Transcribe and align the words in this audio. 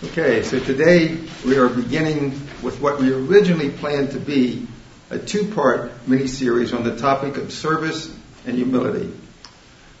Okay, 0.00 0.44
so 0.44 0.60
today 0.60 1.18
we 1.44 1.58
are 1.58 1.68
beginning 1.68 2.30
with 2.62 2.80
what 2.80 3.00
we 3.00 3.12
originally 3.12 3.68
planned 3.68 4.12
to 4.12 4.20
be 4.20 4.68
a 5.10 5.18
two 5.18 5.52
part 5.52 5.90
mini 6.06 6.28
series 6.28 6.72
on 6.72 6.84
the 6.84 6.96
topic 6.96 7.36
of 7.36 7.52
service 7.52 8.08
and 8.46 8.54
humility. 8.54 9.12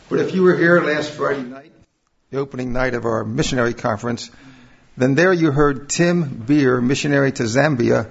But 0.08 0.20
if 0.20 0.36
you 0.36 0.44
were 0.44 0.56
here 0.56 0.80
last 0.80 1.10
Friday 1.10 1.42
night, 1.42 1.72
the 2.30 2.38
opening 2.38 2.72
night 2.72 2.94
of 2.94 3.06
our 3.06 3.24
missionary 3.24 3.74
conference, 3.74 4.30
then 4.96 5.16
there 5.16 5.32
you 5.32 5.50
heard 5.50 5.88
Tim 5.88 6.44
Beer, 6.46 6.80
missionary 6.80 7.32
to 7.32 7.42
Zambia, 7.42 8.08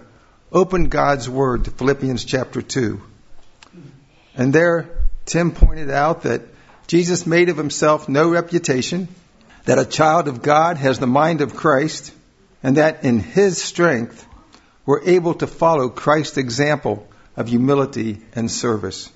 open 0.52 0.90
God's 0.90 1.30
Word 1.30 1.64
to 1.64 1.72
Philippians 1.72 2.26
chapter 2.26 2.62
2. 2.62 3.02
And 4.36 4.52
there, 4.52 4.90
Tim 5.26 5.52
pointed 5.52 5.90
out 5.90 6.24
that 6.24 6.42
Jesus 6.88 7.26
made 7.26 7.48
of 7.48 7.56
himself 7.56 8.10
no 8.10 8.30
reputation, 8.30 9.08
that 9.68 9.78
a 9.78 9.86
child 9.86 10.30
of 10.30 10.42
God 10.42 10.78
has 10.78 10.98
the 10.98 11.08
mind 11.08 11.42
of 11.42 11.54
Christ, 11.54 12.14
and 12.64 12.78
that 12.78 13.04
in 13.04 13.20
his 13.20 13.62
strength 13.62 14.26
we're 14.86 15.04
able 15.04 15.34
to 15.34 15.46
follow 15.46 15.90
Christ's 15.90 16.38
example 16.38 17.06
of 17.36 17.50
humility 17.50 18.22
and 18.34 18.50
service. 18.50 19.12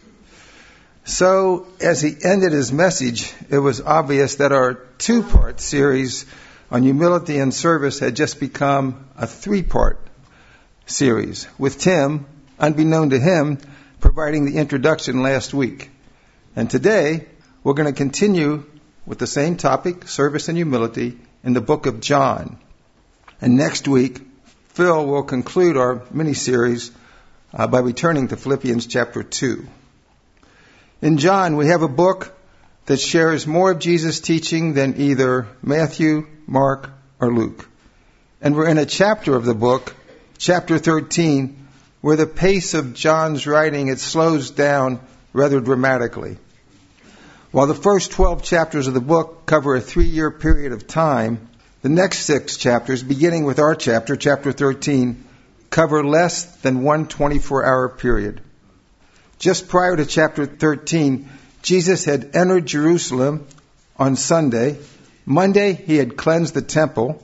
So, 1.05 1.67
as 1.79 2.01
he 2.01 2.17
ended 2.21 2.51
his 2.51 2.73
message, 2.73 3.33
it 3.49 3.59
was 3.59 3.79
obvious 3.79 4.35
that 4.35 4.51
our 4.51 4.73
two 4.73 5.23
part 5.23 5.61
series 5.61 6.25
on 6.69 6.83
humility 6.83 7.39
and 7.39 7.53
service 7.53 7.99
had 7.99 8.17
just 8.17 8.37
become 8.41 9.07
a 9.17 9.27
three 9.27 9.63
part 9.63 10.05
series, 10.85 11.47
with 11.57 11.79
Tim, 11.79 12.25
unbeknown 12.59 13.11
to 13.11 13.19
him, 13.19 13.57
providing 14.01 14.43
the 14.43 14.57
introduction 14.57 15.23
last 15.23 15.53
week. 15.53 15.89
And 16.57 16.69
today, 16.69 17.25
we're 17.63 17.73
going 17.73 17.91
to 17.91 17.97
continue 17.97 18.65
with 19.05 19.19
the 19.19 19.27
same 19.27 19.57
topic, 19.57 20.07
service 20.07 20.47
and 20.47 20.57
humility, 20.57 21.17
in 21.43 21.53
the 21.53 21.61
book 21.61 21.85
of 21.85 22.01
John. 22.01 22.57
And 23.41 23.57
next 23.57 23.87
week, 23.87 24.21
Phil 24.69 25.05
will 25.05 25.23
conclude 25.23 25.77
our 25.77 26.03
mini 26.11 26.33
series 26.33 26.91
uh, 27.53 27.67
by 27.67 27.79
returning 27.79 28.27
to 28.29 28.37
Philippians 28.37 28.87
chapter 28.87 29.23
2. 29.23 29.67
In 31.01 31.17
John, 31.17 31.57
we 31.57 31.67
have 31.67 31.81
a 31.81 31.87
book 31.87 32.33
that 32.85 32.99
shares 32.99 33.47
more 33.47 33.71
of 33.71 33.79
Jesus' 33.79 34.19
teaching 34.19 34.73
than 34.73 34.99
either 35.01 35.47
Matthew, 35.61 36.27
Mark, 36.45 36.89
or 37.19 37.33
Luke. 37.33 37.67
And 38.41 38.55
we're 38.55 38.67
in 38.67 38.77
a 38.77 38.85
chapter 38.85 39.35
of 39.35 39.45
the 39.45 39.55
book, 39.55 39.95
chapter 40.37 40.77
13, 40.77 41.67
where 42.01 42.15
the 42.15 42.27
pace 42.27 42.73
of 42.73 42.93
John's 42.93 43.45
writing 43.45 43.87
it 43.87 43.99
slows 43.99 44.51
down 44.51 44.99
rather 45.33 45.59
dramatically. 45.59 46.37
While 47.51 47.67
the 47.67 47.75
first 47.75 48.11
12 48.11 48.43
chapters 48.43 48.87
of 48.87 48.93
the 48.93 49.01
book 49.01 49.45
cover 49.45 49.75
a 49.75 49.81
three 49.81 50.05
year 50.05 50.31
period 50.31 50.71
of 50.71 50.87
time, 50.87 51.49
the 51.81 51.89
next 51.89 52.19
six 52.19 52.55
chapters, 52.55 53.03
beginning 53.03 53.43
with 53.43 53.59
our 53.59 53.75
chapter, 53.75 54.15
chapter 54.15 54.53
13, 54.53 55.21
cover 55.69 56.01
less 56.01 56.45
than 56.57 56.83
one 56.83 57.07
24 57.07 57.65
hour 57.65 57.89
period. 57.89 58.39
Just 59.37 59.67
prior 59.67 59.97
to 59.97 60.05
chapter 60.05 60.45
13, 60.45 61.27
Jesus 61.61 62.05
had 62.05 62.37
entered 62.37 62.67
Jerusalem 62.67 63.45
on 63.97 64.15
Sunday. 64.15 64.77
Monday, 65.25 65.73
he 65.73 65.97
had 65.97 66.15
cleansed 66.15 66.53
the 66.53 66.61
temple. 66.61 67.21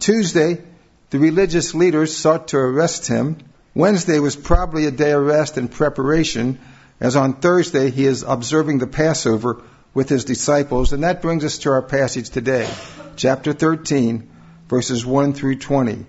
Tuesday, 0.00 0.62
the 1.10 1.18
religious 1.18 1.74
leaders 1.74 2.16
sought 2.16 2.48
to 2.48 2.56
arrest 2.56 3.06
him. 3.06 3.36
Wednesday 3.74 4.18
was 4.18 4.34
probably 4.34 4.86
a 4.86 4.90
day 4.90 5.10
of 5.10 5.26
rest 5.26 5.58
and 5.58 5.70
preparation 5.70 6.58
as 7.00 7.16
on 7.16 7.34
Thursday 7.34 7.90
he 7.90 8.04
is 8.04 8.22
observing 8.22 8.78
the 8.78 8.86
Passover 8.86 9.62
with 9.94 10.08
his 10.08 10.24
disciples. 10.24 10.92
And 10.92 11.04
that 11.04 11.22
brings 11.22 11.44
us 11.44 11.58
to 11.58 11.70
our 11.70 11.82
passage 11.82 12.30
today, 12.30 12.68
chapter 13.16 13.52
13, 13.52 14.28
verses 14.68 15.04
1 15.04 15.32
through 15.32 15.56
20. 15.56 16.06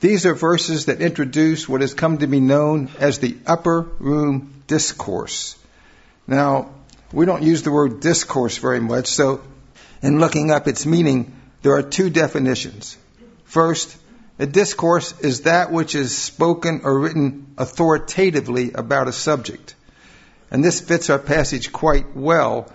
These 0.00 0.26
are 0.26 0.34
verses 0.34 0.86
that 0.86 1.00
introduce 1.00 1.68
what 1.68 1.80
has 1.80 1.94
come 1.94 2.18
to 2.18 2.26
be 2.26 2.40
known 2.40 2.90
as 2.98 3.18
the 3.18 3.36
upper 3.46 3.82
room 3.82 4.62
discourse. 4.66 5.56
Now, 6.26 6.70
we 7.12 7.26
don't 7.26 7.42
use 7.42 7.62
the 7.62 7.70
word 7.70 8.00
discourse 8.00 8.58
very 8.58 8.80
much, 8.80 9.06
so 9.06 9.42
in 10.02 10.18
looking 10.18 10.50
up 10.50 10.66
its 10.66 10.86
meaning, 10.86 11.36
there 11.62 11.74
are 11.76 11.82
two 11.82 12.10
definitions. 12.10 12.96
First, 13.44 13.96
a 14.38 14.46
discourse 14.46 15.18
is 15.20 15.42
that 15.42 15.70
which 15.70 15.94
is 15.94 16.16
spoken 16.16 16.80
or 16.84 16.98
written 16.98 17.54
authoritatively 17.58 18.72
about 18.72 19.06
a 19.06 19.12
subject. 19.12 19.76
And 20.52 20.62
this 20.62 20.82
fits 20.82 21.08
our 21.08 21.18
passage 21.18 21.72
quite 21.72 22.14
well 22.14 22.70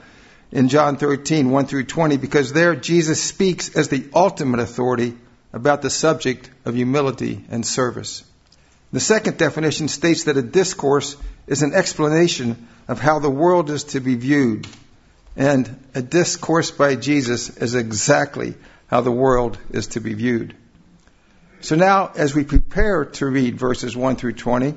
in 0.52 0.68
John 0.68 0.98
13, 0.98 1.52
1 1.52 1.66
through 1.68 1.84
20, 1.84 2.18
because 2.18 2.52
there 2.52 2.76
Jesus 2.76 3.24
speaks 3.24 3.76
as 3.76 3.88
the 3.88 4.10
ultimate 4.16 4.60
authority 4.60 5.16
about 5.54 5.84
the 5.84 5.92
subject 5.92 6.50
of 6.66 6.74
humility 6.74 7.46
and 7.52 7.64
service. 7.64 8.24
The 8.92 9.00
second 9.00 9.38
definition 9.38 9.90
states 9.90 10.24
that 10.24 10.38
a 10.38 10.42
discourse 10.42 11.18
is 11.46 11.62
an 11.62 11.76
explanation 11.76 12.68
of 12.88 13.00
how 13.00 13.20
the 13.20 13.30
world 13.30 13.70
is 13.70 13.84
to 13.86 14.00
be 14.00 14.16
viewed. 14.16 14.68
And 15.36 15.80
a 15.94 16.02
discourse 16.02 16.72
by 16.72 16.96
Jesus 16.96 17.58
is 17.58 17.76
exactly 17.76 18.56
how 18.88 19.02
the 19.02 19.12
world 19.12 19.60
is 19.70 19.88
to 19.88 20.00
be 20.00 20.16
viewed. 20.16 20.56
So 21.60 21.76
now, 21.76 22.12
as 22.16 22.34
we 22.34 22.44
prepare 22.44 23.06
to 23.06 23.28
read 23.28 23.60
verses 23.60 23.96
1 23.96 24.16
through 24.16 24.34
20, 24.34 24.74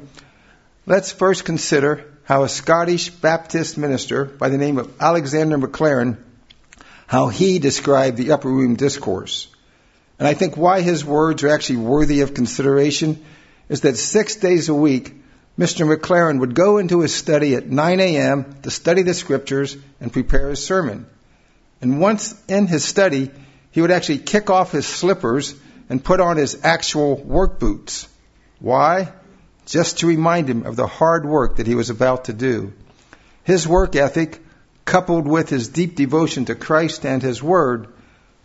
let's 0.84 1.12
first 1.12 1.46
consider 1.46 2.09
how 2.24 2.44
a 2.44 2.48
Scottish 2.48 3.10
Baptist 3.10 3.76
minister 3.76 4.24
by 4.24 4.48
the 4.48 4.58
name 4.58 4.78
of 4.78 4.92
Alexander 5.00 5.58
Maclaren, 5.58 6.16
how 7.06 7.28
he 7.28 7.58
described 7.58 8.16
the 8.16 8.32
upper 8.32 8.48
room 8.48 8.76
discourse. 8.76 9.48
And 10.18 10.28
I 10.28 10.34
think 10.34 10.56
why 10.56 10.82
his 10.82 11.04
words 11.04 11.42
are 11.42 11.48
actually 11.48 11.78
worthy 11.78 12.20
of 12.20 12.34
consideration 12.34 13.24
is 13.68 13.80
that 13.82 13.96
six 13.96 14.36
days 14.36 14.68
a 14.68 14.74
week, 14.74 15.14
Mr. 15.58 15.86
Maclaren 15.86 16.40
would 16.40 16.54
go 16.54 16.78
into 16.78 17.00
his 17.00 17.14
study 17.14 17.54
at 17.54 17.66
9 17.66 18.00
a.m. 18.00 18.60
to 18.62 18.70
study 18.70 19.02
the 19.02 19.14
scriptures 19.14 19.76
and 20.00 20.12
prepare 20.12 20.50
his 20.50 20.64
sermon. 20.64 21.06
And 21.80 22.00
once 22.00 22.34
in 22.48 22.66
his 22.66 22.84
study, 22.84 23.30
he 23.70 23.80
would 23.80 23.90
actually 23.90 24.18
kick 24.18 24.50
off 24.50 24.72
his 24.72 24.86
slippers 24.86 25.54
and 25.88 26.04
put 26.04 26.20
on 26.20 26.36
his 26.36 26.64
actual 26.64 27.16
work 27.16 27.58
boots. 27.58 28.08
Why? 28.58 29.12
Just 29.70 30.00
to 30.00 30.08
remind 30.08 30.50
him 30.50 30.66
of 30.66 30.74
the 30.74 30.88
hard 30.88 31.24
work 31.24 31.56
that 31.56 31.66
he 31.66 31.76
was 31.76 31.90
about 31.90 32.24
to 32.24 32.32
do. 32.32 32.72
His 33.44 33.66
work 33.66 33.94
ethic, 33.94 34.40
coupled 34.84 35.28
with 35.28 35.48
his 35.48 35.68
deep 35.68 35.94
devotion 35.94 36.46
to 36.46 36.56
Christ 36.56 37.06
and 37.06 37.22
his 37.22 37.40
word, 37.40 37.86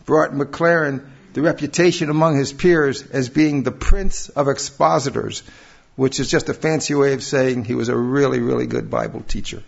brought 0.05 0.33
Maclaren 0.33 1.03
the 1.33 1.41
reputation 1.41 2.11
among 2.11 2.37
his 2.37 2.53
peers 2.53 3.01
as 3.07 3.27
being 3.27 3.63
the 3.63 3.71
prince 3.71 4.29
of 4.29 4.47
expositors, 4.47 5.41
which 5.95 6.19
is 6.19 6.29
just 6.29 6.49
a 6.49 6.53
fancy 6.53 6.93
way 6.93 7.13
of 7.13 7.23
saying 7.23 7.65
he 7.65 7.75
was 7.75 7.89
a 7.89 7.97
really, 7.97 8.39
really 8.39 8.67
good 8.67 8.91
Bible 8.91 9.21
teacher. 9.27 9.63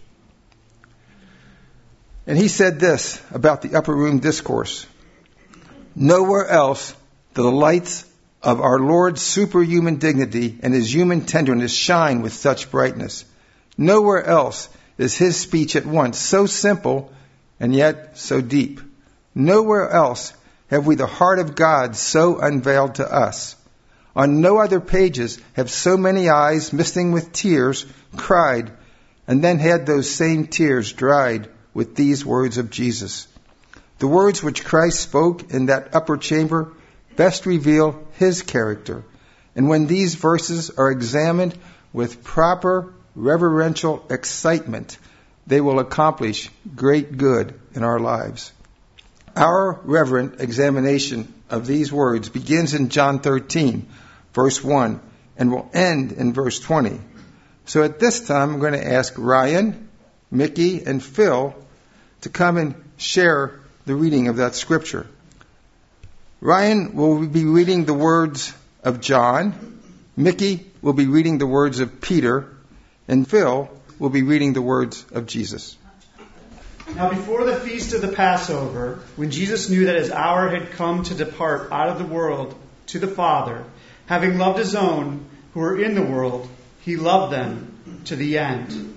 And 2.27 2.37
he 2.37 2.49
said 2.49 2.79
this 2.79 3.19
about 3.31 3.63
the 3.63 3.75
upper 3.75 3.95
room 3.95 4.19
discourse. 4.19 4.85
Nowhere 5.95 6.45
else 6.47 6.93
do 7.33 7.41
the 7.41 7.51
lights 7.51 8.05
of 8.47 8.61
our 8.61 8.79
Lord's 8.79 9.21
superhuman 9.21 9.97
dignity 9.97 10.57
and 10.63 10.73
his 10.73 10.95
human 10.95 11.25
tenderness 11.25 11.73
shine 11.73 12.21
with 12.21 12.31
such 12.31 12.71
brightness. 12.71 13.25
Nowhere 13.77 14.23
else 14.23 14.69
is 14.97 15.17
his 15.17 15.35
speech 15.35 15.75
at 15.75 15.85
once 15.85 16.17
so 16.17 16.45
simple 16.45 17.11
and 17.59 17.75
yet 17.75 18.17
so 18.17 18.39
deep. 18.39 18.79
Nowhere 19.35 19.89
else 19.89 20.31
have 20.67 20.87
we 20.87 20.95
the 20.95 21.05
heart 21.05 21.39
of 21.39 21.55
God 21.55 21.97
so 21.97 22.39
unveiled 22.39 22.95
to 22.95 23.13
us. 23.13 23.57
On 24.15 24.39
no 24.39 24.59
other 24.59 24.79
pages 24.79 25.39
have 25.53 25.69
so 25.69 25.97
many 25.97 26.29
eyes, 26.29 26.71
misting 26.71 27.11
with 27.11 27.33
tears, 27.33 27.85
cried, 28.15 28.71
and 29.27 29.43
then 29.43 29.59
had 29.59 29.85
those 29.85 30.09
same 30.09 30.47
tears 30.47 30.93
dried 30.93 31.49
with 31.73 31.95
these 31.95 32.25
words 32.25 32.57
of 32.57 32.69
Jesus. 32.69 33.27
The 33.99 34.07
words 34.07 34.41
which 34.41 34.63
Christ 34.63 35.01
spoke 35.01 35.51
in 35.51 35.65
that 35.65 35.93
upper 35.93 36.15
chamber 36.15 36.71
best 37.17 37.45
reveal 37.45 38.07
his 38.13 38.41
character. 38.41 39.03
And 39.55 39.67
when 39.67 39.87
these 39.87 40.15
verses 40.15 40.69
are 40.69 40.89
examined 40.89 41.57
with 41.91 42.23
proper 42.23 42.93
reverential 43.15 44.05
excitement, 44.09 44.97
they 45.47 45.59
will 45.59 45.79
accomplish 45.79 46.49
great 46.75 47.17
good 47.17 47.59
in 47.73 47.83
our 47.83 47.99
lives. 47.99 48.53
Our 49.35 49.79
reverent 49.83 50.39
examination 50.39 51.33
of 51.49 51.67
these 51.67 51.91
words 51.91 52.29
begins 52.29 52.73
in 52.73 52.89
John 52.89 53.19
13, 53.19 53.87
verse 54.33 54.63
1, 54.63 54.99
and 55.37 55.51
will 55.51 55.69
end 55.73 56.11
in 56.11 56.33
verse 56.33 56.59
20. 56.59 56.99
So 57.65 57.83
at 57.83 57.99
this 57.99 58.27
time, 58.27 58.53
I'm 58.53 58.59
going 58.59 58.73
to 58.73 58.93
ask 58.93 59.13
Ryan, 59.17 59.89
Mickey, 60.31 60.83
and 60.83 61.03
Phil 61.03 61.55
to 62.21 62.29
come 62.29 62.57
and 62.57 62.75
share 62.97 63.59
the 63.85 63.95
reading 63.95 64.27
of 64.27 64.37
that 64.37 64.55
scripture. 64.55 65.07
Ryan 66.39 66.95
will 66.95 67.25
be 67.25 67.45
reading 67.45 67.85
the 67.85 67.95
words 67.95 68.53
of 68.83 69.01
John. 69.01 69.81
Mickey 70.15 70.69
will 70.83 70.93
be 70.93 71.07
reading 71.07 71.39
the 71.39 71.47
words 71.47 71.79
of 71.79 71.99
Peter. 71.99 72.55
And 73.07 73.27
Phil 73.27 73.69
will 73.97 74.09
be 74.09 74.21
reading 74.21 74.53
the 74.53 74.61
words 74.61 75.03
of 75.11 75.25
Jesus. 75.25 75.77
Now, 76.95 77.09
before 77.09 77.43
the 77.43 77.55
feast 77.55 77.93
of 77.93 78.01
the 78.01 78.09
Passover, 78.09 78.99
when 79.15 79.31
Jesus 79.31 79.69
knew 79.69 79.85
that 79.85 79.95
his 79.95 80.11
hour 80.11 80.49
had 80.49 80.71
come 80.71 81.03
to 81.03 81.15
depart 81.15 81.71
out 81.71 81.89
of 81.89 81.97
the 81.97 82.05
world 82.05 82.55
to 82.87 82.99
the 82.99 83.07
Father, 83.07 83.63
having 84.05 84.37
loved 84.37 84.59
his 84.59 84.75
own 84.75 85.25
who 85.53 85.59
were 85.59 85.81
in 85.81 85.95
the 85.95 86.03
world, 86.03 86.47
he 86.81 86.95
loved 86.95 87.33
them 87.33 88.01
to 88.05 88.15
the 88.15 88.37
end. 88.37 88.96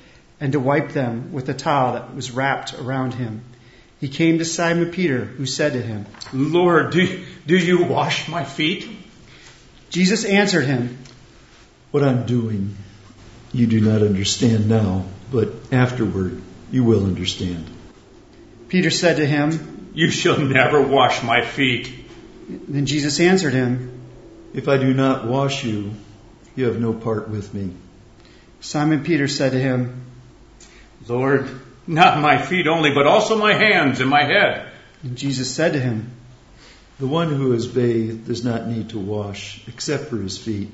and 0.41 0.53
to 0.53 0.59
wipe 0.59 0.89
them 0.89 1.31
with 1.31 1.47
a 1.47 1.53
towel 1.53 1.93
that 1.93 2.15
was 2.15 2.31
wrapped 2.31 2.73
around 2.73 3.13
him. 3.13 3.43
He 3.99 4.09
came 4.09 4.39
to 4.39 4.45
Simon 4.45 4.89
Peter, 4.89 5.23
who 5.23 5.45
said 5.45 5.73
to 5.73 5.81
him, 5.81 6.07
Lord, 6.33 6.91
do, 6.91 7.23
do 7.45 7.55
you 7.55 7.83
wash 7.83 8.27
my 8.27 8.43
feet? 8.43 8.89
Jesus 9.91 10.25
answered 10.25 10.65
him, 10.65 10.97
What 11.91 12.03
I'm 12.03 12.25
doing, 12.25 12.75
you 13.53 13.67
do 13.67 13.79
not 13.79 14.01
understand 14.01 14.67
now, 14.67 15.05
but 15.31 15.53
afterward 15.71 16.41
you 16.71 16.83
will 16.83 17.05
understand. 17.05 17.69
Peter 18.67 18.89
said 18.89 19.17
to 19.17 19.25
him, 19.25 19.91
You 19.93 20.09
shall 20.09 20.39
never 20.39 20.81
wash 20.81 21.21
my 21.21 21.45
feet. 21.45 21.93
Then 22.49 22.87
Jesus 22.87 23.19
answered 23.19 23.53
him, 23.53 24.01
If 24.55 24.67
I 24.67 24.77
do 24.77 24.91
not 24.91 25.27
wash 25.27 25.63
you, 25.63 25.91
you 26.55 26.65
have 26.65 26.79
no 26.79 26.93
part 26.93 27.29
with 27.29 27.53
me. 27.53 27.75
Simon 28.61 29.03
Peter 29.03 29.27
said 29.27 29.51
to 29.51 29.59
him, 29.59 30.00
Lord, 31.07 31.49
not 31.87 32.21
my 32.21 32.41
feet 32.41 32.67
only, 32.67 32.93
but 32.93 33.07
also 33.07 33.37
my 33.37 33.53
hands 33.53 33.99
and 33.99 34.09
my 34.09 34.23
head. 34.23 34.71
And 35.03 35.17
Jesus 35.17 35.53
said 35.53 35.73
to 35.73 35.79
him, 35.79 36.11
The 36.99 37.07
one 37.07 37.29
who 37.29 37.53
is 37.53 37.67
bathed 37.67 38.27
does 38.27 38.45
not 38.45 38.67
need 38.67 38.89
to 38.89 38.99
wash 38.99 39.61
except 39.67 40.05
for 40.05 40.17
his 40.17 40.37
feet, 40.37 40.69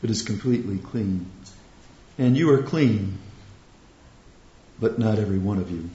but 0.00 0.10
is 0.10 0.22
completely 0.22 0.78
clean. 0.78 1.30
And 2.18 2.36
you 2.36 2.50
are 2.52 2.62
clean, 2.62 3.18
but 4.78 4.98
not 4.98 5.18
every 5.18 5.38
one 5.38 5.58
of 5.58 5.70
you. 5.70 5.88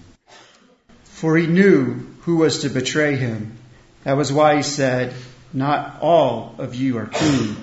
For 1.04 1.38
he 1.38 1.48
knew 1.48 2.08
who 2.22 2.38
was 2.38 2.60
to 2.60 2.70
betray 2.70 3.16
him. 3.16 3.58
That 4.04 4.18
was 4.18 4.32
why 4.32 4.58
he 4.58 4.64
said, 4.64 5.14
Not 5.54 6.00
all 6.02 6.56
of 6.58 6.76
you 6.76 6.98
are 6.98 7.06
clean. 7.06 7.56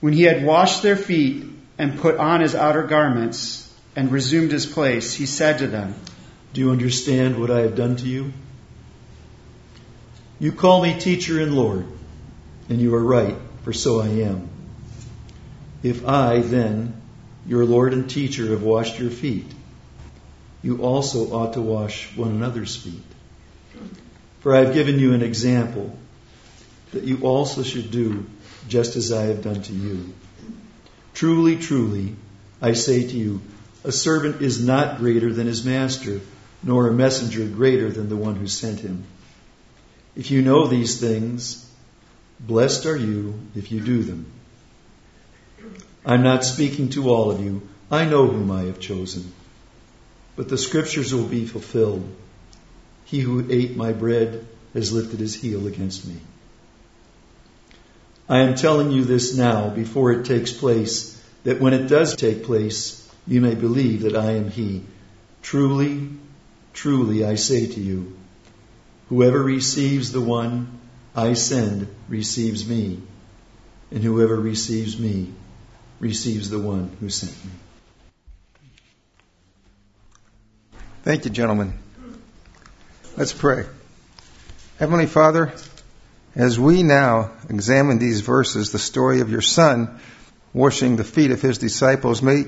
When 0.00 0.12
he 0.12 0.22
had 0.22 0.44
washed 0.44 0.82
their 0.82 0.96
feet 0.96 1.44
and 1.76 1.98
put 1.98 2.18
on 2.18 2.40
his 2.40 2.54
outer 2.54 2.84
garments 2.84 3.67
and 3.96 4.12
resumed 4.12 4.52
his 4.52 4.66
place, 4.66 5.14
he 5.14 5.26
said 5.26 5.58
to 5.58 5.66
them, 5.66 5.94
Do 6.52 6.60
you 6.60 6.70
understand 6.70 7.40
what 7.40 7.50
I 7.50 7.60
have 7.60 7.74
done 7.74 7.96
to 7.96 8.06
you? 8.06 8.32
You 10.40 10.52
call 10.52 10.82
me 10.82 10.98
teacher 10.98 11.40
and 11.40 11.54
Lord, 11.54 11.86
and 12.68 12.80
you 12.80 12.94
are 12.94 13.02
right, 13.02 13.36
for 13.64 13.72
so 13.72 14.00
I 14.00 14.08
am. 14.08 14.48
If 15.82 16.06
I, 16.06 16.40
then, 16.40 17.00
your 17.46 17.64
Lord 17.64 17.92
and 17.92 18.08
teacher, 18.08 18.50
have 18.50 18.62
washed 18.62 18.98
your 18.98 19.10
feet, 19.10 19.46
you 20.62 20.82
also 20.82 21.32
ought 21.32 21.54
to 21.54 21.60
wash 21.60 22.16
one 22.16 22.30
another's 22.30 22.76
feet. 22.76 23.02
For 24.40 24.54
I 24.54 24.60
have 24.60 24.74
given 24.74 24.98
you 24.98 25.12
an 25.14 25.22
example 25.22 25.96
that 26.92 27.04
you 27.04 27.18
also 27.22 27.62
should 27.62 27.90
do 27.90 28.26
just 28.68 28.96
as 28.96 29.12
I 29.12 29.24
have 29.24 29.42
done 29.42 29.62
to 29.62 29.72
you. 29.72 30.12
Truly, 31.14 31.56
truly, 31.56 32.14
I 32.62 32.72
say 32.72 33.06
to 33.06 33.16
you, 33.16 33.40
a 33.84 33.92
servant 33.92 34.42
is 34.42 34.64
not 34.64 34.98
greater 34.98 35.32
than 35.32 35.46
his 35.46 35.64
master, 35.64 36.20
nor 36.62 36.88
a 36.88 36.92
messenger 36.92 37.46
greater 37.46 37.90
than 37.90 38.08
the 38.08 38.16
one 38.16 38.36
who 38.36 38.48
sent 38.48 38.80
him. 38.80 39.04
If 40.16 40.30
you 40.30 40.42
know 40.42 40.66
these 40.66 41.00
things, 41.00 41.64
blessed 42.40 42.86
are 42.86 42.96
you 42.96 43.40
if 43.54 43.70
you 43.70 43.80
do 43.80 44.02
them. 44.02 44.26
I'm 46.04 46.22
not 46.22 46.44
speaking 46.44 46.88
to 46.90 47.10
all 47.10 47.30
of 47.30 47.40
you. 47.40 47.68
I 47.90 48.04
know 48.04 48.26
whom 48.26 48.50
I 48.50 48.62
have 48.62 48.80
chosen. 48.80 49.32
But 50.36 50.48
the 50.48 50.58
scriptures 50.58 51.14
will 51.14 51.26
be 51.26 51.46
fulfilled. 51.46 52.08
He 53.04 53.20
who 53.20 53.46
ate 53.50 53.76
my 53.76 53.92
bread 53.92 54.46
has 54.74 54.92
lifted 54.92 55.20
his 55.20 55.34
heel 55.34 55.66
against 55.66 56.06
me. 56.06 56.16
I 58.28 58.40
am 58.40 58.54
telling 58.54 58.90
you 58.90 59.04
this 59.04 59.36
now 59.36 59.70
before 59.70 60.12
it 60.12 60.26
takes 60.26 60.52
place, 60.52 61.14
that 61.44 61.60
when 61.60 61.72
it 61.72 61.88
does 61.88 62.14
take 62.14 62.44
place, 62.44 62.97
you 63.28 63.42
may 63.42 63.54
believe 63.54 64.02
that 64.02 64.16
I 64.16 64.32
am 64.32 64.50
he. 64.50 64.82
Truly, 65.42 66.08
truly, 66.72 67.24
I 67.24 67.34
say 67.34 67.66
to 67.66 67.80
you, 67.80 68.16
whoever 69.10 69.42
receives 69.42 70.12
the 70.12 70.20
one 70.20 70.80
I 71.14 71.34
send 71.34 71.88
receives 72.08 72.66
me, 72.66 73.02
and 73.90 74.02
whoever 74.02 74.34
receives 74.34 74.98
me 74.98 75.32
receives 76.00 76.48
the 76.48 76.58
one 76.58 76.96
who 77.00 77.10
sent 77.10 77.32
me. 77.44 77.50
Thank 81.02 81.26
you, 81.26 81.30
gentlemen. 81.30 81.78
Let's 83.16 83.32
pray. 83.32 83.66
Heavenly 84.78 85.06
Father, 85.06 85.52
as 86.34 86.58
we 86.58 86.82
now 86.82 87.32
examine 87.50 87.98
these 87.98 88.20
verses, 88.20 88.72
the 88.72 88.78
story 88.78 89.20
of 89.20 89.30
your 89.30 89.40
Son 89.40 90.00
washing 90.54 90.96
the 90.96 91.04
feet 91.04 91.30
of 91.30 91.42
his 91.42 91.58
disciples, 91.58 92.22
may 92.22 92.44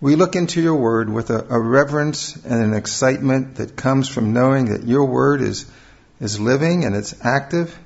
we 0.00 0.16
look 0.16 0.34
into 0.34 0.62
your 0.62 0.76
word 0.76 1.10
with 1.10 1.30
a, 1.30 1.46
a, 1.50 1.60
reverence 1.60 2.34
and 2.36 2.62
an 2.62 2.74
excitement 2.74 3.56
that 3.56 3.76
comes 3.76 4.08
from 4.08 4.32
knowing 4.32 4.66
that 4.66 4.84
your 4.84 5.04
word 5.04 5.42
is, 5.42 5.70
is 6.20 6.40
living 6.40 6.84
and 6.84 6.96
it's 6.96 7.14
active, 7.24 7.78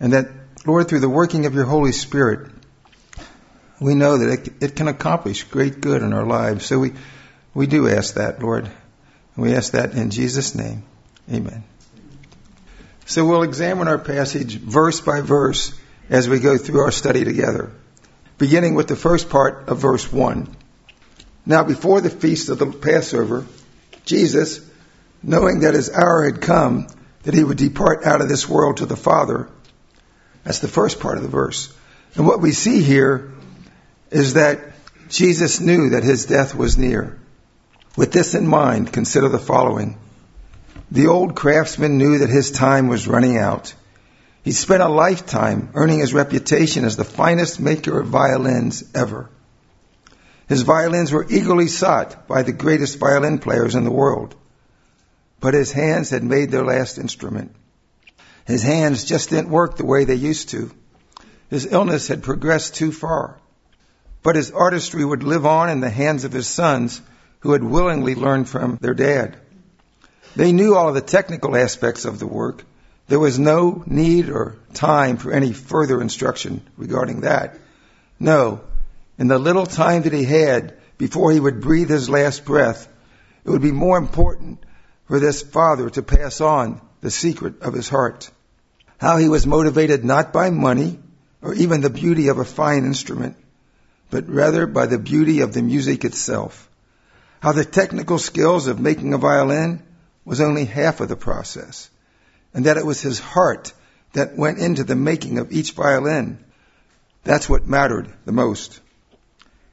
and 0.00 0.14
that, 0.14 0.28
Lord, 0.64 0.88
through 0.88 1.00
the 1.00 1.08
working 1.08 1.44
of 1.44 1.54
your 1.54 1.66
Holy 1.66 1.92
Spirit, 1.92 2.50
we 3.80 3.94
know 3.94 4.16
that 4.16 4.32
it, 4.32 4.52
it 4.62 4.76
can 4.76 4.88
accomplish 4.88 5.44
great 5.44 5.80
good 5.80 6.02
in 6.02 6.14
our 6.14 6.24
lives. 6.24 6.64
So 6.64 6.78
we, 6.78 6.92
we 7.52 7.66
do 7.66 7.88
ask 7.88 8.14
that, 8.14 8.40
Lord. 8.40 8.70
We 9.36 9.54
ask 9.54 9.72
that 9.72 9.92
in 9.92 10.10
Jesus' 10.10 10.54
name. 10.54 10.84
Amen. 11.30 11.64
So 13.04 13.26
we'll 13.26 13.42
examine 13.42 13.88
our 13.88 13.98
passage 13.98 14.56
verse 14.56 15.00
by 15.02 15.20
verse 15.20 15.78
as 16.08 16.28
we 16.28 16.40
go 16.40 16.56
through 16.56 16.80
our 16.80 16.90
study 16.90 17.24
together, 17.24 17.70
beginning 18.38 18.74
with 18.74 18.88
the 18.88 18.96
first 18.96 19.28
part 19.28 19.68
of 19.68 19.78
verse 19.78 20.10
1. 20.10 20.48
Now, 21.46 21.62
before 21.62 22.00
the 22.00 22.10
feast 22.10 22.48
of 22.48 22.58
the 22.58 22.66
Passover, 22.66 23.46
Jesus, 24.04 24.60
knowing 25.22 25.60
that 25.60 25.74
his 25.74 25.90
hour 25.90 26.24
had 26.24 26.40
come, 26.40 26.88
that 27.22 27.34
he 27.34 27.44
would 27.44 27.56
depart 27.56 28.04
out 28.04 28.20
of 28.20 28.28
this 28.28 28.48
world 28.48 28.78
to 28.78 28.86
the 28.86 28.96
Father, 28.96 29.48
that's 30.42 30.58
the 30.58 30.68
first 30.68 30.98
part 31.00 31.16
of 31.16 31.22
the 31.22 31.28
verse. 31.28 31.72
And 32.16 32.26
what 32.26 32.40
we 32.40 32.52
see 32.52 32.82
here 32.82 33.32
is 34.10 34.34
that 34.34 34.60
Jesus 35.08 35.60
knew 35.60 35.90
that 35.90 36.02
his 36.02 36.26
death 36.26 36.54
was 36.54 36.76
near. 36.76 37.18
With 37.96 38.12
this 38.12 38.34
in 38.34 38.46
mind, 38.46 38.92
consider 38.92 39.28
the 39.28 39.38
following. 39.38 39.98
The 40.90 41.06
old 41.06 41.34
craftsman 41.34 41.98
knew 41.98 42.18
that 42.18 42.30
his 42.30 42.50
time 42.50 42.88
was 42.88 43.08
running 43.08 43.38
out. 43.38 43.74
He 44.42 44.52
spent 44.52 44.82
a 44.82 44.88
lifetime 44.88 45.70
earning 45.74 45.98
his 45.98 46.14
reputation 46.14 46.84
as 46.84 46.96
the 46.96 47.04
finest 47.04 47.58
maker 47.58 48.00
of 48.00 48.08
violins 48.08 48.84
ever. 48.94 49.28
His 50.48 50.62
violins 50.62 51.12
were 51.12 51.26
eagerly 51.28 51.66
sought 51.66 52.28
by 52.28 52.42
the 52.42 52.52
greatest 52.52 52.98
violin 52.98 53.38
players 53.38 53.74
in 53.74 53.84
the 53.84 53.90
world. 53.90 54.34
But 55.40 55.54
his 55.54 55.72
hands 55.72 56.10
had 56.10 56.22
made 56.22 56.50
their 56.50 56.64
last 56.64 56.98
instrument. 56.98 57.54
His 58.46 58.62
hands 58.62 59.04
just 59.04 59.30
didn't 59.30 59.50
work 59.50 59.76
the 59.76 59.84
way 59.84 60.04
they 60.04 60.14
used 60.14 60.50
to. 60.50 60.70
His 61.50 61.66
illness 61.70 62.08
had 62.08 62.22
progressed 62.22 62.76
too 62.76 62.92
far. 62.92 63.38
But 64.22 64.36
his 64.36 64.50
artistry 64.50 65.04
would 65.04 65.22
live 65.22 65.46
on 65.46 65.68
in 65.68 65.80
the 65.80 65.90
hands 65.90 66.24
of 66.24 66.32
his 66.32 66.46
sons 66.46 67.00
who 67.40 67.52
had 67.52 67.62
willingly 67.62 68.14
learned 68.14 68.48
from 68.48 68.78
their 68.80 68.94
dad. 68.94 69.36
They 70.36 70.52
knew 70.52 70.74
all 70.74 70.88
of 70.88 70.94
the 70.94 71.00
technical 71.00 71.56
aspects 71.56 72.04
of 72.04 72.18
the 72.18 72.26
work. 72.26 72.64
There 73.08 73.20
was 73.20 73.38
no 73.38 73.84
need 73.86 74.28
or 74.28 74.56
time 74.74 75.16
for 75.16 75.32
any 75.32 75.52
further 75.52 76.00
instruction 76.00 76.62
regarding 76.76 77.20
that. 77.22 77.58
No, 78.18 78.60
in 79.18 79.28
the 79.28 79.38
little 79.38 79.66
time 79.66 80.02
that 80.02 80.12
he 80.12 80.24
had 80.24 80.76
before 80.98 81.32
he 81.32 81.40
would 81.40 81.60
breathe 81.60 81.88
his 81.88 82.08
last 82.08 82.44
breath, 82.44 82.88
it 83.44 83.50
would 83.50 83.62
be 83.62 83.72
more 83.72 83.98
important 83.98 84.64
for 85.06 85.20
this 85.20 85.42
father 85.42 85.88
to 85.90 86.02
pass 86.02 86.40
on 86.40 86.80
the 87.00 87.10
secret 87.10 87.62
of 87.62 87.74
his 87.74 87.88
heart. 87.88 88.30
How 88.98 89.18
he 89.18 89.28
was 89.28 89.46
motivated 89.46 90.04
not 90.04 90.32
by 90.32 90.50
money 90.50 90.98
or 91.42 91.54
even 91.54 91.80
the 91.80 91.90
beauty 91.90 92.28
of 92.28 92.38
a 92.38 92.44
fine 92.44 92.84
instrument, 92.84 93.36
but 94.10 94.28
rather 94.28 94.66
by 94.66 94.86
the 94.86 94.98
beauty 94.98 95.40
of 95.40 95.52
the 95.52 95.62
music 95.62 96.04
itself. 96.04 96.68
How 97.40 97.52
the 97.52 97.64
technical 97.64 98.18
skills 98.18 98.66
of 98.66 98.80
making 98.80 99.12
a 99.12 99.18
violin 99.18 99.82
was 100.24 100.40
only 100.40 100.64
half 100.64 101.00
of 101.00 101.08
the 101.08 101.16
process, 101.16 101.88
and 102.52 102.66
that 102.66 102.78
it 102.78 102.86
was 102.86 103.00
his 103.00 103.20
heart 103.20 103.72
that 104.14 104.36
went 104.36 104.58
into 104.58 104.82
the 104.82 104.96
making 104.96 105.38
of 105.38 105.52
each 105.52 105.72
violin. 105.72 106.42
That's 107.22 107.48
what 107.48 107.66
mattered 107.66 108.12
the 108.24 108.32
most. 108.32 108.80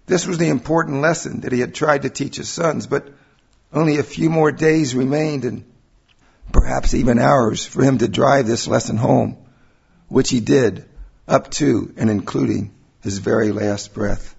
This 0.06 0.28
was 0.28 0.38
the 0.38 0.50
important 0.50 1.02
lesson 1.02 1.42
that 1.42 1.52
he 1.52 1.60
had 1.60 1.74
tried 1.74 2.02
to 2.02 2.10
teach 2.10 2.36
his 2.36 2.50
sons, 2.50 2.88
but 2.88 3.08
only 3.72 3.98
a 3.98 4.04
few 4.04 4.30
more 4.30 4.52
days 4.52 4.96
remained 4.96 5.46
and 5.46 5.64
perhaps 6.52 6.94
even 6.94 7.20
hours 7.20 7.66
for 7.66 7.84
him 7.84 7.98
to 8.00 8.08
drive 8.08 8.46
this 8.46 8.68
lesson 8.68 8.98
home, 8.98 9.38
which 10.10 10.30
he 10.30 10.40
did 10.40 10.86
up 11.28 11.50
to 11.52 11.94
and 11.98 12.10
including 12.10 12.72
his 13.02 13.18
very 13.18 13.52
last 13.52 13.94
breath. 13.94 14.36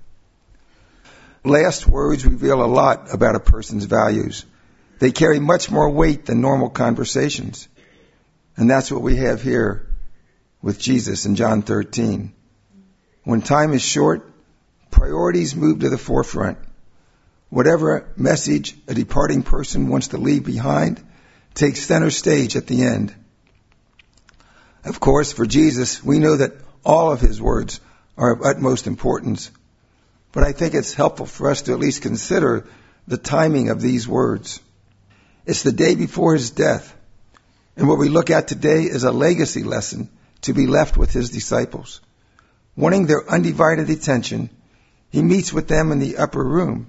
Last 1.44 1.86
words 1.86 2.24
reveal 2.24 2.62
a 2.62 2.66
lot 2.66 3.12
about 3.12 3.36
a 3.36 3.40
person's 3.40 3.84
values. 3.84 4.44
They 4.98 5.12
carry 5.12 5.38
much 5.38 5.70
more 5.70 5.90
weight 5.90 6.26
than 6.26 6.40
normal 6.40 6.70
conversations. 6.70 7.68
And 8.56 8.70
that's 8.70 8.90
what 8.90 9.02
we 9.02 9.16
have 9.16 9.42
here 9.42 9.86
with 10.62 10.78
Jesus 10.78 11.26
in 11.26 11.36
John 11.36 11.62
13. 11.62 12.32
When 13.24 13.42
time 13.42 13.72
is 13.72 13.82
short, 13.82 14.30
priorities 14.94 15.56
move 15.56 15.80
to 15.80 15.90
the 15.90 15.98
forefront. 15.98 16.56
Whatever 17.50 18.08
message 18.16 18.76
a 18.86 18.94
departing 18.94 19.42
person 19.42 19.88
wants 19.88 20.08
to 20.08 20.18
leave 20.18 20.44
behind 20.44 21.04
takes 21.54 21.80
center 21.80 22.10
stage 22.10 22.54
at 22.54 22.68
the 22.68 22.82
end. 22.84 23.12
Of 24.84 25.00
course, 25.00 25.32
for 25.32 25.46
Jesus, 25.46 26.02
we 26.02 26.20
know 26.20 26.36
that 26.36 26.52
all 26.84 27.10
of 27.10 27.20
his 27.20 27.42
words 27.42 27.80
are 28.16 28.34
of 28.34 28.42
utmost 28.42 28.86
importance. 28.86 29.50
But 30.30 30.44
I 30.44 30.52
think 30.52 30.74
it's 30.74 30.94
helpful 30.94 31.26
for 31.26 31.50
us 31.50 31.62
to 31.62 31.72
at 31.72 31.80
least 31.80 32.02
consider 32.02 32.66
the 33.08 33.18
timing 33.18 33.70
of 33.70 33.80
these 33.80 34.06
words. 34.06 34.60
It's 35.44 35.64
the 35.64 35.72
day 35.72 35.96
before 35.96 36.34
his 36.34 36.50
death. 36.50 36.94
And 37.76 37.88
what 37.88 37.98
we 37.98 38.08
look 38.08 38.30
at 38.30 38.46
today 38.46 38.82
is 38.82 39.02
a 39.02 39.10
legacy 39.10 39.64
lesson 39.64 40.08
to 40.42 40.54
be 40.54 40.68
left 40.68 40.96
with 40.96 41.12
his 41.12 41.30
disciples. 41.30 42.00
Wanting 42.76 43.06
their 43.06 43.28
undivided 43.28 43.90
attention, 43.90 44.50
he 45.14 45.22
meets 45.22 45.52
with 45.52 45.68
them 45.68 45.92
in 45.92 46.00
the 46.00 46.16
upper 46.16 46.42
room. 46.42 46.88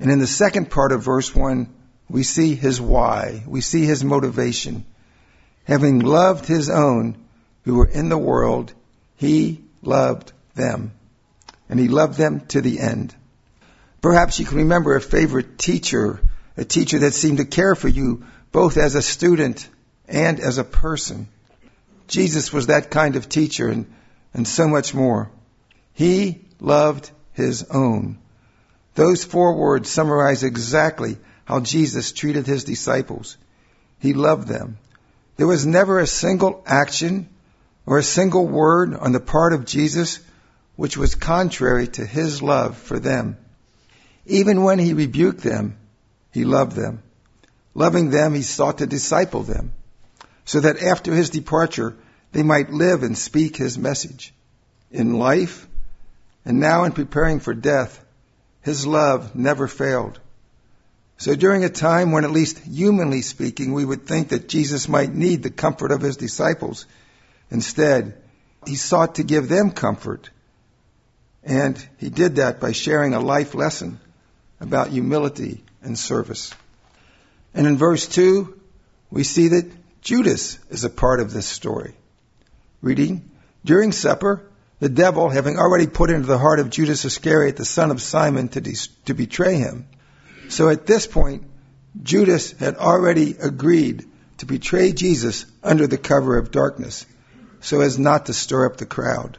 And 0.00 0.10
in 0.10 0.18
the 0.18 0.26
second 0.26 0.70
part 0.70 0.92
of 0.92 1.02
verse 1.02 1.34
1, 1.34 1.68
we 2.08 2.22
see 2.22 2.54
his 2.54 2.80
why. 2.80 3.44
We 3.46 3.60
see 3.60 3.84
his 3.84 4.02
motivation. 4.02 4.86
Having 5.64 5.98
loved 5.98 6.46
his 6.46 6.70
own 6.70 7.18
who 7.64 7.74
were 7.74 7.86
in 7.86 8.08
the 8.08 8.16
world, 8.16 8.72
he 9.16 9.60
loved 9.82 10.32
them. 10.54 10.92
And 11.68 11.78
he 11.78 11.88
loved 11.88 12.16
them 12.16 12.46
to 12.46 12.62
the 12.62 12.80
end. 12.80 13.14
Perhaps 14.00 14.40
you 14.40 14.46
can 14.46 14.56
remember 14.56 14.96
a 14.96 15.00
favorite 15.02 15.58
teacher, 15.58 16.20
a 16.56 16.64
teacher 16.64 17.00
that 17.00 17.12
seemed 17.12 17.36
to 17.38 17.44
care 17.44 17.74
for 17.74 17.88
you 17.88 18.24
both 18.52 18.78
as 18.78 18.94
a 18.94 19.02
student 19.02 19.68
and 20.08 20.40
as 20.40 20.56
a 20.56 20.64
person. 20.64 21.28
Jesus 22.06 22.54
was 22.54 22.68
that 22.68 22.90
kind 22.90 23.16
of 23.16 23.28
teacher 23.28 23.68
and, 23.68 23.84
and 24.32 24.48
so 24.48 24.66
much 24.66 24.94
more. 24.94 25.30
He 25.92 26.40
loved 26.58 27.10
his 27.38 27.64
own. 27.70 28.18
Those 28.94 29.24
four 29.24 29.54
words 29.54 29.88
summarize 29.88 30.42
exactly 30.42 31.16
how 31.46 31.60
Jesus 31.60 32.12
treated 32.12 32.46
his 32.46 32.64
disciples. 32.64 33.38
He 33.98 34.12
loved 34.12 34.48
them. 34.48 34.76
There 35.38 35.46
was 35.46 35.64
never 35.64 35.98
a 35.98 36.06
single 36.06 36.62
action 36.66 37.30
or 37.86 37.96
a 37.96 38.02
single 38.02 38.46
word 38.46 38.94
on 38.94 39.12
the 39.12 39.20
part 39.20 39.54
of 39.54 39.64
Jesus 39.64 40.18
which 40.76 40.96
was 40.96 41.14
contrary 41.14 41.86
to 41.88 42.04
his 42.04 42.42
love 42.42 42.76
for 42.76 42.98
them. 42.98 43.36
Even 44.26 44.62
when 44.62 44.78
he 44.78 44.92
rebuked 44.92 45.40
them, 45.40 45.76
he 46.32 46.44
loved 46.44 46.76
them. 46.76 47.02
Loving 47.74 48.10
them, 48.10 48.34
he 48.34 48.42
sought 48.42 48.78
to 48.78 48.86
disciple 48.86 49.44
them 49.44 49.72
so 50.44 50.60
that 50.60 50.82
after 50.82 51.14
his 51.14 51.30
departure, 51.30 51.94
they 52.32 52.42
might 52.42 52.72
live 52.72 53.02
and 53.02 53.16
speak 53.16 53.56
his 53.56 53.78
message. 53.78 54.34
In 54.90 55.18
life, 55.18 55.67
and 56.48 56.60
now 56.60 56.84
in 56.84 56.92
preparing 56.92 57.40
for 57.40 57.52
death, 57.52 58.02
his 58.62 58.86
love 58.86 59.36
never 59.36 59.68
failed. 59.68 60.18
So 61.18 61.34
during 61.34 61.62
a 61.62 61.68
time 61.68 62.10
when, 62.10 62.24
at 62.24 62.30
least 62.30 62.58
humanly 62.60 63.20
speaking, 63.20 63.74
we 63.74 63.84
would 63.84 64.06
think 64.06 64.30
that 64.30 64.48
Jesus 64.48 64.88
might 64.88 65.12
need 65.12 65.42
the 65.42 65.50
comfort 65.50 65.92
of 65.92 66.00
his 66.00 66.16
disciples, 66.16 66.86
instead, 67.50 68.22
he 68.66 68.76
sought 68.76 69.16
to 69.16 69.24
give 69.24 69.50
them 69.50 69.72
comfort. 69.72 70.30
And 71.44 71.86
he 71.98 72.08
did 72.08 72.36
that 72.36 72.60
by 72.60 72.72
sharing 72.72 73.12
a 73.12 73.20
life 73.20 73.54
lesson 73.54 74.00
about 74.58 74.88
humility 74.88 75.62
and 75.82 75.98
service. 75.98 76.54
And 77.52 77.66
in 77.66 77.76
verse 77.76 78.08
2, 78.08 78.58
we 79.10 79.22
see 79.22 79.48
that 79.48 79.70
Judas 80.00 80.58
is 80.70 80.84
a 80.84 80.90
part 80.90 81.20
of 81.20 81.30
this 81.30 81.46
story. 81.46 81.94
Reading, 82.80 83.30
during 83.66 83.92
supper, 83.92 84.47
the 84.80 84.88
devil, 84.88 85.28
having 85.28 85.58
already 85.58 85.86
put 85.86 86.10
into 86.10 86.26
the 86.26 86.38
heart 86.38 86.60
of 86.60 86.70
Judas 86.70 87.04
Iscariot, 87.04 87.56
the 87.56 87.64
son 87.64 87.90
of 87.90 88.00
Simon, 88.00 88.48
to, 88.48 88.60
de- 88.60 88.76
to 89.06 89.14
betray 89.14 89.56
him. 89.56 89.88
So 90.48 90.68
at 90.68 90.86
this 90.86 91.06
point, 91.06 91.44
Judas 92.02 92.52
had 92.52 92.76
already 92.76 93.36
agreed 93.38 94.06
to 94.38 94.46
betray 94.46 94.92
Jesus 94.92 95.46
under 95.62 95.86
the 95.86 95.98
cover 95.98 96.38
of 96.38 96.52
darkness, 96.52 97.06
so 97.60 97.80
as 97.80 97.98
not 97.98 98.26
to 98.26 98.32
stir 98.32 98.66
up 98.66 98.76
the 98.76 98.86
crowd. 98.86 99.38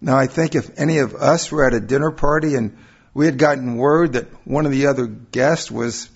Now, 0.00 0.16
I 0.16 0.26
think 0.26 0.54
if 0.54 0.78
any 0.78 0.98
of 0.98 1.14
us 1.14 1.50
were 1.50 1.64
at 1.64 1.74
a 1.74 1.80
dinner 1.80 2.10
party 2.10 2.54
and 2.54 2.76
we 3.14 3.26
had 3.26 3.38
gotten 3.38 3.76
word 3.76 4.14
that 4.14 4.26
one 4.46 4.66
of 4.66 4.72
the 4.72 4.86
other 4.86 5.06
guests 5.06 5.70
was 5.70 6.08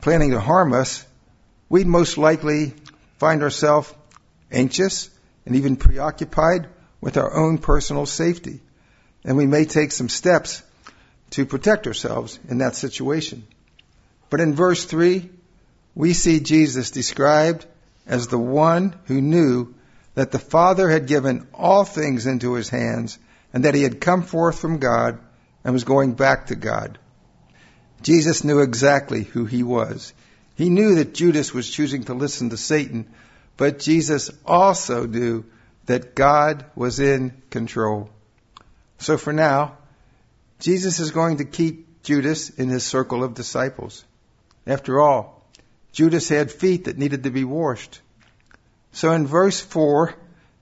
planning 0.00 0.30
to 0.30 0.40
harm 0.40 0.72
us, 0.72 1.04
we'd 1.68 1.86
most 1.86 2.18
likely 2.18 2.74
find 3.18 3.42
ourselves 3.42 3.92
anxious 4.50 5.10
and 5.46 5.56
even 5.56 5.76
preoccupied 5.76 6.68
with 7.00 7.16
our 7.16 7.34
own 7.34 7.58
personal 7.58 8.06
safety. 8.06 8.60
And 9.24 9.36
we 9.36 9.46
may 9.46 9.64
take 9.64 9.92
some 9.92 10.08
steps 10.08 10.62
to 11.30 11.46
protect 11.46 11.86
ourselves 11.86 12.38
in 12.48 12.58
that 12.58 12.76
situation. 12.76 13.46
But 14.30 14.40
in 14.40 14.54
verse 14.54 14.84
3, 14.84 15.28
we 15.94 16.12
see 16.12 16.40
Jesus 16.40 16.90
described 16.90 17.66
as 18.06 18.26
the 18.26 18.38
one 18.38 18.98
who 19.06 19.20
knew 19.20 19.74
that 20.14 20.30
the 20.30 20.38
Father 20.38 20.88
had 20.88 21.06
given 21.06 21.46
all 21.54 21.84
things 21.84 22.26
into 22.26 22.54
his 22.54 22.68
hands 22.68 23.18
and 23.52 23.64
that 23.64 23.74
he 23.74 23.82
had 23.82 24.00
come 24.00 24.22
forth 24.22 24.58
from 24.58 24.78
God 24.78 25.18
and 25.64 25.72
was 25.72 25.84
going 25.84 26.14
back 26.14 26.46
to 26.46 26.56
God. 26.56 26.98
Jesus 28.02 28.44
knew 28.44 28.60
exactly 28.60 29.24
who 29.24 29.44
he 29.44 29.62
was. 29.62 30.12
He 30.54 30.70
knew 30.70 30.96
that 30.96 31.14
Judas 31.14 31.52
was 31.52 31.70
choosing 31.70 32.04
to 32.04 32.14
listen 32.14 32.50
to 32.50 32.56
Satan, 32.56 33.06
but 33.56 33.78
Jesus 33.78 34.30
also 34.44 35.06
knew 35.06 35.44
that 35.88 36.14
God 36.14 36.66
was 36.76 37.00
in 37.00 37.32
control. 37.48 38.10
So 38.98 39.16
for 39.16 39.32
now, 39.32 39.78
Jesus 40.60 41.00
is 41.00 41.12
going 41.12 41.38
to 41.38 41.46
keep 41.46 42.02
Judas 42.02 42.50
in 42.50 42.68
his 42.68 42.84
circle 42.84 43.24
of 43.24 43.32
disciples. 43.32 44.04
After 44.66 45.00
all, 45.00 45.42
Judas 45.92 46.28
had 46.28 46.52
feet 46.52 46.84
that 46.84 46.98
needed 46.98 47.24
to 47.24 47.30
be 47.30 47.44
washed. 47.44 48.02
So 48.92 49.12
in 49.12 49.26
verse 49.26 49.60
4, 49.60 50.14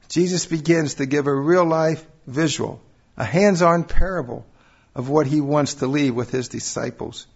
Jesus 0.08 0.46
begins 0.46 0.94
to 0.94 1.06
give 1.06 1.26
a 1.26 1.34
real 1.34 1.64
life 1.64 2.06
visual, 2.28 2.80
a 3.16 3.24
hands 3.24 3.62
on 3.62 3.82
parable 3.82 4.46
of 4.94 5.08
what 5.08 5.26
he 5.26 5.40
wants 5.40 5.74
to 5.74 5.88
leave 5.88 6.14
with 6.14 6.30
his 6.30 6.48
disciples. 6.48 7.26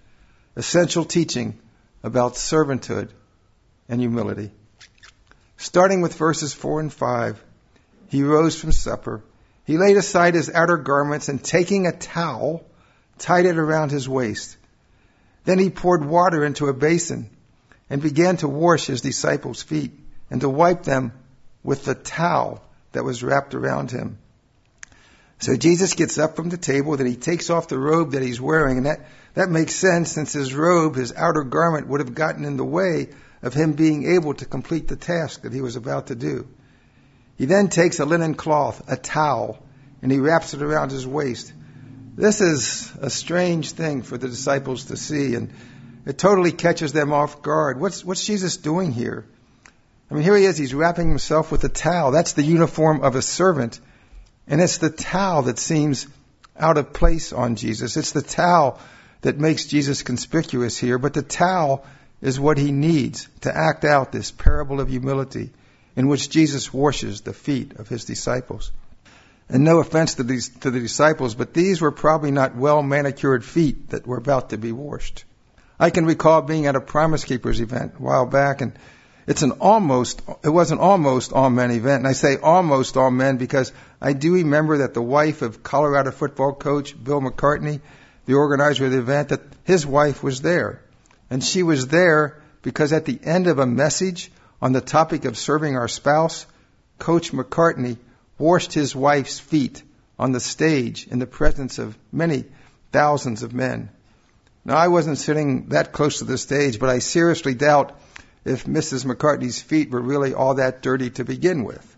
Essential 0.54 1.04
teaching 1.04 1.58
about 2.04 2.34
servanthood 2.34 3.08
and 3.88 4.00
humility. 4.00 4.52
Starting 5.56 6.02
with 6.02 6.14
verses 6.14 6.54
4 6.54 6.80
and 6.80 6.92
5, 6.92 7.44
he 8.10 8.24
rose 8.24 8.60
from 8.60 8.72
supper. 8.72 9.22
He 9.64 9.78
laid 9.78 9.96
aside 9.96 10.34
his 10.34 10.50
outer 10.50 10.76
garments 10.76 11.28
and 11.28 11.42
taking 11.42 11.86
a 11.86 11.92
towel, 11.92 12.64
tied 13.18 13.46
it 13.46 13.56
around 13.56 13.92
his 13.92 14.08
waist. 14.08 14.56
Then 15.44 15.60
he 15.60 15.70
poured 15.70 16.04
water 16.04 16.44
into 16.44 16.66
a 16.66 16.74
basin 16.74 17.30
and 17.88 18.02
began 18.02 18.36
to 18.38 18.48
wash 18.48 18.86
his 18.86 19.00
disciples' 19.00 19.62
feet 19.62 19.92
and 20.28 20.40
to 20.40 20.48
wipe 20.48 20.82
them 20.82 21.12
with 21.62 21.84
the 21.84 21.94
towel 21.94 22.62
that 22.92 23.04
was 23.04 23.22
wrapped 23.22 23.54
around 23.54 23.92
him. 23.92 24.18
So 25.38 25.56
Jesus 25.56 25.94
gets 25.94 26.18
up 26.18 26.34
from 26.34 26.48
the 26.48 26.56
table, 26.56 26.96
then 26.96 27.06
he 27.06 27.16
takes 27.16 27.48
off 27.48 27.68
the 27.68 27.78
robe 27.78 28.12
that 28.12 28.22
he's 28.22 28.40
wearing, 28.40 28.76
and 28.76 28.86
that, 28.86 29.06
that 29.34 29.48
makes 29.48 29.74
sense 29.76 30.10
since 30.10 30.32
his 30.32 30.52
robe, 30.52 30.96
his 30.96 31.12
outer 31.12 31.44
garment, 31.44 31.86
would 31.86 32.00
have 32.00 32.14
gotten 32.14 32.44
in 32.44 32.56
the 32.56 32.64
way 32.64 33.10
of 33.40 33.54
him 33.54 33.74
being 33.74 34.14
able 34.14 34.34
to 34.34 34.44
complete 34.44 34.88
the 34.88 34.96
task 34.96 35.42
that 35.42 35.52
he 35.52 35.60
was 35.60 35.76
about 35.76 36.08
to 36.08 36.16
do. 36.16 36.48
He 37.40 37.46
then 37.46 37.68
takes 37.68 37.98
a 37.98 38.04
linen 38.04 38.34
cloth, 38.34 38.82
a 38.86 38.98
towel, 38.98 39.58
and 40.02 40.12
he 40.12 40.18
wraps 40.18 40.52
it 40.52 40.60
around 40.60 40.90
his 40.90 41.06
waist. 41.06 41.50
This 42.14 42.42
is 42.42 42.92
a 43.00 43.08
strange 43.08 43.72
thing 43.72 44.02
for 44.02 44.18
the 44.18 44.28
disciples 44.28 44.84
to 44.84 44.98
see, 44.98 45.34
and 45.34 45.50
it 46.04 46.18
totally 46.18 46.52
catches 46.52 46.92
them 46.92 47.14
off 47.14 47.40
guard. 47.40 47.80
What's, 47.80 48.04
what's 48.04 48.26
Jesus 48.26 48.58
doing 48.58 48.92
here? 48.92 49.24
I 50.10 50.14
mean, 50.14 50.22
here 50.22 50.36
he 50.36 50.44
is, 50.44 50.58
he's 50.58 50.74
wrapping 50.74 51.08
himself 51.08 51.50
with 51.50 51.64
a 51.64 51.70
towel. 51.70 52.10
That's 52.10 52.34
the 52.34 52.42
uniform 52.42 53.00
of 53.00 53.14
a 53.14 53.22
servant. 53.22 53.80
And 54.46 54.60
it's 54.60 54.76
the 54.76 54.90
towel 54.90 55.40
that 55.44 55.58
seems 55.58 56.08
out 56.58 56.76
of 56.76 56.92
place 56.92 57.32
on 57.32 57.56
Jesus. 57.56 57.96
It's 57.96 58.12
the 58.12 58.20
towel 58.20 58.78
that 59.22 59.38
makes 59.38 59.64
Jesus 59.64 60.02
conspicuous 60.02 60.76
here, 60.76 60.98
but 60.98 61.14
the 61.14 61.22
towel 61.22 61.86
is 62.20 62.38
what 62.38 62.58
he 62.58 62.70
needs 62.70 63.28
to 63.40 63.56
act 63.56 63.86
out 63.86 64.12
this 64.12 64.30
parable 64.30 64.78
of 64.78 64.90
humility 64.90 65.52
in 65.96 66.08
which 66.08 66.30
Jesus 66.30 66.72
washes 66.72 67.20
the 67.20 67.32
feet 67.32 67.74
of 67.76 67.88
his 67.88 68.04
disciples. 68.04 68.70
And 69.48 69.64
no 69.64 69.80
offense 69.80 70.14
to, 70.14 70.22
these, 70.22 70.48
to 70.60 70.70
the 70.70 70.78
disciples, 70.78 71.34
but 71.34 71.52
these 71.52 71.80
were 71.80 71.90
probably 71.90 72.30
not 72.30 72.54
well 72.54 72.82
manicured 72.82 73.44
feet 73.44 73.90
that 73.90 74.06
were 74.06 74.18
about 74.18 74.50
to 74.50 74.58
be 74.58 74.70
washed. 74.70 75.24
I 75.78 75.90
can 75.90 76.06
recall 76.06 76.42
being 76.42 76.66
at 76.66 76.76
a 76.76 76.80
Promise 76.80 77.24
Keepers 77.24 77.60
event 77.60 77.94
a 77.98 78.02
while 78.02 78.26
back, 78.26 78.60
and 78.60 78.72
it's 79.26 79.42
an 79.42 79.52
almost, 79.52 80.22
it 80.44 80.48
was 80.48 80.70
an 80.70 80.78
almost 80.78 81.32
all 81.32 81.50
men 81.50 81.70
event. 81.70 82.00
And 82.00 82.06
I 82.06 82.12
say 82.12 82.36
almost 82.36 82.96
all 82.96 83.10
men 83.10 83.38
because 83.38 83.72
I 84.00 84.12
do 84.12 84.34
remember 84.34 84.78
that 84.78 84.94
the 84.94 85.02
wife 85.02 85.42
of 85.42 85.62
Colorado 85.62 86.10
football 86.10 86.52
coach 86.52 87.02
Bill 87.02 87.20
McCartney, 87.20 87.80
the 88.26 88.34
organizer 88.34 88.86
of 88.86 88.92
the 88.92 88.98
event, 88.98 89.30
that 89.30 89.42
his 89.64 89.86
wife 89.86 90.22
was 90.22 90.42
there. 90.42 90.82
And 91.30 91.42
she 91.42 91.62
was 91.62 91.88
there 91.88 92.42
because 92.62 92.92
at 92.92 93.04
the 93.04 93.18
end 93.22 93.46
of 93.46 93.58
a 93.58 93.66
message 93.66 94.30
on 94.62 94.72
the 94.72 94.80
topic 94.80 95.24
of 95.24 95.38
serving 95.38 95.76
our 95.76 95.88
spouse, 95.88 96.46
Coach 96.98 97.32
McCartney 97.32 97.96
washed 98.38 98.72
his 98.72 98.94
wife's 98.94 99.38
feet 99.38 99.82
on 100.18 100.32
the 100.32 100.40
stage 100.40 101.06
in 101.06 101.18
the 101.18 101.26
presence 101.26 101.78
of 101.78 101.96
many 102.12 102.44
thousands 102.92 103.42
of 103.42 103.54
men. 103.54 103.88
Now, 104.64 104.76
I 104.76 104.88
wasn't 104.88 105.18
sitting 105.18 105.68
that 105.68 105.92
close 105.92 106.18
to 106.18 106.24
the 106.24 106.36
stage, 106.36 106.78
but 106.78 106.90
I 106.90 106.98
seriously 106.98 107.54
doubt 107.54 107.98
if 108.44 108.64
Mrs. 108.64 109.06
McCartney's 109.06 109.60
feet 109.60 109.90
were 109.90 110.00
really 110.00 110.34
all 110.34 110.54
that 110.54 110.82
dirty 110.82 111.10
to 111.10 111.24
begin 111.24 111.64
with. 111.64 111.96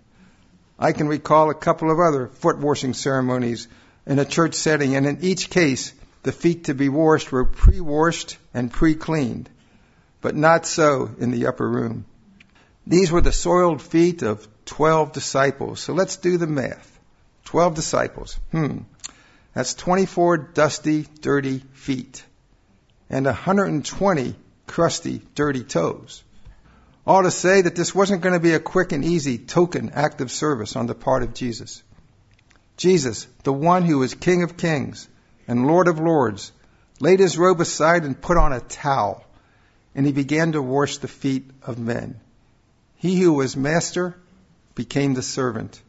I 0.78 0.92
can 0.92 1.08
recall 1.08 1.50
a 1.50 1.54
couple 1.54 1.90
of 1.90 1.98
other 1.98 2.28
foot 2.28 2.58
washing 2.58 2.94
ceremonies 2.94 3.68
in 4.06 4.18
a 4.18 4.24
church 4.24 4.54
setting, 4.54 4.94
and 4.94 5.06
in 5.06 5.18
each 5.22 5.50
case, 5.50 5.92
the 6.22 6.32
feet 6.32 6.64
to 6.64 6.74
be 6.74 6.88
washed 6.88 7.32
were 7.32 7.44
pre 7.44 7.80
washed 7.80 8.36
and 8.54 8.70
pre 8.70 8.94
cleaned, 8.94 9.48
but 10.20 10.36
not 10.36 10.66
so 10.66 11.10
in 11.18 11.32
the 11.32 11.46
upper 11.46 11.68
room. 11.68 12.04
These 12.86 13.12
were 13.12 13.20
the 13.20 13.32
soiled 13.32 13.82
feet 13.82 14.22
of 14.22 14.46
12 14.64 15.12
disciples. 15.12 15.80
So 15.80 15.92
let's 15.92 16.16
do 16.16 16.38
the 16.38 16.46
math. 16.46 16.98
12 17.44 17.74
disciples. 17.74 18.38
Hmm. 18.50 18.78
That's 19.54 19.74
24 19.74 20.38
dusty, 20.38 21.06
dirty 21.20 21.58
feet 21.74 22.24
and 23.12 23.26
120 23.26 24.34
crusty, 24.66 25.20
dirty 25.34 25.62
toes. 25.62 26.24
All 27.06 27.22
to 27.22 27.30
say 27.30 27.60
that 27.60 27.76
this 27.76 27.94
wasn't 27.94 28.22
going 28.22 28.32
to 28.32 28.40
be 28.40 28.54
a 28.54 28.60
quick 28.60 28.92
and 28.92 29.04
easy 29.04 29.36
token 29.36 29.90
act 29.90 30.20
of 30.20 30.30
service 30.30 30.76
on 30.76 30.86
the 30.86 30.94
part 30.94 31.22
of 31.22 31.34
Jesus. 31.34 31.82
Jesus, 32.78 33.26
the 33.44 33.52
one 33.52 33.84
who 33.84 34.02
is 34.02 34.14
King 34.14 34.42
of 34.42 34.56
kings 34.56 35.08
and 35.46 35.66
Lord 35.66 35.88
of 35.88 36.00
lords, 36.00 36.52
laid 37.00 37.20
his 37.20 37.36
robe 37.36 37.60
aside 37.60 38.04
and 38.04 38.20
put 38.20 38.38
on 38.38 38.52
a 38.52 38.60
towel, 38.60 39.24
and 39.94 40.06
he 40.06 40.12
began 40.12 40.52
to 40.52 40.62
wash 40.62 40.98
the 40.98 41.08
feet 41.08 41.50
of 41.62 41.78
men. 41.78 42.18
He 43.02 43.20
who 43.20 43.32
was 43.32 43.56
master 43.56 44.14
became 44.76 45.14
the 45.14 45.24
servant. 45.24 45.82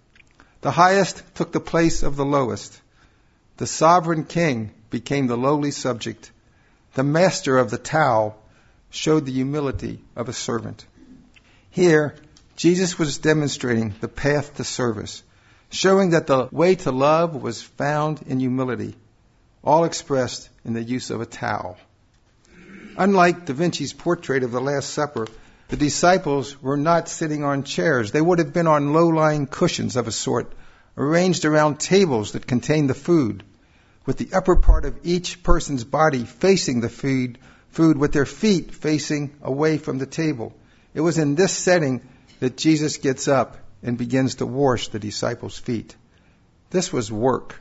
The 0.62 0.72
highest 0.72 1.22
took 1.36 1.52
the 1.52 1.60
place 1.60 2.02
of 2.02 2.16
the 2.16 2.26
lowest. 2.26 2.82
The 3.58 3.68
sovereign 3.68 4.24
king 4.24 4.72
became 4.90 5.28
the 5.28 5.38
lowly 5.38 5.70
subject. 5.70 6.32
The 6.96 7.04
master 7.04 7.60
of 7.60 7.70
the 7.70 7.78
towel 7.78 8.42
showed 8.90 9.28
the 9.28 9.32
humility 9.32 10.04
of 10.16 10.28
a 10.28 10.34
servant. 10.34 10.88
Here, 11.70 12.16
Jesus 12.56 12.98
was 12.98 13.20
demonstrating 13.20 13.94
the 14.02 14.08
path 14.08 14.56
to 14.56 14.64
service, 14.64 15.22
showing 15.70 16.10
that 16.10 16.26
the 16.26 16.50
way 16.52 16.74
to 16.78 16.92
love 16.92 17.36
was 17.36 17.62
found 17.62 18.24
in 18.26 18.40
humility, 18.40 18.96
all 19.64 19.84
expressed 19.84 20.50
in 20.66 20.74
the 20.74 20.82
use 20.82 21.12
of 21.12 21.22
a 21.22 21.28
towel. 21.28 21.78
Unlike 22.98 23.46
Da 23.46 23.54
Vinci's 23.54 23.94
portrait 23.94 24.42
of 24.42 24.52
the 24.52 24.62
Last 24.62 24.90
Supper, 24.90 25.28
the 25.74 25.78
disciples 25.78 26.62
were 26.62 26.78
not 26.78 27.10
sitting 27.10 27.44
on 27.44 27.64
chairs. 27.64 28.12
They 28.12 28.22
would 28.22 28.38
have 28.38 28.54
been 28.54 28.68
on 28.68 28.94
low 28.94 29.08
lying 29.08 29.48
cushions 29.48 29.96
of 29.96 30.08
a 30.08 30.12
sort, 30.12 30.54
arranged 30.96 31.46
around 31.46 31.80
tables 31.80 32.34
that 32.34 32.46
contained 32.46 32.92
the 32.92 32.94
food, 32.94 33.44
with 34.06 34.18
the 34.18 34.30
upper 34.34 34.56
part 34.56 34.86
of 34.86 35.00
each 35.02 35.42
person's 35.42 35.84
body 35.84 36.26
facing 36.26 36.80
the 36.80 36.90
food, 36.90 37.40
food 37.70 37.98
with 37.98 38.12
their 38.12 38.28
feet 38.28 38.76
facing 38.76 39.34
away 39.42 39.80
from 39.80 39.98
the 39.98 40.06
table. 40.06 40.54
It 40.94 41.02
was 41.02 41.18
in 41.18 41.34
this 41.34 41.54
setting 41.54 42.02
that 42.40 42.56
Jesus 42.56 42.98
gets 42.98 43.28
up 43.28 43.58
and 43.82 43.98
begins 43.98 44.36
to 44.36 44.46
wash 44.46 44.90
the 44.90 45.00
disciples' 45.00 45.58
feet. 45.58 45.96
This 46.70 46.94
was 46.94 47.12
work, 47.12 47.60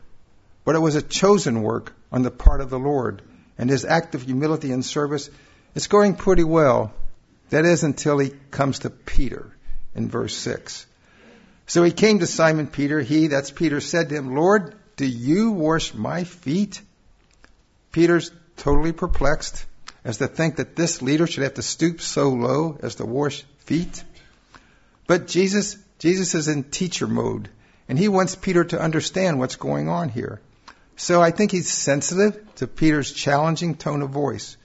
but 0.67 0.75
it 0.75 0.81
was 0.81 0.97
a 0.97 1.01
chosen 1.01 1.63
work 1.63 1.95
on 2.13 2.21
the 2.21 2.31
part 2.31 2.61
of 2.61 2.69
the 2.69 2.79
Lord, 2.79 3.23
and 3.57 3.71
his 3.71 3.87
act 3.87 4.15
of 4.15 4.21
humility 4.21 4.71
and 4.71 4.85
service 4.85 5.31
is 5.75 5.87
going 5.87 6.15
pretty 6.15 6.45
well 6.45 6.93
that 7.53 7.67
is 7.67 7.85
until 7.85 8.19
he 8.19 8.31
comes 8.51 8.79
to 8.81 8.89
Peter 8.89 9.55
in 9.95 10.09
verse 10.09 10.35
6. 10.35 10.87
So 11.67 11.83
he 11.83 11.91
came 11.91 12.19
to 12.21 12.27
Simon 12.27 12.67
Peter. 12.67 12.99
He, 13.01 13.27
that's 13.27 13.51
Peter, 13.51 13.79
said 13.79 14.09
to 14.09 14.15
him, 14.15 14.35
Lord, 14.35 14.75
do 14.97 15.07
you 15.07 15.51
wash 15.51 15.93
my 15.93 16.25
feet? 16.25 16.81
Peter's 17.93 18.31
totally 18.57 18.93
perplexed 18.93 19.67
as 20.03 20.17
to 20.17 20.29
think 20.29 20.57
that 20.57 20.77
this 20.77 21.03
leader 21.03 21.27
should 21.27 21.43
have 21.43 21.55
to 21.55 21.63
stoop 21.63 22.01
so 22.01 22.31
low 22.31 22.79
as 22.83 22.95
to 22.95 23.05
wash 23.05 23.45
feet. 23.67 24.03
But 25.07 25.29
Jesus, 25.29 25.77
Jesus 25.99 26.35
is 26.35 26.49
in 26.49 26.65
teacher 26.65 27.07
mode, 27.07 27.51
and 27.87 27.99
he 27.99 28.09
wants 28.09 28.35
Peter 28.35 28.65
to 28.65 28.81
understand 28.81 29.39
what's 29.39 29.57
going 29.57 29.91
on 29.91 30.09
here. 30.09 30.41
So 30.97 31.21
I 31.21 31.33
think 31.33 31.51
he's 31.51 31.71
sensitive 31.71 32.55
to 32.57 32.67
Peter's 32.67 33.13
challenging 33.13 33.75
tone 33.75 34.01
of 34.01 34.09
voice. 34.09 34.57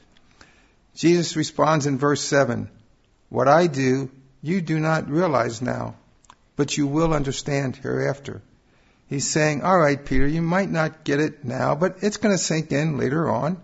Jesus 0.95 1.35
responds 1.35 1.85
in 1.85 1.97
verse 1.97 2.21
7 2.21 2.69
what 3.29 3.47
I 3.47 3.67
do, 3.67 4.09
you 4.41 4.61
do 4.61 4.79
not 4.79 5.09
realize 5.09 5.61
now, 5.61 5.95
but 6.55 6.77
you 6.77 6.87
will 6.87 7.13
understand 7.13 7.75
hereafter. 7.75 8.41
He's 9.07 9.27
saying, 9.27 9.63
all 9.63 9.77
right, 9.77 10.03
Peter, 10.03 10.27
you 10.27 10.41
might 10.41 10.69
not 10.69 11.03
get 11.03 11.19
it 11.19 11.45
now, 11.45 11.75
but 11.75 11.97
it's 12.01 12.17
going 12.17 12.33
to 12.33 12.37
sink 12.37 12.71
in 12.71 12.97
later 12.97 13.29
on. 13.29 13.61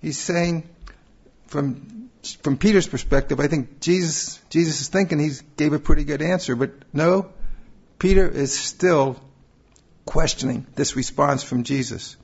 He's 0.00 0.18
saying, 0.18 0.68
from, 1.46 2.10
from 2.42 2.56
Peter's 2.56 2.88
perspective, 2.88 3.40
I 3.40 3.46
think 3.46 3.80
Jesus, 3.80 4.40
Jesus 4.50 4.80
is 4.80 4.88
thinking 4.88 5.18
he 5.18 5.32
gave 5.56 5.72
a 5.72 5.78
pretty 5.78 6.04
good 6.04 6.22
answer, 6.22 6.56
but 6.56 6.72
no, 6.92 7.30
Peter 7.98 8.28
is 8.28 8.58
still 8.58 9.20
questioning 10.04 10.66
this 10.74 10.96
response 10.96 11.42
from 11.42 11.64
Jesus. 11.64 12.16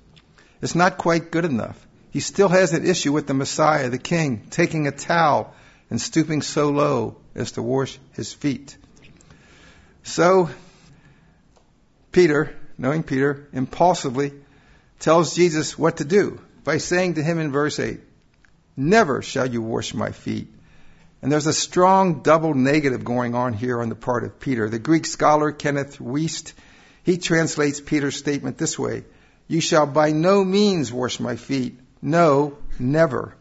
It's 0.63 0.75
not 0.75 0.99
quite 0.99 1.31
good 1.31 1.45
enough. 1.45 1.87
He 2.11 2.21
still 2.21 2.49
has 2.49 2.73
an 2.73 2.87
issue 2.87 3.13
with 3.13 3.27
the 3.27 3.35
Messiah, 3.35 3.89
the 3.89 3.99
King, 3.99 4.47
taking 4.51 4.87
a 4.87 4.91
towel 4.91 5.55
and 5.91 6.01
stooping 6.01 6.41
so 6.41 6.71
low 6.71 7.17
as 7.35 7.53
to 7.53 7.63
wash 7.63 7.99
his 8.13 8.33
feet. 8.33 8.77
So, 10.05 10.49
Peter, 12.13 12.57
knowing 12.79 13.03
Peter, 13.03 13.49
impulsively 13.53 14.33
tells 15.01 15.35
Jesus 15.35 15.79
what 15.79 15.99
to 15.99 16.05
do 16.05 16.41
by 16.65 16.79
saying 16.79 17.15
to 17.15 17.23
him 17.23 17.39
in 17.39 17.53
verse 17.53 17.79
8, 17.79 18.01
Never 18.77 19.21
shall 19.21 19.47
you 19.47 19.61
wash 19.61 19.93
my 19.93 20.13
feet. 20.13 20.49
And 21.23 21.31
there's 21.31 21.47
a 21.47 21.53
strong 21.53 22.23
double 22.23 22.55
negative 22.55 23.05
going 23.05 23.35
on 23.35 23.53
here 23.53 23.81
on 23.83 23.91
the 23.91 23.95
part 23.95 24.25
of 24.25 24.41
Peter. 24.41 24.69
The 24.69 24.79
Greek 24.79 25.05
scholar 25.05 25.53
Kenneth 25.53 25.99
Wuest, 25.99 26.55
he 27.03 27.19
translates 27.19 27.81
Peter's 27.81 28.17
statement 28.17 28.57
this 28.57 28.79
way, 28.79 29.05
You 29.47 29.61
shall 29.61 29.87
by 29.87 30.13
no 30.13 30.45
means 30.45 30.93
wash 30.93 31.21
my 31.21 31.37
feet. 31.37 31.79
No, 32.01 32.57
never. 32.79 33.35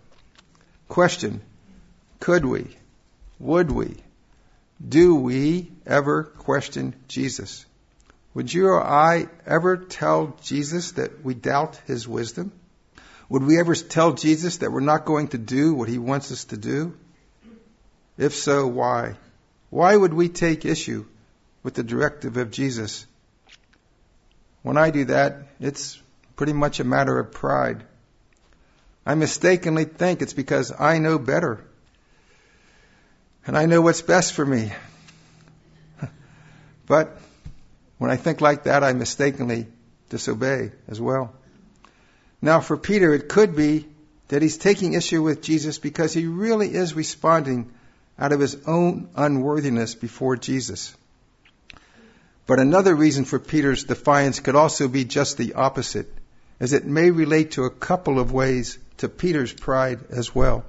Question, 0.90 1.42
could 2.20 2.46
we? 2.46 2.68
Would 3.40 3.72
we? 3.72 3.96
Do 4.86 5.16
we 5.16 5.72
ever 5.86 6.24
question 6.24 6.96
Jesus? 7.08 7.66
Would 8.34 8.54
you 8.54 8.68
or 8.68 8.84
I 8.84 9.28
ever 9.46 9.78
tell 9.78 10.38
Jesus 10.42 10.92
that 10.94 11.24
we 11.24 11.34
doubt 11.34 11.82
his 11.88 12.08
wisdom? 12.08 12.52
Would 13.30 13.44
we 13.44 13.60
ever 13.60 13.76
tell 13.76 14.14
Jesus 14.14 14.58
that 14.58 14.72
we're 14.72 14.80
not 14.80 15.06
going 15.06 15.30
to 15.30 15.38
do 15.38 15.74
what 15.74 15.90
he 15.90 15.98
wants 15.98 16.32
us 16.32 16.46
to 16.46 16.58
do? 16.58 16.98
If 18.18 18.36
so, 18.36 18.68
why? 18.68 19.16
Why 19.70 19.96
would 19.96 20.14
we 20.14 20.30
take 20.30 20.66
issue 20.66 21.06
with 21.64 21.74
the 21.74 21.84
directive 21.84 22.38
of 22.38 22.52
Jesus? 22.52 23.06
When 24.62 24.78
I 24.78 24.90
do 24.90 25.06
that, 25.06 25.48
it's 25.60 26.02
pretty 26.36 26.54
much 26.54 26.80
a 26.80 26.84
matter 26.84 27.18
of 27.18 27.32
pride. 27.32 27.84
I 29.06 29.16
mistakenly 29.16 29.86
think 29.86 30.22
it's 30.22 30.34
because 30.34 30.74
I 30.78 31.00
know 31.00 31.18
better 31.18 31.66
and 33.46 33.58
I 33.58 33.66
know 33.66 33.82
what's 33.82 34.02
best 34.02 34.34
for 34.34 34.46
me. 34.46 34.72
but 36.86 37.18
when 37.98 38.12
I 38.12 38.16
think 38.16 38.42
like 38.42 38.64
that, 38.64 38.84
I 38.84 38.94
mistakenly 38.94 39.68
disobey 40.10 40.72
as 40.88 41.00
well. 41.00 41.34
Now, 42.42 42.62
for 42.62 42.78
Peter, 42.78 43.14
it 43.14 43.30
could 43.30 43.56
be 43.56 43.86
that 44.30 44.42
he's 44.42 44.58
taking 44.58 44.94
issue 44.94 45.22
with 45.22 45.42
Jesus 45.42 45.80
because 45.80 46.14
he 46.14 46.26
really 46.28 46.74
is 46.74 46.94
responding 46.94 47.72
out 48.18 48.32
of 48.32 48.40
his 48.40 48.58
own 48.68 49.10
unworthiness 49.16 49.96
before 49.96 50.38
Jesus. 50.38 50.96
But 52.46 52.60
another 52.60 52.96
reason 52.96 53.26
for 53.26 53.40
Peter's 53.40 53.84
defiance 53.84 54.40
could 54.40 54.56
also 54.56 54.88
be 54.88 55.06
just 55.06 55.38
the 55.38 55.54
opposite, 55.54 56.12
as 56.60 56.74
it 56.74 56.86
may 56.86 57.12
relate 57.12 57.52
to 57.52 57.66
a 57.66 57.70
couple 57.70 58.20
of 58.20 58.32
ways 58.32 58.78
to 58.98 59.10
Peter's 59.10 59.54
pride 59.54 60.00
as 60.10 60.34
well. 60.34 60.66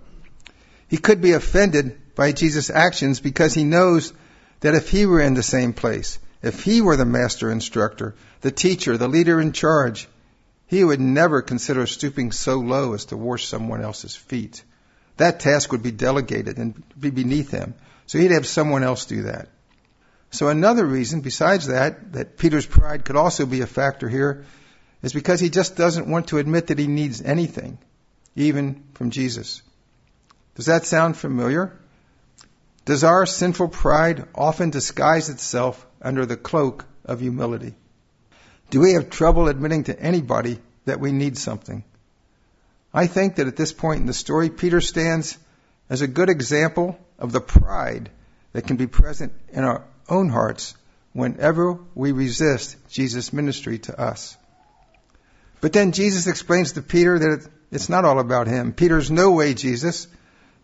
He 0.88 0.98
could 0.98 1.20
be 1.20 1.32
offended 1.32 1.98
by 2.20 2.32
Jesus' 2.32 2.68
actions 2.68 3.18
because 3.18 3.54
he 3.54 3.64
knows 3.64 4.12
that 4.60 4.74
if 4.74 4.90
he 4.90 5.06
were 5.06 5.22
in 5.22 5.32
the 5.32 5.42
same 5.42 5.72
place, 5.72 6.18
if 6.42 6.62
he 6.62 6.82
were 6.82 6.96
the 6.96 7.06
master 7.06 7.50
instructor, 7.50 8.14
the 8.42 8.50
teacher, 8.50 8.98
the 8.98 9.08
leader 9.08 9.40
in 9.40 9.52
charge, 9.52 10.06
he 10.66 10.84
would 10.84 11.00
never 11.00 11.40
consider 11.40 11.86
stooping 11.86 12.30
so 12.30 12.56
low 12.56 12.92
as 12.92 13.06
to 13.06 13.16
wash 13.16 13.48
someone 13.48 13.80
else's 13.80 14.14
feet. 14.14 14.62
That 15.16 15.40
task 15.40 15.72
would 15.72 15.82
be 15.82 15.92
delegated 15.92 16.58
and 16.58 16.82
be 17.00 17.08
beneath 17.08 17.50
him. 17.50 17.72
So 18.06 18.18
he'd 18.18 18.32
have 18.32 18.46
someone 18.46 18.82
else 18.82 19.06
do 19.06 19.22
that. 19.22 19.48
So 20.30 20.48
another 20.48 20.84
reason, 20.84 21.22
besides 21.22 21.68
that, 21.68 22.12
that 22.12 22.36
Peter's 22.36 22.66
pride 22.66 23.06
could 23.06 23.16
also 23.16 23.46
be 23.46 23.62
a 23.62 23.66
factor 23.66 24.10
here, 24.10 24.44
is 25.02 25.14
because 25.14 25.40
he 25.40 25.48
just 25.48 25.74
doesn't 25.74 26.06
want 26.06 26.28
to 26.28 26.36
admit 26.36 26.66
that 26.66 26.78
he 26.78 26.86
needs 26.86 27.22
anything, 27.22 27.78
even 28.36 28.84
from 28.92 29.08
Jesus. 29.08 29.62
Does 30.54 30.66
that 30.66 30.84
sound 30.84 31.16
familiar? 31.16 31.79
Does 32.84 33.04
our 33.04 33.26
sinful 33.26 33.68
pride 33.68 34.26
often 34.34 34.70
disguise 34.70 35.28
itself 35.28 35.86
under 36.00 36.26
the 36.26 36.36
cloak 36.36 36.86
of 37.04 37.20
humility? 37.20 37.74
Do 38.70 38.80
we 38.80 38.92
have 38.94 39.10
trouble 39.10 39.48
admitting 39.48 39.84
to 39.84 40.00
anybody 40.00 40.60
that 40.86 41.00
we 41.00 41.12
need 41.12 41.36
something? 41.36 41.84
I 42.92 43.06
think 43.06 43.36
that 43.36 43.46
at 43.46 43.56
this 43.56 43.72
point 43.72 44.00
in 44.00 44.06
the 44.06 44.12
story, 44.12 44.48
Peter 44.48 44.80
stands 44.80 45.38
as 45.88 46.02
a 46.02 46.08
good 46.08 46.30
example 46.30 46.98
of 47.18 47.32
the 47.32 47.40
pride 47.40 48.10
that 48.52 48.66
can 48.66 48.76
be 48.76 48.86
present 48.86 49.32
in 49.52 49.64
our 49.64 49.84
own 50.08 50.28
hearts 50.28 50.74
whenever 51.12 51.78
we 51.94 52.12
resist 52.12 52.76
Jesus' 52.88 53.32
ministry 53.32 53.78
to 53.78 54.00
us. 54.00 54.36
But 55.60 55.72
then 55.72 55.92
Jesus 55.92 56.26
explains 56.26 56.72
to 56.72 56.82
Peter 56.82 57.18
that 57.18 57.48
it's 57.70 57.88
not 57.88 58.04
all 58.04 58.18
about 58.18 58.46
him. 58.46 58.72
Peter's 58.72 59.10
no 59.10 59.32
way, 59.32 59.54
Jesus, 59.54 60.08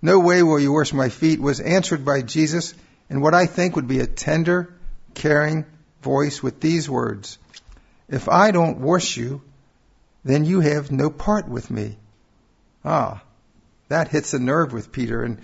no 0.02 0.18
way 0.20 0.42
will 0.42 0.60
you 0.60 0.72
wash 0.72 0.92
my 0.92 1.08
feet 1.08 1.40
was 1.40 1.60
answered 1.60 2.04
by 2.04 2.22
Jesus 2.22 2.74
in 3.08 3.20
what 3.20 3.34
I 3.34 3.46
think 3.46 3.76
would 3.76 3.88
be 3.88 4.00
a 4.00 4.06
tender, 4.06 4.74
caring 5.14 5.64
voice 6.02 6.42
with 6.42 6.60
these 6.60 6.88
words 6.88 7.38
If 8.08 8.28
I 8.28 8.50
don't 8.50 8.80
wash 8.80 9.16
you, 9.16 9.42
then 10.24 10.44
you 10.44 10.60
have 10.60 10.90
no 10.90 11.10
part 11.10 11.48
with 11.48 11.70
me. 11.70 11.96
Ah, 12.84 13.22
that 13.88 14.08
hits 14.08 14.34
a 14.34 14.38
nerve 14.38 14.72
with 14.72 14.92
Peter. 14.92 15.22
And 15.22 15.38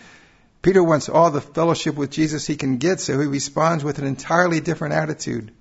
Peter 0.61 0.83
wants 0.83 1.09
all 1.09 1.31
the 1.31 1.41
fellowship 1.41 1.97
with 1.97 2.11
Jesus 2.11 2.47
he 2.47 2.57
can 2.57 2.79
get, 2.79 3.01
so 3.01 3.19
he 3.19 3.27
responds 3.27 3.83
with 3.83 3.99
an 3.99 4.07
entirely 4.07 4.61
different 4.61 4.95
attitude. 4.95 5.53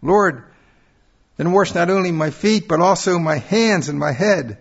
Lord, 0.00 0.44
then 1.36 1.52
wash 1.52 1.74
not 1.74 1.90
only 1.90 2.12
my 2.12 2.30
feet, 2.30 2.68
but 2.68 2.80
also 2.80 3.18
my 3.18 3.36
hands 3.36 3.88
and 3.88 3.98
my 3.98 4.12
head. 4.12 4.58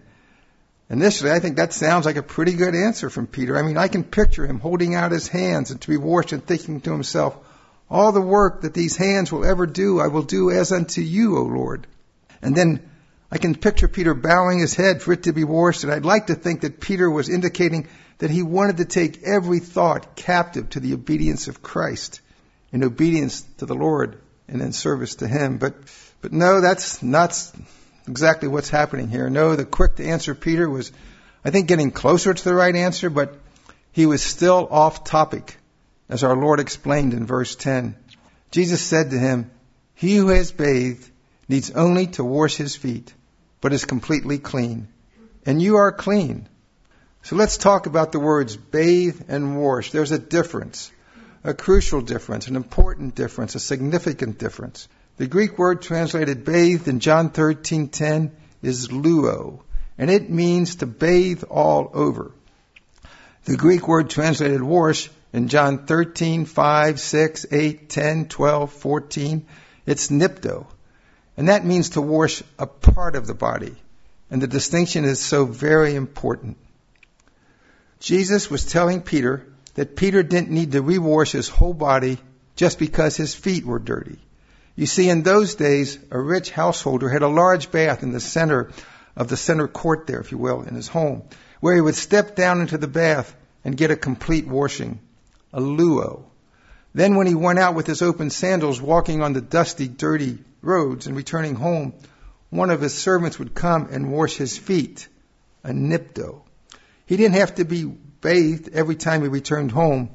Initially, 0.90 1.32
I 1.32 1.40
think 1.40 1.58
that 1.58 1.74
sounds 1.74 2.06
like 2.06 2.16
a 2.16 2.24
pretty 2.24 2.54
good 2.54 2.74
answer 2.74 3.10
from 3.10 3.28
Peter. 3.28 3.58
I 3.58 3.62
mean, 3.62 3.78
I 3.78 3.90
can 3.90 4.04
picture 4.04 4.48
him 4.48 4.60
holding 4.60 4.96
out 4.96 5.12
his 5.12 5.28
hands 5.28 5.72
and 5.72 5.82
to 5.82 5.90
be 5.90 5.98
washed 5.98 6.32
and 6.32 6.46
thinking 6.46 6.80
to 6.82 6.92
himself, 6.92 7.38
all 7.90 8.12
the 8.12 8.22
work 8.22 8.62
that 8.62 8.74
these 8.74 8.96
hands 8.96 9.32
will 9.32 9.46
ever 9.46 9.66
do, 9.66 10.00
I 10.00 10.08
will 10.08 10.24
do 10.24 10.50
as 10.52 10.72
unto 10.72 11.02
you, 11.02 11.38
O 11.38 11.44
Lord. 11.44 11.88
And 12.42 12.56
then 12.56 12.90
I 13.32 13.38
can 13.38 13.56
picture 13.56 13.88
Peter 13.88 14.14
bowing 14.14 14.60
his 14.60 14.74
head 14.74 15.02
for 15.02 15.14
it 15.14 15.24
to 15.24 15.34
be 15.34 15.44
washed, 15.44 15.84
and 15.84 15.92
I'd 15.92 16.06
like 16.06 16.28
to 16.28 16.36
think 16.36 16.62
that 16.62 16.80
Peter 16.80 17.10
was 17.10 17.30
indicating 17.30 17.88
that 18.20 18.32
he 18.32 18.42
wanted 18.42 18.78
to 18.78 18.86
take 18.86 19.24
every 19.24 19.60
thought 19.60 20.16
captive 20.16 20.70
to 20.70 20.80
the 20.80 20.94
obedience 20.94 21.48
of 21.48 21.62
Christ, 21.62 22.22
in 22.72 22.84
obedience 22.84 23.42
to 23.58 23.66
the 23.66 23.76
Lord 23.76 24.20
and 24.48 24.62
in 24.62 24.72
service 24.72 25.16
to 25.16 25.28
Him. 25.28 25.58
But, 25.58 25.76
but 26.22 26.32
no, 26.32 26.62
that's 26.62 27.04
not 27.04 27.34
exactly 28.08 28.48
what's 28.48 28.70
happening 28.70 29.10
here. 29.10 29.30
No, 29.30 29.56
the 29.56 29.66
quick 29.66 29.98
to 29.98 30.06
answer 30.06 30.36
Peter 30.36 30.70
was, 30.70 30.92
I 31.44 31.50
think, 31.50 31.68
getting 31.68 31.92
closer 31.92 32.34
to 32.34 32.44
the 32.44 32.54
right 32.54 32.76
answer, 32.76 33.10
but 33.10 33.38
he 33.92 34.06
was 34.06 34.22
still 34.22 34.68
off 34.70 35.04
topic, 35.04 35.58
as 36.10 36.24
our 36.24 36.36
Lord 36.36 36.60
explained 36.60 37.14
in 37.14 37.26
verse 37.26 37.56
10. 37.56 37.96
Jesus 38.52 38.82
said 38.82 39.12
to 39.12 39.18
him, 39.18 39.52
He 39.96 40.16
who 40.16 40.28
has 40.30 40.52
bathed 40.52 41.10
needs 41.50 41.72
only 41.72 42.08
to 42.08 42.24
wash 42.24 42.56
his 42.56 42.76
feet, 42.76 43.14
but 43.62 43.74
is 43.74 43.86
completely 43.86 44.38
clean. 44.38 44.88
And 45.46 45.62
you 45.62 45.78
are 45.78 45.92
clean. 45.92 46.48
So 47.24 47.36
let's 47.36 47.58
talk 47.58 47.88
about 47.88 48.12
the 48.12 48.20
words 48.20 48.56
bathe 48.56 49.22
and 49.28 49.60
wash. 49.60 49.92
There's 49.92 50.12
a 50.12 50.20
difference, 50.20 50.92
a 51.44 51.54
crucial 51.54 52.02
difference, 52.02 52.48
an 52.48 52.56
important 52.56 53.16
difference, 53.16 53.56
a 53.56 53.60
significant 53.60 54.38
difference. 54.38 54.88
The 55.18 55.28
Greek 55.28 55.58
word 55.58 55.82
translated 55.82 56.46
bathed 56.46 56.88
in 56.88 57.00
John 57.00 57.32
13:10 57.32 58.32
is 58.62 58.90
luo, 58.90 59.62
and 59.98 60.12
it 60.12 60.30
means 60.30 60.76
to 60.76 60.86
bathe 60.86 61.44
all 61.50 61.90
over. 61.94 62.32
The 63.46 63.58
Greek 63.58 63.88
word 63.88 64.12
translated 64.12 64.62
wash 64.62 65.10
in 65.34 65.48
John 65.48 65.88
13, 65.88 66.46
5, 66.46 67.00
6, 67.00 67.46
8, 67.52 67.90
10, 67.90 68.28
12, 68.28 68.72
14, 68.72 69.46
it's 69.88 70.10
nipto. 70.10 70.68
And 71.36 71.50
that 71.50 71.66
means 71.66 71.90
to 71.92 72.02
wash 72.02 72.44
a 72.60 72.68
part 72.68 73.16
of 73.16 73.26
the 73.26 73.34
body. 73.34 73.76
And 74.30 74.40
the 74.40 74.48
distinction 74.48 75.04
is 75.04 75.20
so 75.20 75.46
very 75.46 75.96
important. 75.96 76.58
Jesus 78.00 78.52
was 78.52 78.66
telling 78.66 79.02
Peter 79.02 79.48
that 79.74 79.96
Peter 79.96 80.22
didn't 80.22 80.52
need 80.52 80.74
to 80.74 80.84
rewash 80.84 81.32
his 81.32 81.50
whole 81.50 81.74
body 81.74 82.20
just 82.56 82.78
because 82.78 83.18
his 83.18 83.34
feet 83.34 83.66
were 83.66 83.80
dirty. 83.80 84.20
You 84.78 84.86
see, 84.86 85.10
in 85.10 85.24
those 85.24 85.56
days, 85.56 85.98
a 86.12 86.22
rich 86.22 86.52
householder 86.52 87.10
had 87.10 87.24
a 87.24 87.28
large 87.28 87.72
bath 87.72 88.04
in 88.04 88.12
the 88.12 88.20
center 88.20 88.70
of 89.16 89.28
the 89.28 89.36
center 89.36 89.68
court 89.68 90.06
there, 90.06 90.20
if 90.20 90.32
you 90.32 90.38
will, 90.38 90.62
in 90.62 90.76
his 90.76 90.88
home, 90.88 91.24
where 91.62 91.74
he 91.74 91.82
would 91.82 91.96
step 91.96 92.36
down 92.36 92.62
into 92.62 92.78
the 92.78 92.88
bath 92.88 93.36
and 93.66 93.76
get 93.76 93.90
a 93.90 93.96
complete 93.96 94.46
washing, 94.48 95.00
a 95.52 95.60
luo. 95.60 96.26
Then 96.94 97.16
when 97.16 97.26
he 97.26 97.34
went 97.34 97.58
out 97.58 97.74
with 97.74 97.88
his 97.88 98.04
open 98.04 98.30
sandals, 98.30 98.80
walking 98.80 99.24
on 99.24 99.34
the 99.34 99.42
dusty, 99.42 99.88
dirty 99.88 100.38
roads 100.62 101.08
and 101.08 101.16
returning 101.16 101.56
home, 101.56 101.96
one 102.52 102.70
of 102.70 102.80
his 102.80 102.94
servants 102.94 103.40
would 103.40 103.56
come 103.56 103.90
and 103.92 104.12
wash 104.12 104.36
his 104.36 104.60
feet, 104.60 105.08
a 105.64 105.72
nipto. 105.72 106.44
He 107.08 107.18
didn't 107.18 107.34
have 107.34 107.56
to 107.56 107.66
be 107.66 107.86
bathed 107.86 108.70
every 108.74 108.96
time 108.96 109.24
he 109.24 109.28
returned 109.28 109.72
home, 109.72 110.12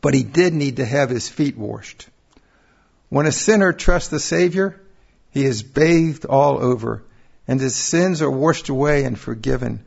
but 0.00 0.14
he 0.14 0.22
did 0.22 0.54
need 0.54 0.76
to 0.76 0.84
have 0.84 1.10
his 1.10 1.28
feet 1.28 1.58
washed. 1.58 2.08
When 3.14 3.26
a 3.26 3.30
sinner 3.30 3.72
trusts 3.72 4.08
the 4.08 4.18
Savior, 4.18 4.74
he 5.30 5.44
is 5.44 5.62
bathed 5.62 6.24
all 6.24 6.58
over, 6.58 7.04
and 7.46 7.60
his 7.60 7.76
sins 7.76 8.20
are 8.22 8.28
washed 8.28 8.70
away 8.70 9.04
and 9.04 9.16
forgiven. 9.16 9.84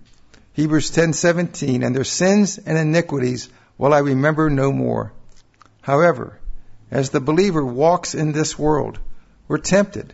Hebrews 0.54 0.92
10:17, 0.92 1.84
and 1.84 1.94
their 1.94 2.06
sins 2.06 2.58
and 2.58 2.78
iniquities 2.78 3.50
will 3.78 3.94
I 3.94 4.00
remember 4.00 4.50
no 4.50 4.72
more. 4.72 5.12
However, 5.82 6.40
as 6.90 7.10
the 7.10 7.20
believer 7.20 7.66
walks 7.66 8.16
in 8.16 8.32
this 8.32 8.58
world, 8.58 8.98
we're 9.50 9.58
tempted. 9.58 10.14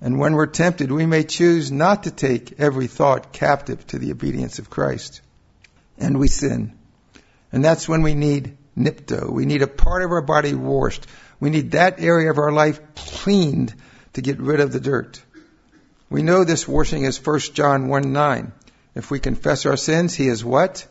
And 0.00 0.18
when 0.18 0.34
we're 0.34 0.46
tempted, 0.46 0.90
we 0.90 1.06
may 1.06 1.22
choose 1.22 1.70
not 1.70 2.02
to 2.02 2.10
take 2.10 2.58
every 2.58 2.88
thought 2.88 3.32
captive 3.32 3.86
to 3.86 3.98
the 4.00 4.10
obedience 4.10 4.58
of 4.58 4.70
Christ. 4.70 5.20
And 5.98 6.18
we 6.18 6.26
sin. 6.26 6.72
And 7.52 7.64
that's 7.64 7.88
when 7.88 8.02
we 8.02 8.14
need 8.14 8.56
nipto. 8.76 9.30
We 9.30 9.46
need 9.46 9.62
a 9.62 9.68
part 9.68 10.02
of 10.02 10.10
our 10.10 10.20
body 10.20 10.52
washed. 10.52 11.06
We 11.44 11.50
need 11.50 11.72
that 11.72 12.00
area 12.00 12.30
of 12.30 12.38
our 12.38 12.50
life 12.50 12.80
cleaned 12.94 13.74
to 14.14 14.22
get 14.22 14.40
rid 14.40 14.60
of 14.60 14.72
the 14.72 14.80
dirt. 14.80 15.22
We 16.08 16.22
know 16.22 16.42
this 16.42 16.66
washing 16.66 17.04
is 17.04 17.22
1 17.22 17.38
John 17.52 17.88
1 17.88 18.14
9. 18.14 18.52
If 18.94 19.10
we 19.10 19.20
confess 19.20 19.66
our 19.66 19.76
sins, 19.76 20.14
he 20.14 20.26
is 20.26 20.42
what? 20.42 20.86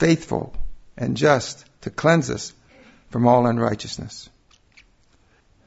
Faithful 0.00 0.52
and 0.96 1.16
just 1.16 1.64
to 1.82 1.90
cleanse 1.90 2.28
us 2.28 2.52
from 3.10 3.28
all 3.28 3.46
unrighteousness. 3.46 4.28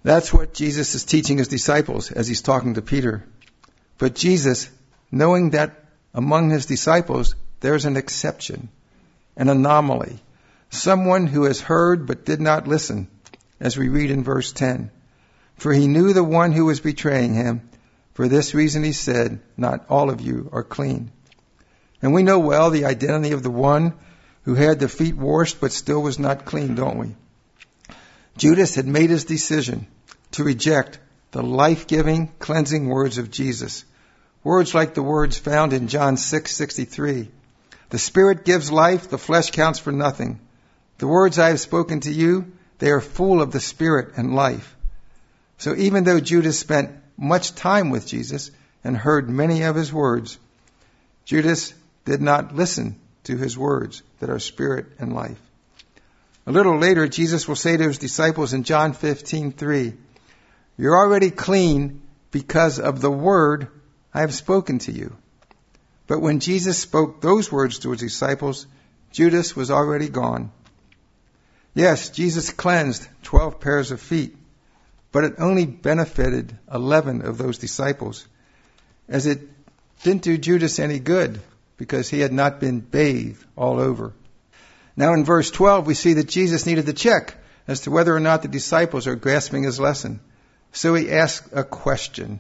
That's 0.04 0.34
what 0.34 0.54
Jesus 0.54 0.94
is 0.94 1.06
teaching 1.06 1.38
his 1.38 1.48
disciples 1.48 2.12
as 2.12 2.28
he's 2.28 2.42
talking 2.42 2.74
to 2.74 2.82
Peter. 2.82 3.24
But 3.98 4.14
Jesus, 4.14 4.70
knowing 5.10 5.52
that 5.52 5.86
among 6.14 6.50
his 6.50 6.66
disciples 6.66 7.34
there's 7.62 7.86
an 7.86 7.96
exception, 7.96 8.68
an 9.38 9.48
anomaly, 9.48 10.20
someone 10.70 11.28
who 11.28 11.46
has 11.46 11.62
heard 11.62 12.06
but 12.06 12.26
did 12.26 12.42
not 12.42 12.68
listen, 12.68 13.08
as 13.66 13.76
we 13.76 13.90
read 13.90 14.12
in 14.12 14.24
verse 14.24 14.52
10. 14.52 14.92
For 15.58 15.74
he 15.74 15.88
knew 15.88 16.14
the 16.14 16.24
one 16.24 16.52
who 16.52 16.66
was 16.66 16.80
betraying 16.80 17.34
him. 17.34 17.68
For 18.14 18.28
this 18.28 18.54
reason 18.54 18.84
he 18.84 18.92
said, 18.92 19.40
Not 19.58 19.88
all 19.90 20.12
of 20.12 20.22
you 20.22 20.50
are 20.54 20.64
clean. 20.64 21.10
And 22.00 22.14
we 22.14 22.22
know 22.22 22.38
well 22.38 22.70
the 22.70 22.86
identity 22.86 23.32
of 23.32 23.42
the 23.42 23.50
one 23.50 23.96
who 24.44 24.54
had 24.54 24.80
the 24.80 24.88
feet 24.88 25.18
washed 25.18 25.60
but 25.60 25.72
still 25.72 26.04
was 26.04 26.20
not 26.20 26.46
clean, 26.46 26.76
don't 26.76 27.00
we? 27.00 27.16
Judas 28.38 28.76
had 28.76 28.86
made 28.86 29.10
his 29.10 29.26
decision 29.26 29.88
to 30.34 30.44
reject 30.44 31.00
the 31.32 31.42
life-giving, 31.42 32.34
cleansing 32.38 32.88
words 32.88 33.18
of 33.18 33.32
Jesus. 33.32 33.84
Words 34.44 34.76
like 34.76 34.94
the 34.94 35.02
words 35.02 35.40
found 35.40 35.74
in 35.74 35.88
John 35.88 36.18
6:63. 36.18 37.32
The 37.90 37.98
spirit 37.98 38.46
gives 38.46 38.72
life, 38.72 39.10
the 39.10 39.18
flesh 39.18 39.50
counts 39.50 39.80
for 39.80 39.92
nothing. 39.92 40.40
The 41.00 41.08
words 41.08 41.40
I 41.40 41.48
have 41.48 41.60
spoken 41.60 42.02
to 42.02 42.12
you, 42.12 42.52
they 42.80 42.92
are 42.92 43.02
full 43.02 43.42
of 43.42 43.52
the 43.52 43.60
spirit 43.60 44.14
and 44.18 44.36
life. 44.36 44.76
So 45.58 45.76
even 45.76 46.04
though 46.04 46.20
Judas 46.20 46.60
spent 46.60 46.92
much 47.18 47.56
time 47.56 47.90
with 47.90 48.08
Jesus 48.08 48.52
and 48.84 48.98
heard 48.98 49.30
many 49.30 49.64
of 49.64 49.76
his 49.76 49.92
words, 49.92 50.38
Judas 51.24 51.74
did 52.04 52.22
not 52.22 52.56
listen 52.56 53.00
to 53.24 53.38
his 53.38 53.58
words 53.58 54.04
that 54.20 54.30
are 54.30 54.40
spirit 54.40 54.86
and 55.00 55.14
life. 55.14 55.40
A 56.46 56.52
little 56.52 56.78
later, 56.78 57.08
Jesus 57.08 57.48
will 57.48 57.56
say 57.56 57.76
to 57.76 57.84
his 57.84 57.98
disciples 57.98 58.54
in 58.54 58.64
John 58.64 58.94
15:3, 58.94 59.96
"You're 60.78 60.98
already 60.98 61.32
clean 61.32 62.02
because 62.32 62.80
of 62.80 63.02
the 63.02 63.10
word 63.10 63.70
I 64.14 64.22
have 64.22 64.34
spoken 64.34 64.80
to 64.80 64.92
you." 64.92 65.16
But 66.08 66.22
when 66.22 66.40
Jesus 66.40 66.78
spoke 66.78 67.22
those 67.22 67.52
words 67.52 67.80
to 67.80 67.92
his 67.92 68.02
disciples, 68.02 68.68
Judas 69.12 69.56
was 69.56 69.72
already 69.72 70.10
gone. 70.10 70.52
Yes, 71.76 72.10
Jesus 72.10 72.52
cleansed 72.52 73.06
12 73.24 73.60
pairs 73.60 73.92
of 73.92 74.00
feet, 74.00 74.36
but 75.12 75.26
it 75.26 75.36
only 75.40 75.66
benefited 75.66 76.58
11 76.74 77.22
of 77.22 77.38
those 77.38 77.58
disciples, 77.58 78.26
as 79.10 79.28
it 79.28 79.42
didn't 80.02 80.24
do 80.24 80.38
Judas 80.38 80.80
any 80.80 81.00
good 81.00 81.42
because 81.76 82.10
he 82.10 82.22
had 82.22 82.32
not 82.32 82.62
been 82.62 82.80
bathed 82.80 83.46
all 83.58 83.80
over. 83.80 84.14
Now 84.96 85.14
in 85.14 85.26
verse 85.26 85.52
12, 85.52 85.86
we 85.86 85.94
see 85.96 86.14
that 86.14 86.30
Jesus 86.30 86.66
needed 86.66 86.86
to 86.86 86.94
check 86.94 87.36
as 87.68 87.82
to 87.82 87.92
whether 87.92 88.16
or 88.16 88.22
not 88.22 88.42
the 88.42 88.48
disciples 88.48 89.06
are 89.06 89.16
grasping 89.16 89.64
his 89.64 89.78
lesson. 89.78 90.22
So 90.72 90.94
he 90.94 91.12
asks 91.12 91.50
a 91.52 91.66
question. 91.66 92.40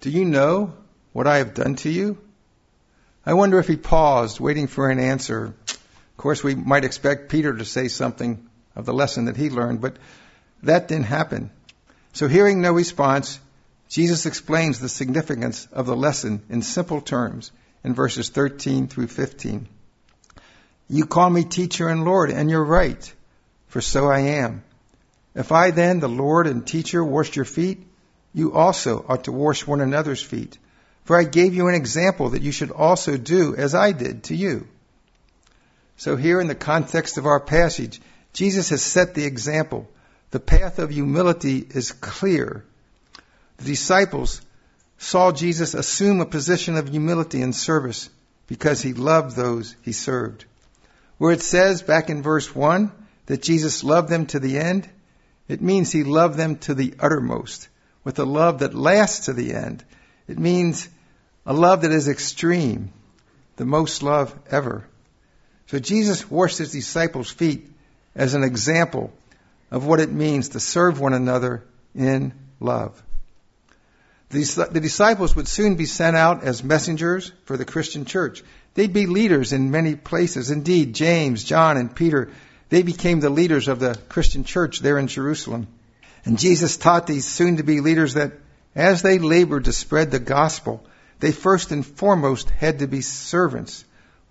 Do 0.00 0.10
you 0.10 0.24
know 0.24 0.74
what 1.12 1.28
I 1.28 1.38
have 1.38 1.54
done 1.54 1.76
to 1.76 1.90
you? 1.90 2.18
I 3.24 3.34
wonder 3.34 3.60
if 3.60 3.68
he 3.68 3.76
paused, 3.76 4.40
waiting 4.40 4.66
for 4.66 4.90
an 4.90 4.98
answer. 4.98 5.54
Of 6.16 6.22
course, 6.22 6.42
we 6.42 6.54
might 6.54 6.86
expect 6.86 7.28
Peter 7.28 7.52
to 7.52 7.64
say 7.66 7.88
something 7.88 8.48
of 8.74 8.86
the 8.86 8.94
lesson 8.94 9.26
that 9.26 9.36
he 9.36 9.50
learned, 9.50 9.82
but 9.82 9.98
that 10.62 10.88
didn't 10.88 11.04
happen. 11.04 11.50
So 12.14 12.26
hearing 12.26 12.62
no 12.62 12.72
response, 12.72 13.38
Jesus 13.90 14.24
explains 14.24 14.80
the 14.80 14.88
significance 14.88 15.68
of 15.70 15.84
the 15.84 15.94
lesson 15.94 16.40
in 16.48 16.62
simple 16.62 17.02
terms 17.02 17.52
in 17.84 17.92
verses 17.92 18.30
13 18.30 18.88
through 18.88 19.08
15. 19.08 19.68
You 20.88 21.04
call 21.04 21.28
me 21.28 21.44
teacher 21.44 21.86
and 21.86 22.06
Lord, 22.06 22.30
and 22.30 22.48
you're 22.48 22.64
right, 22.64 23.12
for 23.68 23.82
so 23.82 24.08
I 24.08 24.20
am. 24.20 24.64
If 25.34 25.52
I 25.52 25.70
then, 25.70 26.00
the 26.00 26.08
Lord 26.08 26.46
and 26.46 26.66
teacher, 26.66 27.04
washed 27.04 27.36
your 27.36 27.44
feet, 27.44 27.86
you 28.32 28.54
also 28.54 29.04
ought 29.06 29.24
to 29.24 29.32
wash 29.32 29.66
one 29.66 29.82
another's 29.82 30.22
feet. 30.22 30.56
For 31.04 31.14
I 31.14 31.24
gave 31.24 31.52
you 31.52 31.68
an 31.68 31.74
example 31.74 32.30
that 32.30 32.40
you 32.40 32.52
should 32.52 32.70
also 32.70 33.18
do 33.18 33.54
as 33.54 33.74
I 33.74 33.92
did 33.92 34.24
to 34.24 34.34
you. 34.34 34.66
So 35.96 36.16
here 36.16 36.40
in 36.40 36.48
the 36.48 36.54
context 36.54 37.18
of 37.18 37.26
our 37.26 37.40
passage, 37.40 38.00
Jesus 38.32 38.70
has 38.70 38.82
set 38.82 39.14
the 39.14 39.24
example. 39.24 39.88
The 40.30 40.40
path 40.40 40.78
of 40.78 40.90
humility 40.90 41.66
is 41.68 41.92
clear. 41.92 42.64
The 43.58 43.64
disciples 43.64 44.42
saw 44.98 45.32
Jesus 45.32 45.74
assume 45.74 46.20
a 46.20 46.26
position 46.26 46.76
of 46.76 46.88
humility 46.88 47.40
and 47.42 47.54
service 47.54 48.10
because 48.46 48.82
he 48.82 48.92
loved 48.92 49.36
those 49.36 49.74
he 49.82 49.92
served. 49.92 50.44
Where 51.18 51.32
it 51.32 51.42
says 51.42 51.82
back 51.82 52.10
in 52.10 52.22
verse 52.22 52.54
1 52.54 52.92
that 53.26 53.42
Jesus 53.42 53.82
loved 53.82 54.08
them 54.08 54.26
to 54.26 54.38
the 54.38 54.58
end, 54.58 54.88
it 55.48 55.62
means 55.62 55.90
he 55.92 56.04
loved 56.04 56.36
them 56.36 56.56
to 56.58 56.74
the 56.74 56.94
uttermost 57.00 57.68
with 58.04 58.18
a 58.18 58.24
love 58.24 58.58
that 58.58 58.74
lasts 58.74 59.26
to 59.26 59.32
the 59.32 59.54
end. 59.54 59.82
It 60.28 60.38
means 60.38 60.88
a 61.46 61.52
love 61.52 61.82
that 61.82 61.92
is 61.92 62.08
extreme, 62.08 62.92
the 63.56 63.64
most 63.64 64.02
love 64.02 64.34
ever. 64.50 64.86
So 65.66 65.78
Jesus 65.78 66.30
washed 66.30 66.58
his 66.58 66.72
disciples' 66.72 67.30
feet 67.30 67.68
as 68.14 68.34
an 68.34 68.44
example 68.44 69.12
of 69.70 69.86
what 69.86 70.00
it 70.00 70.10
means 70.10 70.50
to 70.50 70.60
serve 70.60 71.00
one 71.00 71.12
another 71.12 71.64
in 71.94 72.32
love. 72.60 73.02
The 74.28 74.80
disciples 74.80 75.36
would 75.36 75.48
soon 75.48 75.76
be 75.76 75.86
sent 75.86 76.16
out 76.16 76.42
as 76.42 76.64
messengers 76.64 77.32
for 77.44 77.56
the 77.56 77.64
Christian 77.64 78.04
church. 78.04 78.42
They'd 78.74 78.92
be 78.92 79.06
leaders 79.06 79.52
in 79.52 79.70
many 79.70 79.94
places. 79.94 80.50
Indeed, 80.50 80.94
James, 80.94 81.44
John, 81.44 81.76
and 81.76 81.94
Peter, 81.94 82.30
they 82.68 82.82
became 82.82 83.20
the 83.20 83.30
leaders 83.30 83.68
of 83.68 83.78
the 83.78 83.96
Christian 84.08 84.44
church 84.44 84.80
there 84.80 84.98
in 84.98 85.06
Jerusalem. 85.06 85.68
And 86.24 86.38
Jesus 86.38 86.76
taught 86.76 87.06
these 87.06 87.24
soon 87.24 87.58
to 87.58 87.62
be 87.62 87.80
leaders 87.80 88.14
that 88.14 88.32
as 88.74 89.02
they 89.02 89.18
labored 89.18 89.66
to 89.66 89.72
spread 89.72 90.10
the 90.10 90.18
gospel, 90.18 90.84
they 91.20 91.32
first 91.32 91.70
and 91.70 91.86
foremost 91.86 92.50
had 92.50 92.80
to 92.80 92.88
be 92.88 93.00
servants, 93.00 93.84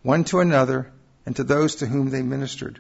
one 0.04 0.26
to 0.26 0.42
another 0.42 0.92
and 1.26 1.36
to 1.36 1.44
those 1.44 1.76
to 1.76 1.86
whom 1.86 2.10
they 2.10 2.22
ministered. 2.22 2.80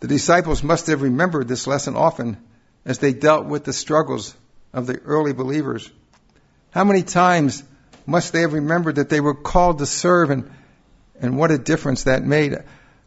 The 0.00 0.08
disciples 0.08 0.62
must 0.62 0.86
have 0.86 1.02
remembered 1.02 1.48
this 1.48 1.66
lesson 1.66 1.96
often 1.96 2.38
as 2.84 2.98
they 2.98 3.12
dealt 3.12 3.46
with 3.46 3.64
the 3.64 3.72
struggles 3.72 4.34
of 4.72 4.86
the 4.86 4.98
early 5.00 5.32
believers. 5.32 5.90
How 6.70 6.84
many 6.84 7.02
times 7.02 7.62
must 8.06 8.32
they 8.32 8.40
have 8.40 8.52
remembered 8.52 8.96
that 8.96 9.10
they 9.10 9.20
were 9.20 9.34
called 9.34 9.78
to 9.78 9.86
serve 9.86 10.30
and, 10.30 10.50
and 11.20 11.36
what 11.36 11.50
a 11.50 11.58
difference 11.58 12.04
that 12.04 12.24
made? 12.24 12.56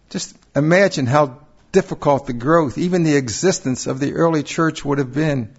Just 0.09 0.35
imagine 0.55 1.07
how 1.07 1.39
difficult 1.71 2.27
the 2.27 2.33
growth, 2.33 2.77
even 2.77 3.03
the 3.03 3.15
existence 3.15 3.87
of 3.87 3.99
the 3.99 4.13
early 4.13 4.43
church 4.43 4.85
would 4.85 4.99
have 4.99 5.13
been 5.13 5.55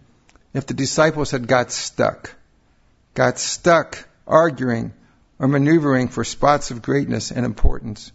if 0.53 0.67
the 0.67 0.75
disciples 0.75 1.33
had 1.33 1.49
got 1.49 1.73
stuck 1.73 2.37
got 3.15 3.39
stuck 3.39 4.07
arguing 4.27 4.93
or 5.39 5.49
maneuvering 5.49 6.09
for 6.09 6.25
spots 6.25 6.71
of 6.71 6.83
greatness 6.83 7.31
and 7.31 7.45
importance. 7.45 8.13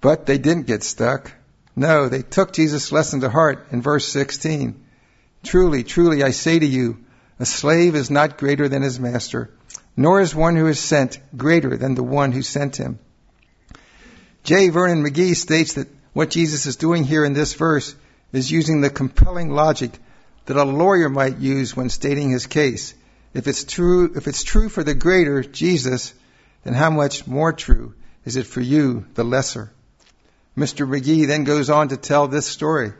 But 0.00 0.26
they 0.26 0.38
didn't 0.38 0.66
get 0.66 0.82
stuck. 0.82 1.32
No, 1.76 2.08
they 2.08 2.22
took 2.22 2.52
Jesus' 2.52 2.92
lesson 2.92 3.20
to 3.20 3.30
heart 3.30 3.68
in 3.72 3.82
verse 3.82 4.06
16. 4.08 4.84
Truly, 5.42 5.82
truly, 5.82 6.22
I 6.22 6.30
say 6.30 6.58
to 6.58 6.66
you, 6.66 6.98
a 7.38 7.46
slave 7.46 7.94
is 7.94 8.10
not 8.10 8.38
greater 8.38 8.68
than 8.68 8.82
his 8.82 9.00
master, 9.00 9.50
nor 9.96 10.20
is 10.20 10.34
one 10.34 10.56
who 10.56 10.66
is 10.66 10.78
sent 10.78 11.18
greater 11.36 11.76
than 11.76 11.94
the 11.94 12.02
one 12.02 12.32
who 12.32 12.42
sent 12.42 12.76
him. 12.76 12.98
J. 14.44 14.68
Vernon 14.68 15.02
McGee 15.02 15.34
states 15.34 15.74
that 15.74 15.88
what 16.12 16.30
Jesus 16.30 16.66
is 16.66 16.76
doing 16.76 17.02
here 17.02 17.24
in 17.24 17.32
this 17.32 17.54
verse 17.54 17.94
is 18.32 18.52
using 18.52 18.80
the 18.80 18.90
compelling 18.90 19.50
logic 19.50 19.98
that 20.46 20.56
a 20.56 20.64
lawyer 20.64 21.08
might 21.08 21.38
use 21.38 21.76
when 21.76 21.88
stating 21.88 22.30
his 22.30 22.46
case. 22.46 22.94
If 23.34 23.48
it's 23.48 23.64
true, 23.64 24.12
if 24.14 24.28
it's 24.28 24.44
true 24.44 24.68
for 24.68 24.84
the 24.84 24.94
greater, 24.94 25.42
Jesus, 25.42 26.14
then 26.62 26.72
how 26.72 26.90
much 26.90 27.26
more 27.26 27.52
true 27.52 27.94
is 28.24 28.36
it 28.36 28.46
for 28.46 28.60
you, 28.60 29.06
the 29.14 29.24
lesser? 29.24 29.70
Mr. 30.56 30.88
McGee 30.88 31.26
then 31.26 31.42
goes 31.42 31.68
on 31.68 31.88
to 31.88 31.96
tell 31.96 32.28
this 32.28 32.46
story. 32.46 32.92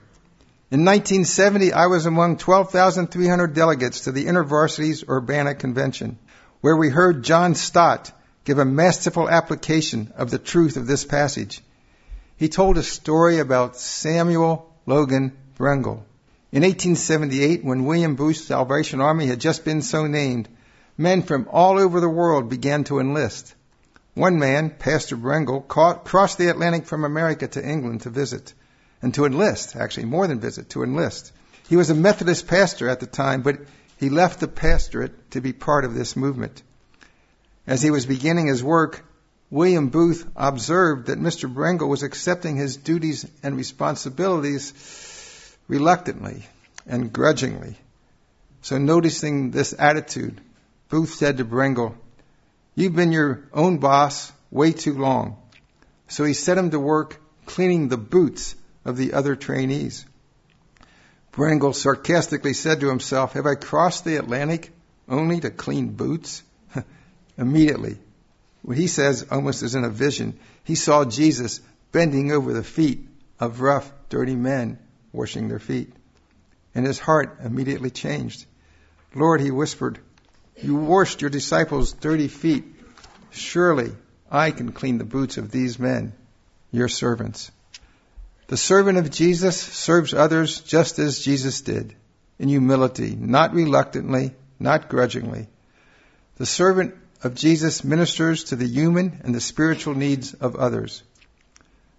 In 0.72 0.84
1970, 0.84 1.72
I 1.72 1.86
was 1.86 2.06
among 2.06 2.38
12,300 2.38 3.54
delegates 3.54 4.00
to 4.00 4.12
the 4.12 4.26
InterVarsity's 4.26 5.04
Urbana 5.08 5.54
Convention, 5.54 6.18
where 6.60 6.76
we 6.76 6.88
heard 6.88 7.22
John 7.22 7.54
Stott 7.54 8.10
give 8.44 8.58
a 8.58 8.64
masterful 8.64 9.30
application 9.30 10.12
of 10.16 10.32
the 10.32 10.38
truth 10.38 10.76
of 10.76 10.88
this 10.88 11.04
passage. 11.04 11.62
He 12.36 12.48
told 12.48 12.76
a 12.76 12.82
story 12.82 13.38
about 13.38 13.76
Samuel 13.76 14.68
Logan 14.84 15.36
Brengle. 15.56 16.02
In 16.54 16.62
1878, 16.62 17.64
when 17.64 17.84
William 17.84 18.14
Booth's 18.14 18.44
Salvation 18.44 19.00
Army 19.00 19.26
had 19.26 19.40
just 19.40 19.64
been 19.64 19.82
so 19.82 20.06
named, 20.06 20.48
men 20.96 21.22
from 21.22 21.48
all 21.50 21.80
over 21.80 21.98
the 21.98 22.08
world 22.08 22.48
began 22.48 22.84
to 22.84 23.00
enlist. 23.00 23.52
One 24.14 24.38
man, 24.38 24.70
Pastor 24.70 25.16
Brengle, 25.16 25.66
crossed 25.66 26.38
the 26.38 26.46
Atlantic 26.46 26.86
from 26.86 27.02
America 27.02 27.48
to 27.48 27.68
England 27.68 28.02
to 28.02 28.10
visit, 28.10 28.54
and 29.02 29.12
to 29.14 29.24
enlist, 29.24 29.74
actually, 29.74 30.06
more 30.06 30.28
than 30.28 30.38
visit, 30.38 30.70
to 30.70 30.84
enlist. 30.84 31.32
He 31.68 31.74
was 31.74 31.90
a 31.90 31.94
Methodist 31.96 32.46
pastor 32.46 32.88
at 32.88 33.00
the 33.00 33.08
time, 33.08 33.42
but 33.42 33.58
he 33.98 34.08
left 34.08 34.38
the 34.38 34.46
pastorate 34.46 35.32
to 35.32 35.40
be 35.40 35.52
part 35.52 35.84
of 35.84 35.94
this 35.96 36.14
movement. 36.14 36.62
As 37.66 37.82
he 37.82 37.90
was 37.90 38.06
beginning 38.06 38.46
his 38.46 38.62
work, 38.62 39.04
William 39.50 39.88
Booth 39.88 40.24
observed 40.36 41.08
that 41.08 41.18
Mr. 41.18 41.52
Brengle 41.52 41.88
was 41.88 42.04
accepting 42.04 42.54
his 42.54 42.76
duties 42.76 43.26
and 43.42 43.56
responsibilities 43.56 44.72
reluctantly 45.68 46.44
and 46.86 47.12
grudgingly. 47.12 47.76
So 48.62 48.78
noticing 48.78 49.50
this 49.50 49.74
attitude, 49.78 50.40
Booth 50.88 51.14
said 51.14 51.38
to 51.38 51.44
Brengle, 51.44 51.94
You've 52.74 52.94
been 52.94 53.12
your 53.12 53.44
own 53.52 53.78
boss 53.78 54.32
way 54.50 54.72
too 54.72 54.94
long. 54.94 55.36
So 56.08 56.24
he 56.24 56.34
set 56.34 56.58
him 56.58 56.70
to 56.70 56.80
work 56.80 57.20
cleaning 57.46 57.88
the 57.88 57.96
boots 57.96 58.54
of 58.84 58.96
the 58.96 59.12
other 59.12 59.36
trainees. 59.36 60.04
Brengle 61.32 61.74
sarcastically 61.74 62.52
said 62.52 62.80
to 62.80 62.88
himself, 62.88 63.32
Have 63.32 63.46
I 63.46 63.54
crossed 63.54 64.04
the 64.04 64.16
Atlantic 64.16 64.70
only 65.08 65.40
to 65.40 65.50
clean 65.50 65.90
boots? 65.90 66.42
Immediately, 67.38 67.98
what 68.62 68.76
he 68.76 68.86
says 68.86 69.26
almost 69.30 69.62
as 69.62 69.74
in 69.74 69.84
a 69.84 69.90
vision, 69.90 70.38
he 70.62 70.74
saw 70.74 71.04
Jesus 71.04 71.60
bending 71.92 72.32
over 72.32 72.52
the 72.52 72.62
feet 72.64 73.08
of 73.40 73.60
rough, 73.60 73.92
dirty 74.08 74.36
men 74.36 74.78
washing 75.14 75.48
their 75.48 75.58
feet. 75.58 75.92
And 76.74 76.84
his 76.84 76.98
heart 76.98 77.38
immediately 77.42 77.90
changed. 77.90 78.44
Lord, 79.14 79.40
he 79.40 79.50
whispered, 79.50 80.00
You 80.60 80.74
washed 80.74 81.22
your 81.22 81.30
disciples' 81.30 81.92
dirty 81.92 82.28
feet. 82.28 82.64
Surely 83.30 83.92
I 84.30 84.50
can 84.50 84.72
clean 84.72 84.98
the 84.98 85.04
boots 85.04 85.38
of 85.38 85.50
these 85.50 85.78
men, 85.78 86.12
your 86.72 86.88
servants. 86.88 87.50
The 88.48 88.56
servant 88.56 88.98
of 88.98 89.10
Jesus 89.10 89.58
serves 89.58 90.12
others 90.12 90.60
just 90.60 90.98
as 90.98 91.20
Jesus 91.20 91.60
did, 91.60 91.94
in 92.38 92.48
humility, 92.48 93.14
not 93.14 93.54
reluctantly, 93.54 94.34
not 94.58 94.88
grudgingly. 94.88 95.48
The 96.36 96.46
servant 96.46 96.94
of 97.22 97.34
Jesus 97.34 97.84
ministers 97.84 98.44
to 98.44 98.56
the 98.56 98.66
human 98.66 99.20
and 99.24 99.34
the 99.34 99.40
spiritual 99.40 99.94
needs 99.94 100.34
of 100.34 100.56
others. 100.56 101.02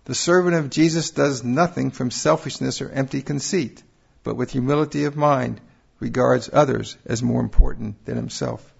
The 0.06 0.14
servant 0.14 0.56
of 0.56 0.70
Jesus 0.70 1.10
does 1.10 1.44
nothing 1.44 1.90
from 1.90 2.12
selfishness 2.12 2.80
or 2.80 2.90
empty 2.90 3.24
conceit, 3.24 3.82
but 4.24 4.36
with 4.36 4.52
humility 4.52 5.06
of 5.06 5.16
mind 5.16 5.60
regards 6.00 6.48
others 6.54 6.96
as 7.08 7.24
more 7.24 7.42
important 7.42 8.06
than 8.06 8.16
himself. 8.16 8.72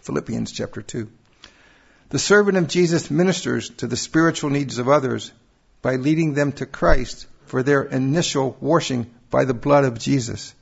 Philippians 0.00 0.50
chapter 0.50 0.82
2. 0.82 1.08
The 2.08 2.18
servant 2.18 2.58
of 2.58 2.66
Jesus 2.66 3.12
ministers 3.12 3.70
to 3.76 3.86
the 3.86 3.96
spiritual 3.96 4.50
needs 4.50 4.78
of 4.78 4.88
others 4.88 5.30
by 5.82 5.94
leading 5.94 6.34
them 6.34 6.50
to 6.52 6.66
Christ 6.66 7.26
for 7.46 7.62
their 7.62 7.84
initial 7.84 8.56
washing 8.60 9.08
by 9.30 9.44
the 9.44 9.54
blood 9.54 9.84
of 9.84 10.00
Jesus. 10.00 10.52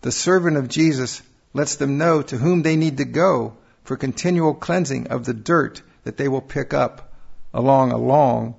The 0.00 0.12
servant 0.12 0.56
of 0.56 0.68
Jesus 0.68 1.20
lets 1.52 1.76
them 1.76 1.98
know 1.98 2.22
to 2.22 2.38
whom 2.38 2.62
they 2.62 2.76
need 2.76 2.96
to 2.96 3.04
go 3.04 3.58
for 3.84 3.98
continual 3.98 4.54
cleansing 4.54 5.08
of 5.08 5.26
the 5.26 5.34
dirt 5.34 5.82
that 6.04 6.16
they 6.16 6.28
will 6.28 6.40
pick 6.40 6.72
up 6.72 7.12
along 7.52 7.92
a 7.92 7.98
long 7.98 8.54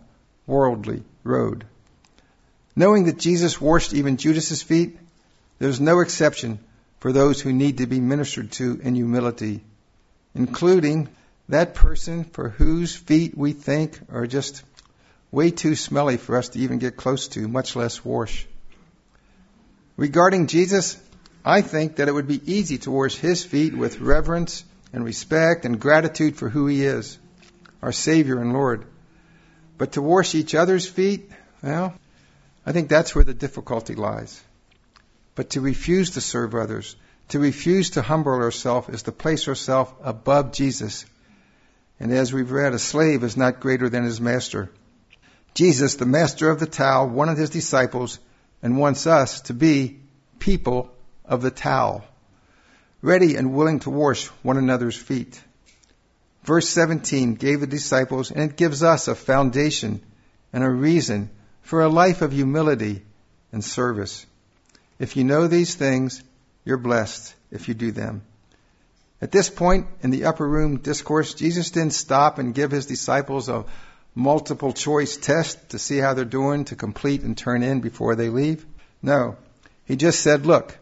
worldly 0.47 1.03
road. 1.23 1.65
Knowing 2.75 3.05
that 3.05 3.17
Jesus 3.17 3.61
washed 3.61 3.93
even 3.93 4.17
Judas's 4.17 4.61
feet, 4.61 4.97
there's 5.59 5.79
no 5.79 6.01
exception 6.01 6.59
for 6.99 7.13
those 7.13 7.39
who 7.39 7.53
need 7.53 7.77
to 7.77 7.87
be 7.87 7.99
ministered 7.99 8.51
to 8.53 8.79
in 8.83 8.95
humility, 8.95 9.63
including 10.33 11.07
that 11.49 11.75
person 11.75 12.23
for 12.23 12.49
whose 12.49 12.95
feet 12.95 13.37
we 13.37 13.53
think 13.53 13.99
are 14.11 14.27
just 14.27 14.63
way 15.31 15.51
too 15.51 15.75
smelly 15.75 16.17
for 16.17 16.37
us 16.37 16.49
to 16.49 16.59
even 16.59 16.79
get 16.79 16.97
close 16.97 17.27
to, 17.29 17.47
much 17.47 17.75
less 17.75 18.03
wash. 18.03 18.47
Regarding 19.97 20.47
Jesus, 20.47 20.97
I 21.43 21.61
think 21.61 21.97
that 21.97 22.07
it 22.07 22.11
would 22.11 22.27
be 22.27 22.41
easy 22.51 22.79
to 22.79 22.91
wash 22.91 23.15
his 23.15 23.43
feet 23.43 23.75
with 23.75 23.99
reverence 23.99 24.63
and 24.91 25.05
respect 25.05 25.65
and 25.65 25.79
gratitude 25.79 26.35
for 26.35 26.49
who 26.49 26.67
he 26.67 26.83
is, 26.83 27.17
our 27.81 27.91
Savior 27.91 28.39
and 28.41 28.51
Lord. 28.51 28.85
But 29.77 29.93
to 29.93 30.01
wash 30.01 30.35
each 30.35 30.55
other's 30.55 30.87
feet, 30.87 31.29
well, 31.61 31.93
I 32.65 32.71
think 32.71 32.89
that's 32.89 33.13
where 33.13 33.23
the 33.23 33.33
difficulty 33.33 33.95
lies. 33.95 34.41
But 35.35 35.51
to 35.51 35.61
refuse 35.61 36.11
to 36.11 36.21
serve 36.21 36.55
others, 36.55 36.95
to 37.29 37.39
refuse 37.39 37.91
to 37.91 38.01
humble 38.01 38.37
herself 38.37 38.89
is 38.89 39.03
to 39.03 39.11
place 39.11 39.45
herself 39.45 39.93
above 40.01 40.53
Jesus. 40.53 41.05
And 41.99 42.11
as 42.11 42.31
we've 42.31 42.51
read, 42.51 42.73
a 42.73 42.79
slave 42.79 43.23
is 43.23 43.35
not 43.35 43.59
greater 43.59 43.89
than 43.89 44.03
his 44.03 44.21
master. 44.21 44.69
Jesus, 45.53 45.95
the 45.95 46.05
master 46.05 46.49
of 46.49 46.59
the 46.59 46.65
towel, 46.67 47.07
wanted 47.07 47.37
his 47.37 47.49
disciples 47.49 48.19
and 48.61 48.77
wants 48.77 49.07
us 49.07 49.41
to 49.41 49.53
be 49.53 49.99
people 50.39 50.91
of 51.23 51.41
the 51.41 51.51
towel, 51.51 52.03
ready 53.01 53.35
and 53.35 53.53
willing 53.53 53.79
to 53.79 53.89
wash 53.89 54.27
one 54.43 54.57
another's 54.57 54.97
feet. 54.97 55.41
Verse 56.45 56.69
17 56.69 57.35
gave 57.35 57.59
the 57.59 57.67
disciples, 57.67 58.29
and 58.29 58.51
it 58.51 58.55
gives 58.55 58.83
us 58.83 59.07
a 59.07 59.15
foundation 59.15 60.01
and 60.53 60.63
a 60.63 60.69
reason 60.69 61.31
for 61.61 61.81
a 61.81 61.89
life 61.89 62.21
of 62.21 62.31
humility 62.31 63.03
and 63.51 63.63
service. 63.63 64.25
If 64.99 65.17
you 65.17 65.23
know 65.23 65.47
these 65.47 65.73
things, 65.73 66.21
you're 66.63 66.77
blessed 66.77 67.33
if 67.51 67.67
you 67.67 67.73
do 67.73 67.91
them. 67.91 68.21
At 69.21 69.31
this 69.31 69.49
point 69.49 69.87
in 70.01 70.11
the 70.11 70.25
upper 70.25 70.47
room 70.47 70.77
discourse, 70.77 71.33
Jesus 71.33 71.71
didn't 71.71 71.93
stop 71.93 72.37
and 72.37 72.53
give 72.53 72.69
his 72.69 72.85
disciples 72.85 73.49
a 73.49 73.65
multiple 74.13 74.71
choice 74.71 75.17
test 75.17 75.69
to 75.69 75.79
see 75.79 75.97
how 75.97 76.13
they're 76.13 76.25
doing 76.25 76.65
to 76.65 76.75
complete 76.75 77.23
and 77.23 77.35
turn 77.35 77.63
in 77.63 77.81
before 77.81 78.15
they 78.15 78.29
leave. 78.29 78.65
No. 79.01 79.37
He 79.85 79.95
just 79.95 80.19
said, 80.19 80.45
look, 80.45 80.77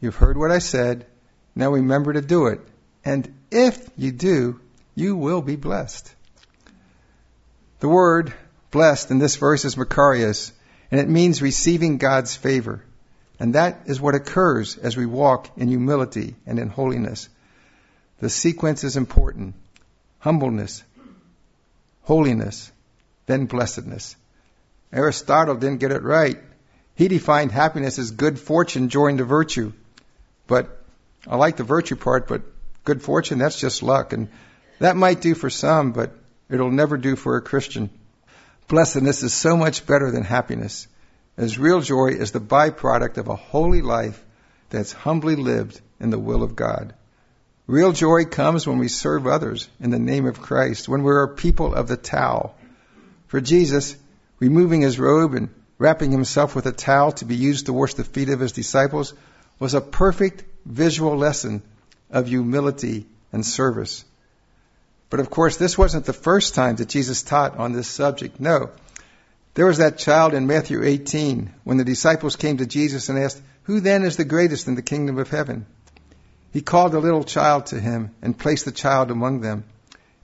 you've 0.00 0.16
heard 0.16 0.38
what 0.38 0.50
I 0.50 0.58
said. 0.58 1.04
Now 1.54 1.70
remember 1.72 2.14
to 2.14 2.22
do 2.22 2.46
it. 2.46 2.60
And 3.04 3.34
if 3.50 3.90
you 3.98 4.10
do, 4.10 4.60
you 4.94 5.16
will 5.16 5.42
be 5.42 5.56
blessed. 5.56 6.14
The 7.80 7.88
word 7.88 8.32
blessed 8.70 9.10
in 9.10 9.18
this 9.18 9.36
verse 9.36 9.64
is 9.64 9.74
Makarios, 9.74 10.52
and 10.90 11.00
it 11.00 11.08
means 11.08 11.42
receiving 11.42 11.98
God's 11.98 12.36
favor. 12.36 12.84
And 13.38 13.54
that 13.54 13.82
is 13.86 14.00
what 14.00 14.14
occurs 14.14 14.76
as 14.78 14.96
we 14.96 15.06
walk 15.06 15.50
in 15.56 15.68
humility 15.68 16.36
and 16.46 16.58
in 16.58 16.68
holiness. 16.68 17.28
The 18.20 18.30
sequence 18.30 18.84
is 18.84 18.96
important. 18.96 19.56
Humbleness, 20.20 20.84
holiness, 22.02 22.70
then 23.26 23.46
blessedness. 23.46 24.14
Aristotle 24.92 25.56
didn't 25.56 25.80
get 25.80 25.90
it 25.90 26.02
right. 26.02 26.38
He 26.94 27.08
defined 27.08 27.50
happiness 27.50 27.98
as 27.98 28.10
good 28.10 28.38
fortune 28.38 28.90
joined 28.90 29.18
to 29.18 29.24
virtue. 29.24 29.72
But 30.46 30.84
I 31.26 31.36
like 31.36 31.56
the 31.56 31.64
virtue 31.64 31.96
part, 31.96 32.28
but 32.28 32.42
good 32.84 33.02
fortune, 33.02 33.38
that's 33.38 33.58
just 33.58 33.82
luck. 33.82 34.12
And 34.12 34.28
that 34.82 34.96
might 34.96 35.20
do 35.20 35.36
for 35.36 35.48
some, 35.48 35.92
but 35.92 36.12
it'll 36.50 36.72
never 36.72 36.96
do 36.96 37.14
for 37.14 37.36
a 37.36 37.40
Christian. 37.40 37.88
Blessedness 38.66 39.22
is 39.22 39.32
so 39.32 39.56
much 39.56 39.86
better 39.86 40.10
than 40.10 40.24
happiness, 40.24 40.88
as 41.36 41.56
real 41.56 41.80
joy 41.80 42.08
is 42.08 42.32
the 42.32 42.40
byproduct 42.40 43.16
of 43.16 43.28
a 43.28 43.36
holy 43.36 43.80
life 43.80 44.20
that's 44.70 44.92
humbly 44.92 45.36
lived 45.36 45.80
in 46.00 46.10
the 46.10 46.18
will 46.18 46.42
of 46.42 46.56
God. 46.56 46.94
Real 47.68 47.92
joy 47.92 48.24
comes 48.24 48.66
when 48.66 48.78
we 48.78 48.88
serve 48.88 49.28
others 49.28 49.68
in 49.78 49.90
the 49.90 50.00
name 50.00 50.26
of 50.26 50.40
Christ, 50.40 50.88
when 50.88 51.04
we're 51.04 51.22
a 51.22 51.36
people 51.36 51.72
of 51.74 51.86
the 51.86 51.96
towel. 51.96 52.56
For 53.28 53.40
Jesus, 53.40 53.94
removing 54.40 54.80
his 54.80 54.98
robe 54.98 55.34
and 55.34 55.48
wrapping 55.78 56.10
himself 56.10 56.56
with 56.56 56.66
a 56.66 56.72
towel 56.72 57.12
to 57.12 57.24
be 57.24 57.36
used 57.36 57.66
to 57.66 57.72
wash 57.72 57.94
the 57.94 58.02
feet 58.02 58.30
of 58.30 58.40
his 58.40 58.50
disciples, 58.50 59.14
was 59.60 59.74
a 59.74 59.80
perfect 59.80 60.42
visual 60.66 61.16
lesson 61.16 61.62
of 62.10 62.26
humility 62.26 63.06
and 63.30 63.46
service. 63.46 64.04
But 65.12 65.20
of 65.20 65.28
course, 65.28 65.58
this 65.58 65.76
wasn't 65.76 66.06
the 66.06 66.14
first 66.14 66.54
time 66.54 66.76
that 66.76 66.88
Jesus 66.88 67.22
taught 67.22 67.58
on 67.58 67.72
this 67.72 67.86
subject. 67.86 68.40
No. 68.40 68.70
There 69.52 69.66
was 69.66 69.76
that 69.76 69.98
child 69.98 70.32
in 70.32 70.46
Matthew 70.46 70.82
18 70.82 71.52
when 71.64 71.76
the 71.76 71.84
disciples 71.84 72.34
came 72.34 72.56
to 72.56 72.64
Jesus 72.64 73.10
and 73.10 73.18
asked, 73.18 73.42
Who 73.64 73.80
then 73.80 74.04
is 74.04 74.16
the 74.16 74.24
greatest 74.24 74.68
in 74.68 74.74
the 74.74 74.80
kingdom 74.80 75.18
of 75.18 75.28
heaven? 75.28 75.66
He 76.50 76.62
called 76.62 76.94
a 76.94 76.98
little 76.98 77.24
child 77.24 77.66
to 77.66 77.78
him 77.78 78.14
and 78.22 78.38
placed 78.38 78.64
the 78.64 78.72
child 78.72 79.10
among 79.10 79.42
them. 79.42 79.64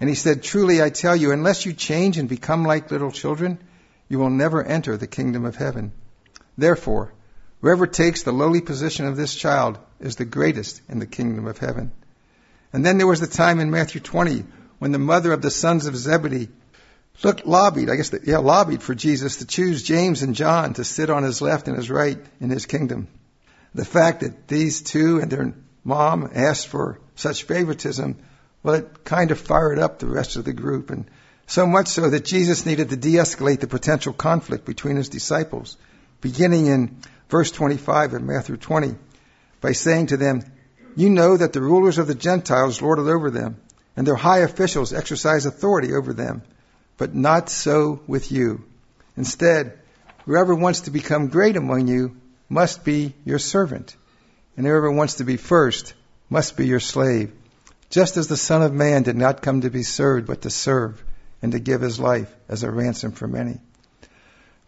And 0.01 0.09
he 0.09 0.15
said, 0.15 0.43
Truly 0.43 0.83
I 0.83 0.89
tell 0.89 1.15
you, 1.15 1.33
unless 1.33 1.67
you 1.67 1.75
change 1.75 2.17
and 2.17 2.27
become 2.27 2.65
like 2.65 2.91
little 2.91 3.13
children, 3.13 3.59
you 4.09 4.19
will 4.19 4.31
never 4.31 4.65
enter 4.65 4.97
the 4.97 5.07
kingdom 5.07 5.45
of 5.45 5.57
heaven. 5.57 5.93
Therefore, 6.57 7.13
whoever 7.61 7.87
takes 7.87 8.23
the 8.23 8.33
lowly 8.33 8.63
position 8.63 9.05
of 9.05 9.19
this 9.19 9.35
child 9.35 9.79
is 10.01 10.17
the 10.17 10.25
greatest 10.25 10.81
in 10.89 10.99
the 10.99 11.07
kingdom 11.07 11.47
of 11.47 11.59
heaven. 11.59 11.93
And 12.73 12.87
then 12.87 12.97
there 12.97 13.07
was 13.07 13.21
the 13.21 13.27
time 13.27 13.61
in 13.61 13.71
Matthew 13.71 14.01
20 14.01 14.45
when 14.79 14.93
the 14.93 14.99
mother 14.99 15.33
of 15.33 15.43
the 15.43 15.51
sons 15.51 15.87
of 15.87 15.97
Zebedee 15.97 16.49
looked 17.23 17.47
lobbied, 17.47 17.91
I 17.91 17.97
guess, 17.97 18.11
the, 18.11 18.21
yeah, 18.25 18.39
lobbied 18.39 18.83
for 18.83 18.95
Jesus 18.95 19.37
to 19.37 19.47
choose 19.47 19.83
James 19.83 20.23
and 20.23 20.35
John 20.35 20.75
to 20.75 20.85
sit 20.85 21.11
on 21.11 21.23
his 21.23 21.43
left 21.43 21.69
and 21.69 21.77
his 21.77 21.91
right 21.91 22.19
in 22.41 22.51
his 22.51 22.67
kingdom. 22.67 23.09
The 23.75 23.85
fact 23.85 24.21
that 24.21 24.49
these 24.49 24.83
two 24.83 25.21
and 25.21 25.31
their 25.31 25.55
mom 25.85 26.31
asked 26.35 26.69
for 26.69 27.01
such 27.17 27.45
favoritism, 27.45 28.19
well, 28.63 28.77
it 28.77 29.05
kind 29.05 29.31
of 29.31 29.41
fired 29.41 29.79
up 29.79 29.99
the 29.99 30.07
rest 30.07 30.37
of 30.37 30.45
the 30.45 30.53
group 30.53 30.91
and 30.91 31.11
so 31.47 31.67
much 31.67 31.89
so 31.89 32.11
that 32.11 32.25
Jesus 32.25 32.67
needed 32.67 32.91
to 32.91 32.97
de-escalate 32.97 33.61
the 33.61 33.67
potential 33.67 34.13
conflict 34.13 34.65
between 34.65 34.97
his 34.97 35.09
disciples, 35.09 35.77
beginning 36.21 36.67
in 36.67 36.99
verse 37.31 37.51
25 37.51 38.15
of 38.15 38.23
Matthew 38.23 38.57
20, 38.57 38.95
by 39.61 39.73
saying 39.73 40.09
to 40.09 40.19
them, 40.19 40.43
You 40.95 41.09
know 41.09 41.37
that 41.37 41.53
the 41.53 41.63
rulers 41.63 41.99
of 41.99 42.07
the 42.07 42.15
Gentiles 42.15 42.83
lord 42.83 42.99
it 42.99 43.11
over 43.11 43.31
them, 43.31 43.57
and 43.99 44.07
their 44.07 44.15
high 44.15 44.39
officials 44.39 44.93
exercise 44.93 45.45
authority 45.45 45.93
over 45.93 46.13
them, 46.13 46.41
but 46.99 47.17
not 47.17 47.51
so 47.51 47.99
with 48.07 48.31
you. 48.31 48.63
Instead, 49.17 49.77
whoever 50.25 50.55
wants 50.55 50.83
to 50.83 50.93
become 50.93 51.27
great 51.27 51.57
among 51.57 51.89
you 51.89 52.17
must 52.49 52.85
be 52.85 53.13
your 53.25 53.41
servant, 53.41 53.97
and 54.57 54.65
whoever 54.65 54.89
wants 54.93 55.15
to 55.15 55.25
be 55.25 55.37
first 55.37 55.95
must 56.31 56.57
be 56.57 56.69
your 56.69 56.79
slave, 56.79 57.33
just 57.91 58.17
as 58.17 58.29
the 58.29 58.37
Son 58.37 58.63
of 58.63 58.73
Man 58.73 59.03
did 59.03 59.17
not 59.17 59.43
come 59.43 59.63
to 59.63 59.69
be 59.69 59.83
served, 59.83 60.29
but 60.29 60.43
to 60.43 60.51
serve 60.51 61.03
and 61.43 61.51
to 61.51 61.59
give 61.59 61.81
his 61.81 61.99
life 61.99 62.33
as 62.49 62.63
a 62.63 62.71
ransom 62.71 63.11
for 63.11 63.27
many. 63.27 63.59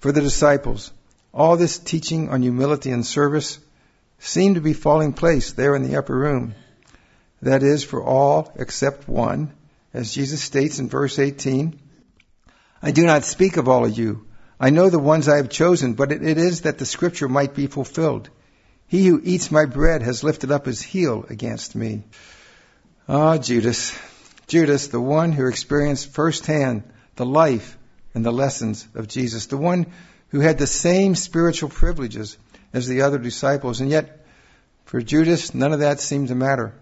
For 0.00 0.10
the 0.10 0.22
disciples, 0.22 0.90
all 1.32 1.56
this 1.56 1.78
teaching 1.78 2.30
on 2.30 2.42
humility 2.42 2.90
and 2.90 3.06
service 3.06 3.60
seemed 4.18 4.56
to 4.56 4.60
be 4.60 4.72
falling 4.72 5.12
place 5.12 5.52
there 5.52 5.76
in 5.76 5.84
the 5.84 5.98
upper 5.98 6.16
room. 6.16 6.56
That 7.42 7.62
is, 7.62 7.82
for 7.82 8.02
all 8.02 8.52
except 8.56 9.08
one, 9.08 9.52
as 9.94 10.12
Jesus 10.12 10.42
states 10.42 10.78
in 10.78 10.88
verse 10.88 11.18
18, 11.18 11.80
I 12.82 12.90
do 12.90 13.04
not 13.04 13.24
speak 13.24 13.56
of 13.56 13.68
all 13.68 13.84
of 13.84 13.96
you. 13.96 14.26
I 14.58 14.70
know 14.70 14.90
the 14.90 14.98
ones 14.98 15.28
I 15.28 15.36
have 15.36 15.48
chosen, 15.48 15.94
but 15.94 16.12
it 16.12 16.22
is 16.22 16.62
that 16.62 16.78
the 16.78 16.86
scripture 16.86 17.28
might 17.28 17.54
be 17.54 17.66
fulfilled. 17.66 18.28
He 18.86 19.06
who 19.06 19.20
eats 19.22 19.50
my 19.50 19.64
bread 19.64 20.02
has 20.02 20.24
lifted 20.24 20.50
up 20.50 20.66
his 20.66 20.82
heel 20.82 21.24
against 21.30 21.74
me. 21.74 22.04
Ah, 23.08 23.38
Judas, 23.38 23.96
Judas, 24.46 24.88
the 24.88 25.00
one 25.00 25.32
who 25.32 25.46
experienced 25.46 26.12
firsthand 26.12 26.82
the 27.16 27.24
life 27.24 27.78
and 28.14 28.24
the 28.24 28.32
lessons 28.32 28.86
of 28.94 29.08
Jesus, 29.08 29.46
the 29.46 29.56
one 29.56 29.86
who 30.28 30.40
had 30.40 30.58
the 30.58 30.66
same 30.66 31.14
spiritual 31.14 31.68
privileges 31.68 32.36
as 32.72 32.86
the 32.86 33.02
other 33.02 33.18
disciples, 33.18 33.80
and 33.80 33.90
yet 33.90 34.26
for 34.84 35.00
Judas, 35.00 35.54
none 35.54 35.72
of 35.72 35.80
that 35.80 36.00
seemed 36.00 36.28
to 36.28 36.34
matter. 36.34 36.74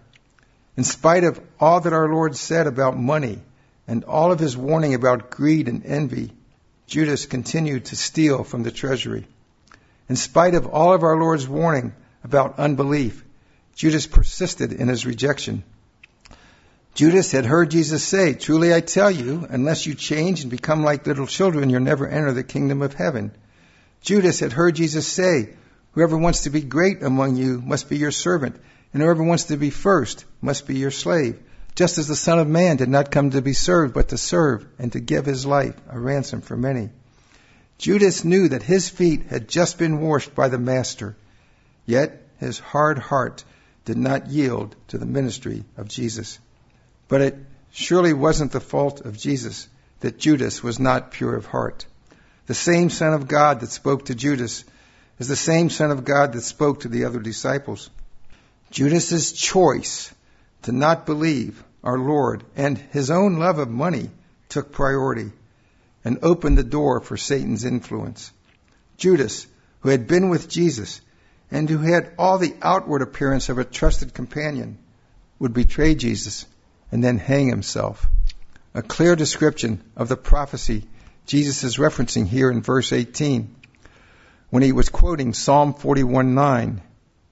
In 0.79 0.85
spite 0.85 1.25
of 1.25 1.41
all 1.59 1.81
that 1.81 1.91
our 1.91 2.07
Lord 2.07 2.37
said 2.37 2.65
about 2.65 2.97
money 2.97 3.41
and 3.85 4.05
all 4.05 4.31
of 4.31 4.39
his 4.39 4.55
warning 4.55 4.93
about 4.93 5.29
greed 5.29 5.67
and 5.67 5.85
envy, 5.85 6.31
Judas 6.87 7.25
continued 7.25 7.83
to 7.87 7.97
steal 7.97 8.45
from 8.45 8.63
the 8.63 8.71
treasury. 8.71 9.27
In 10.07 10.15
spite 10.15 10.55
of 10.55 10.67
all 10.67 10.93
of 10.93 11.03
our 11.03 11.19
Lord's 11.19 11.45
warning 11.45 11.93
about 12.23 12.59
unbelief, 12.59 13.25
Judas 13.75 14.07
persisted 14.07 14.71
in 14.71 14.87
his 14.87 15.05
rejection. 15.05 15.65
Judas 16.95 17.33
had 17.33 17.45
heard 17.45 17.71
Jesus 17.71 18.01
say, 18.01 18.33
Truly 18.33 18.73
I 18.73 18.79
tell 18.79 19.11
you, 19.11 19.45
unless 19.49 19.85
you 19.85 19.95
change 19.95 20.43
and 20.43 20.49
become 20.49 20.81
like 20.81 21.05
little 21.05 21.27
children, 21.27 21.69
you'll 21.69 21.81
never 21.81 22.07
enter 22.07 22.31
the 22.31 22.41
kingdom 22.41 22.81
of 22.81 22.93
heaven. 22.93 23.33
Judas 24.01 24.39
had 24.39 24.53
heard 24.53 24.75
Jesus 24.75 25.05
say, 25.05 25.55
Whoever 25.91 26.17
wants 26.17 26.43
to 26.43 26.49
be 26.49 26.61
great 26.61 27.03
among 27.03 27.35
you 27.35 27.59
must 27.59 27.89
be 27.89 27.97
your 27.97 28.11
servant, 28.11 28.55
and 28.93 29.01
whoever 29.01 29.23
wants 29.23 29.45
to 29.45 29.57
be 29.57 29.69
first 29.69 30.25
must 30.41 30.67
be 30.67 30.77
your 30.77 30.91
slave. 30.91 31.39
Just 31.75 31.97
as 31.97 32.07
the 32.07 32.15
Son 32.15 32.39
of 32.39 32.47
Man 32.47 32.77
did 32.77 32.89
not 32.89 33.11
come 33.11 33.29
to 33.31 33.41
be 33.41 33.53
served, 33.53 33.93
but 33.93 34.09
to 34.09 34.17
serve 34.17 34.65
and 34.77 34.91
to 34.91 34.99
give 34.99 35.25
his 35.25 35.45
life 35.45 35.75
a 35.89 35.99
ransom 35.99 36.41
for 36.41 36.57
many. 36.57 36.89
Judas 37.77 38.25
knew 38.25 38.49
that 38.49 38.63
his 38.63 38.89
feet 38.89 39.27
had 39.27 39.47
just 39.47 39.77
been 39.77 40.01
washed 40.01 40.35
by 40.35 40.49
the 40.49 40.57
Master, 40.57 41.15
yet 41.85 42.21
his 42.37 42.59
hard 42.59 42.97
heart 42.97 43.43
did 43.85 43.97
not 43.97 44.27
yield 44.27 44.75
to 44.89 44.97
the 44.97 45.05
ministry 45.05 45.63
of 45.77 45.87
Jesus. 45.87 46.39
But 47.07 47.21
it 47.21 47.37
surely 47.71 48.13
wasn't 48.13 48.51
the 48.51 48.59
fault 48.59 49.01
of 49.01 49.17
Jesus 49.17 49.67
that 50.01 50.19
Judas 50.19 50.61
was 50.61 50.79
not 50.79 51.11
pure 51.11 51.35
of 51.35 51.45
heart. 51.45 51.85
The 52.47 52.53
same 52.53 52.89
Son 52.89 53.13
of 53.13 53.27
God 53.27 53.61
that 53.61 53.71
spoke 53.71 54.05
to 54.05 54.15
Judas 54.15 54.65
is 55.19 55.27
the 55.27 55.35
same 55.35 55.69
Son 55.69 55.91
of 55.91 56.03
God 56.03 56.33
that 56.33 56.41
spoke 56.41 56.81
to 56.81 56.87
the 56.87 57.05
other 57.05 57.19
disciples. 57.19 57.89
Judas's 58.71 59.31
choice 59.31 60.13
to 60.63 60.71
not 60.71 61.05
believe 61.05 61.63
our 61.83 61.97
Lord 61.97 62.43
and 62.55 62.77
his 62.77 63.09
own 63.09 63.37
love 63.37 63.57
of 63.59 63.69
money 63.69 64.09
took 64.49 64.71
priority 64.71 65.31
and 66.03 66.19
opened 66.21 66.57
the 66.57 66.63
door 66.63 66.99
for 66.99 67.17
Satan's 67.17 67.65
influence. 67.65 68.31
Judas, 68.97 69.47
who 69.81 69.89
had 69.89 70.07
been 70.07 70.29
with 70.29 70.49
Jesus 70.49 71.01
and 71.51 71.69
who 71.69 71.79
had 71.79 72.13
all 72.17 72.37
the 72.37 72.55
outward 72.61 73.01
appearance 73.01 73.49
of 73.49 73.57
a 73.57 73.63
trusted 73.65 74.13
companion, 74.13 74.77
would 75.39 75.53
betray 75.53 75.95
Jesus 75.95 76.45
and 76.91 77.03
then 77.03 77.17
hang 77.17 77.47
himself. 77.47 78.07
A 78.73 78.81
clear 78.81 79.15
description 79.15 79.81
of 79.95 80.09
the 80.09 80.17
prophecy 80.17 80.85
Jesus 81.25 81.63
is 81.63 81.77
referencing 81.77 82.27
here 82.27 82.51
in 82.51 82.61
verse 82.61 82.91
18 82.91 83.55
when 84.49 84.63
he 84.63 84.71
was 84.71 84.89
quoting 84.89 85.33
Psalm 85.33 85.73
41:9. 85.73 86.81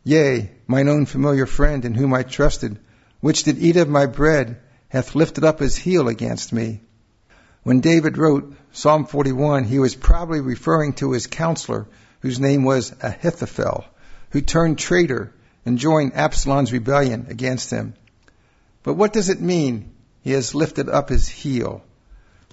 Yea, 0.07 0.49
mine 0.67 0.87
own 0.87 1.05
familiar 1.05 1.45
friend 1.45 1.83
in 1.83 1.93
whom 1.93 2.13
I 2.13 2.23
trusted, 2.23 2.79
which 3.19 3.43
did 3.43 3.57
eat 3.57 3.75
of 3.75 3.89
my 3.89 4.05
bread, 4.05 4.55
hath 4.87 5.15
lifted 5.15 5.43
up 5.43 5.59
his 5.59 5.75
heel 5.75 6.07
against 6.07 6.53
me. 6.53 6.81
When 7.63 7.81
David 7.81 8.17
wrote 8.17 8.55
Psalm 8.71 9.05
41, 9.05 9.65
he 9.65 9.79
was 9.79 9.95
probably 9.95 10.39
referring 10.39 10.93
to 10.93 11.11
his 11.11 11.27
counselor, 11.27 11.87
whose 12.21 12.39
name 12.39 12.63
was 12.63 12.95
Ahithophel, 13.01 13.83
who 14.29 14.39
turned 14.39 14.77
traitor 14.77 15.33
and 15.65 15.77
joined 15.77 16.15
Absalom's 16.15 16.71
rebellion 16.71 17.25
against 17.27 17.69
him. 17.69 17.93
But 18.83 18.93
what 18.93 19.11
does 19.11 19.27
it 19.27 19.41
mean? 19.41 19.91
He 20.21 20.31
has 20.31 20.55
lifted 20.55 20.87
up 20.87 21.09
his 21.09 21.27
heel. 21.27 21.83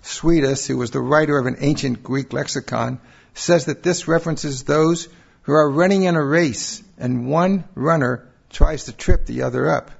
Suidas, 0.02 0.66
who 0.66 0.76
was 0.76 0.90
the 0.90 0.98
writer 0.98 1.38
of 1.38 1.46
an 1.46 1.58
ancient 1.60 2.02
Greek 2.02 2.32
lexicon, 2.32 2.98
says 3.32 3.66
that 3.66 3.84
this 3.84 4.08
references 4.08 4.64
those 4.64 5.08
who 5.44 5.52
are 5.52 5.70
running 5.70 6.02
in 6.02 6.16
a 6.16 6.24
race 6.24 6.82
and 6.98 7.28
one 7.28 7.64
runner 7.74 8.28
tries 8.50 8.84
to 8.84 8.92
trip 8.92 9.26
the 9.26 9.42
other 9.42 9.70
up. 9.70 9.90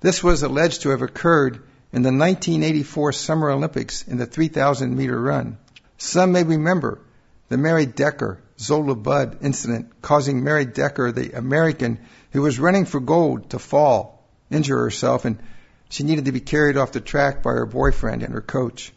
This 0.00 0.22
was 0.22 0.42
alleged 0.42 0.82
to 0.82 0.90
have 0.90 1.02
occurred 1.02 1.62
in 1.92 2.02
the 2.02 2.08
1984 2.08 3.12
Summer 3.12 3.50
Olympics 3.50 4.06
in 4.06 4.18
the 4.18 4.26
3,000 4.26 4.96
meter 4.96 5.20
run. 5.20 5.58
Some 5.98 6.32
may 6.32 6.42
remember 6.42 6.98
the 7.48 7.56
Mary 7.56 7.86
Decker 7.86 8.40
Zola 8.58 8.94
Budd 8.94 9.38
incident 9.42 10.02
causing 10.02 10.42
Mary 10.42 10.64
Decker, 10.64 11.12
the 11.12 11.32
American 11.32 11.98
who 12.30 12.42
was 12.42 12.58
running 12.58 12.86
for 12.86 13.00
gold, 13.00 13.50
to 13.50 13.58
fall, 13.58 14.26
injure 14.50 14.78
herself, 14.78 15.24
and 15.24 15.38
she 15.88 16.04
needed 16.04 16.24
to 16.24 16.32
be 16.32 16.40
carried 16.40 16.76
off 16.76 16.92
the 16.92 17.00
track 17.00 17.42
by 17.42 17.50
her 17.50 17.66
boyfriend 17.66 18.22
and 18.22 18.32
her 18.32 18.40
coach. 18.40 18.92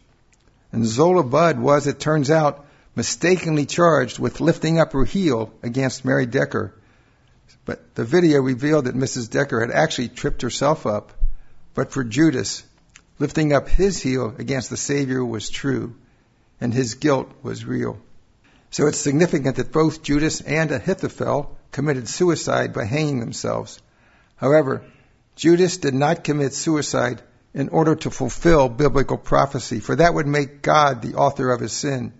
And 0.72 0.86
Zola 0.86 1.22
Budd 1.22 1.58
was, 1.58 1.86
it 1.86 2.00
turns 2.00 2.30
out, 2.30 2.65
mistakenly 2.96 3.66
charged 3.66 4.18
with 4.18 4.40
lifting 4.40 4.80
up 4.80 4.92
her 4.92 5.04
heel 5.04 5.52
against 5.62 6.04
Mary 6.04 6.26
Decker. 6.26 6.74
But 7.66 7.94
the 7.94 8.04
video 8.04 8.40
revealed 8.40 8.86
that 8.86 8.96
Mrs. 8.96 9.30
Decker 9.30 9.60
had 9.60 9.70
actually 9.70 10.08
tripped 10.08 10.42
herself 10.42 10.86
up. 10.86 11.12
But 11.74 11.92
for 11.92 12.02
Judas, 12.02 12.64
lifting 13.18 13.52
up 13.52 13.68
his 13.68 14.00
heel 14.00 14.34
against 14.38 14.70
the 14.70 14.78
Savior 14.78 15.22
was 15.22 15.50
true, 15.50 15.94
and 16.60 16.72
his 16.72 16.94
guilt 16.94 17.30
was 17.42 17.66
real. 17.66 17.98
So 18.70 18.86
it's 18.86 18.98
significant 18.98 19.56
that 19.56 19.72
both 19.72 20.02
Judas 20.02 20.40
and 20.40 20.70
Ahithophel 20.70 21.56
committed 21.72 22.08
suicide 22.08 22.72
by 22.72 22.84
hanging 22.84 23.20
themselves. 23.20 23.78
However, 24.36 24.82
Judas 25.34 25.76
did 25.76 25.94
not 25.94 26.24
commit 26.24 26.54
suicide 26.54 27.20
in 27.52 27.68
order 27.68 27.94
to 27.94 28.10
fulfill 28.10 28.68
biblical 28.70 29.18
prophecy, 29.18 29.80
for 29.80 29.96
that 29.96 30.14
would 30.14 30.26
make 30.26 30.62
God 30.62 31.02
the 31.02 31.14
author 31.14 31.50
of 31.50 31.60
his 31.60 31.72
sin. 31.72 32.12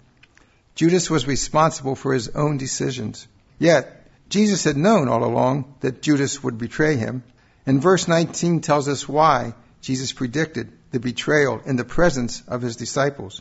Judas 0.77 1.09
was 1.09 1.27
responsible 1.27 1.97
for 1.97 2.13
his 2.13 2.29
own 2.29 2.59
decisions. 2.59 3.27
Yet, 3.59 4.07
Jesus 4.29 4.65
had 4.65 4.77
known 4.77 5.09
all 5.09 5.25
along 5.25 5.75
that 5.81 6.03
Judas 6.03 6.43
would 6.43 6.59
betray 6.59 6.97
him, 6.97 7.25
and 7.65 7.81
verse 7.81 8.07
19 8.07 8.61
tells 8.61 8.87
us 8.87 9.09
why 9.09 9.55
Jesus 9.81 10.13
predicted 10.13 10.71
the 10.91 11.01
betrayal 11.01 11.61
in 11.65 11.77
the 11.77 11.85
presence 11.85 12.43
of 12.47 12.61
his 12.61 12.77
disciples. 12.77 13.41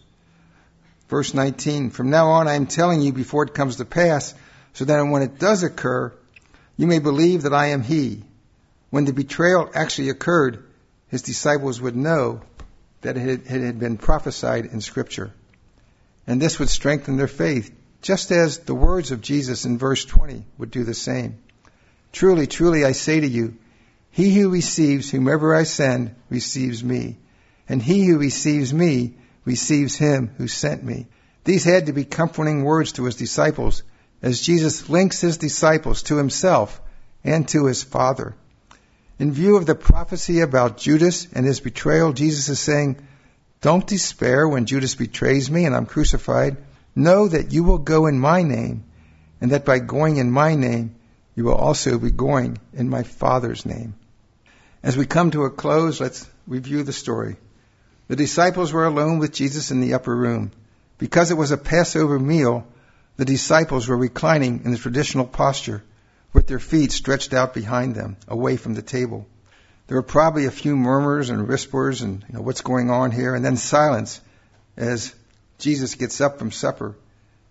Verse 1.10 1.34
19, 1.34 1.90
from 1.90 2.10
now 2.10 2.30
on 2.30 2.48
I 2.48 2.54
am 2.54 2.68
telling 2.68 3.02
you 3.02 3.12
before 3.12 3.44
it 3.44 3.54
comes 3.54 3.76
to 3.76 3.86
pass, 3.86 4.34
so 4.74 4.86
that 4.86 5.02
when 5.02 5.22
it 5.22 5.38
does 5.38 5.62
occur, 5.62 6.14
you 6.78 6.88
may 6.88 7.00
believe 7.00 7.44
that 7.44 7.54
I 7.54 7.68
am 7.68 7.84
he. 7.84 8.24
When 8.92 9.06
the 9.06 9.14
betrayal 9.14 9.70
actually 9.74 10.10
occurred, 10.10 10.64
his 11.10 11.22
disciples 11.22 11.82
would 11.82 11.96
know 11.98 12.42
that 13.02 13.18
it 13.18 13.46
had 13.46 13.78
been 13.78 13.98
prophesied 13.98 14.66
in 14.66 14.80
scripture. 14.80 15.34
And 16.28 16.42
this 16.42 16.60
would 16.60 16.70
strengthen 16.70 17.18
their 17.18 17.28
faith, 17.28 17.72
just 18.02 18.32
as 18.32 18.60
the 18.60 18.76
words 18.76 19.12
of 19.12 19.22
Jesus 19.22 19.66
in 19.66 19.78
verse 19.78 20.06
20 20.06 20.46
would 20.58 20.72
do 20.72 20.84
the 20.84 20.94
same. 20.94 21.38
Truly, 22.12 22.48
truly, 22.48 22.86
I 22.86 22.94
say 22.94 23.20
to 23.20 23.28
you, 23.28 23.56
he 24.12 24.34
who 24.34 24.50
receives 24.50 25.12
whomever 25.12 25.54
I 25.54 25.64
send 25.64 26.16
receives 26.30 26.84
me, 26.84 27.18
and 27.68 27.82
he 27.82 28.06
who 28.06 28.18
receives 28.18 28.74
me 28.74 29.16
receives 29.44 29.96
him 29.96 30.32
who 30.38 30.48
sent 30.48 30.84
me. 30.84 31.08
These 31.44 31.66
had 31.66 31.88
to 31.88 31.94
be 31.94 32.06
comforting 32.06 32.64
words 32.64 32.94
to 32.94 33.04
his 33.04 33.16
disciples 33.16 33.84
as 34.22 34.42
Jesus 34.42 34.90
links 34.90 35.22
his 35.22 35.38
disciples 35.38 36.04
to 36.04 36.18
himself 36.18 36.82
and 37.24 37.48
to 37.50 37.66
his 37.66 37.84
Father. 37.84 38.36
In 39.20 39.32
view 39.32 39.56
of 39.56 39.66
the 39.66 39.76
prophecy 39.76 40.42
about 40.42 40.78
Judas 40.78 41.28
and 41.34 41.46
his 41.46 41.60
betrayal, 41.60 42.14
Jesus 42.14 42.50
is 42.50 42.60
saying, 42.60 42.98
Don't 43.66 43.88
despair 43.88 44.48
when 44.48 44.68
Judas 44.68 44.94
betrays 44.94 45.50
me 45.50 45.66
and 45.66 45.76
I'm 45.76 45.88
crucified. 45.88 46.58
Know 46.94 47.28
that 47.28 47.52
you 47.52 47.64
will 47.64 47.80
go 47.80 48.06
in 48.06 48.20
my 48.20 48.44
name, 48.44 48.84
and 49.42 49.50
that 49.50 49.66
by 49.66 49.80
going 49.80 50.18
in 50.18 50.30
my 50.30 50.54
name, 50.54 50.94
you 51.36 51.46
will 51.46 51.56
also 51.56 51.98
be 51.98 52.12
going 52.12 52.60
in 52.74 52.90
my 52.90 53.02
Father's 53.02 53.66
name. 53.66 53.96
As 54.84 54.96
we 54.96 55.08
come 55.08 55.32
to 55.32 55.46
a 55.46 55.50
close, 55.50 56.00
let's 56.00 56.30
review 56.46 56.84
the 56.84 56.94
story. 56.94 57.38
The 58.08 58.16
disciples 58.16 58.72
were 58.72 58.86
alone 58.86 59.18
with 59.18 59.34
Jesus 59.34 59.72
in 59.72 59.82
the 59.82 59.96
upper 59.96 60.16
room. 60.16 60.52
Because 61.00 61.32
it 61.32 61.38
was 61.38 61.50
a 61.50 61.58
Passover 61.58 62.20
meal, 62.20 62.68
the 63.18 63.26
disciples 63.26 63.88
were 63.88 63.98
reclining 63.98 64.62
in 64.64 64.74
the 64.74 64.78
traditional 64.78 65.26
posture 65.26 65.82
with 66.34 66.46
their 66.46 66.60
feet 66.60 66.92
stretched 66.92 67.34
out 67.34 67.56
behind 67.56 67.96
them, 67.96 68.18
away 68.28 68.58
from 68.58 68.76
the 68.76 68.84
table. 68.84 69.26
There 69.88 69.98
were 69.98 70.04
probably 70.04 70.46
a 70.46 70.52
few 70.52 70.76
murmurs 70.76 71.30
and 71.30 71.48
whispers 71.48 72.02
and 72.02 72.26
you 72.28 72.36
know, 72.36 72.42
what's 72.42 72.62
going 72.62 72.90
on 72.90 73.12
here, 73.12 73.36
and 73.36 73.46
then 73.46 73.58
silence 73.58 74.20
as 74.76 75.14
Jesus 75.60 75.96
gets 75.96 76.20
up 76.22 76.40
from 76.40 76.52
supper, 76.52 76.96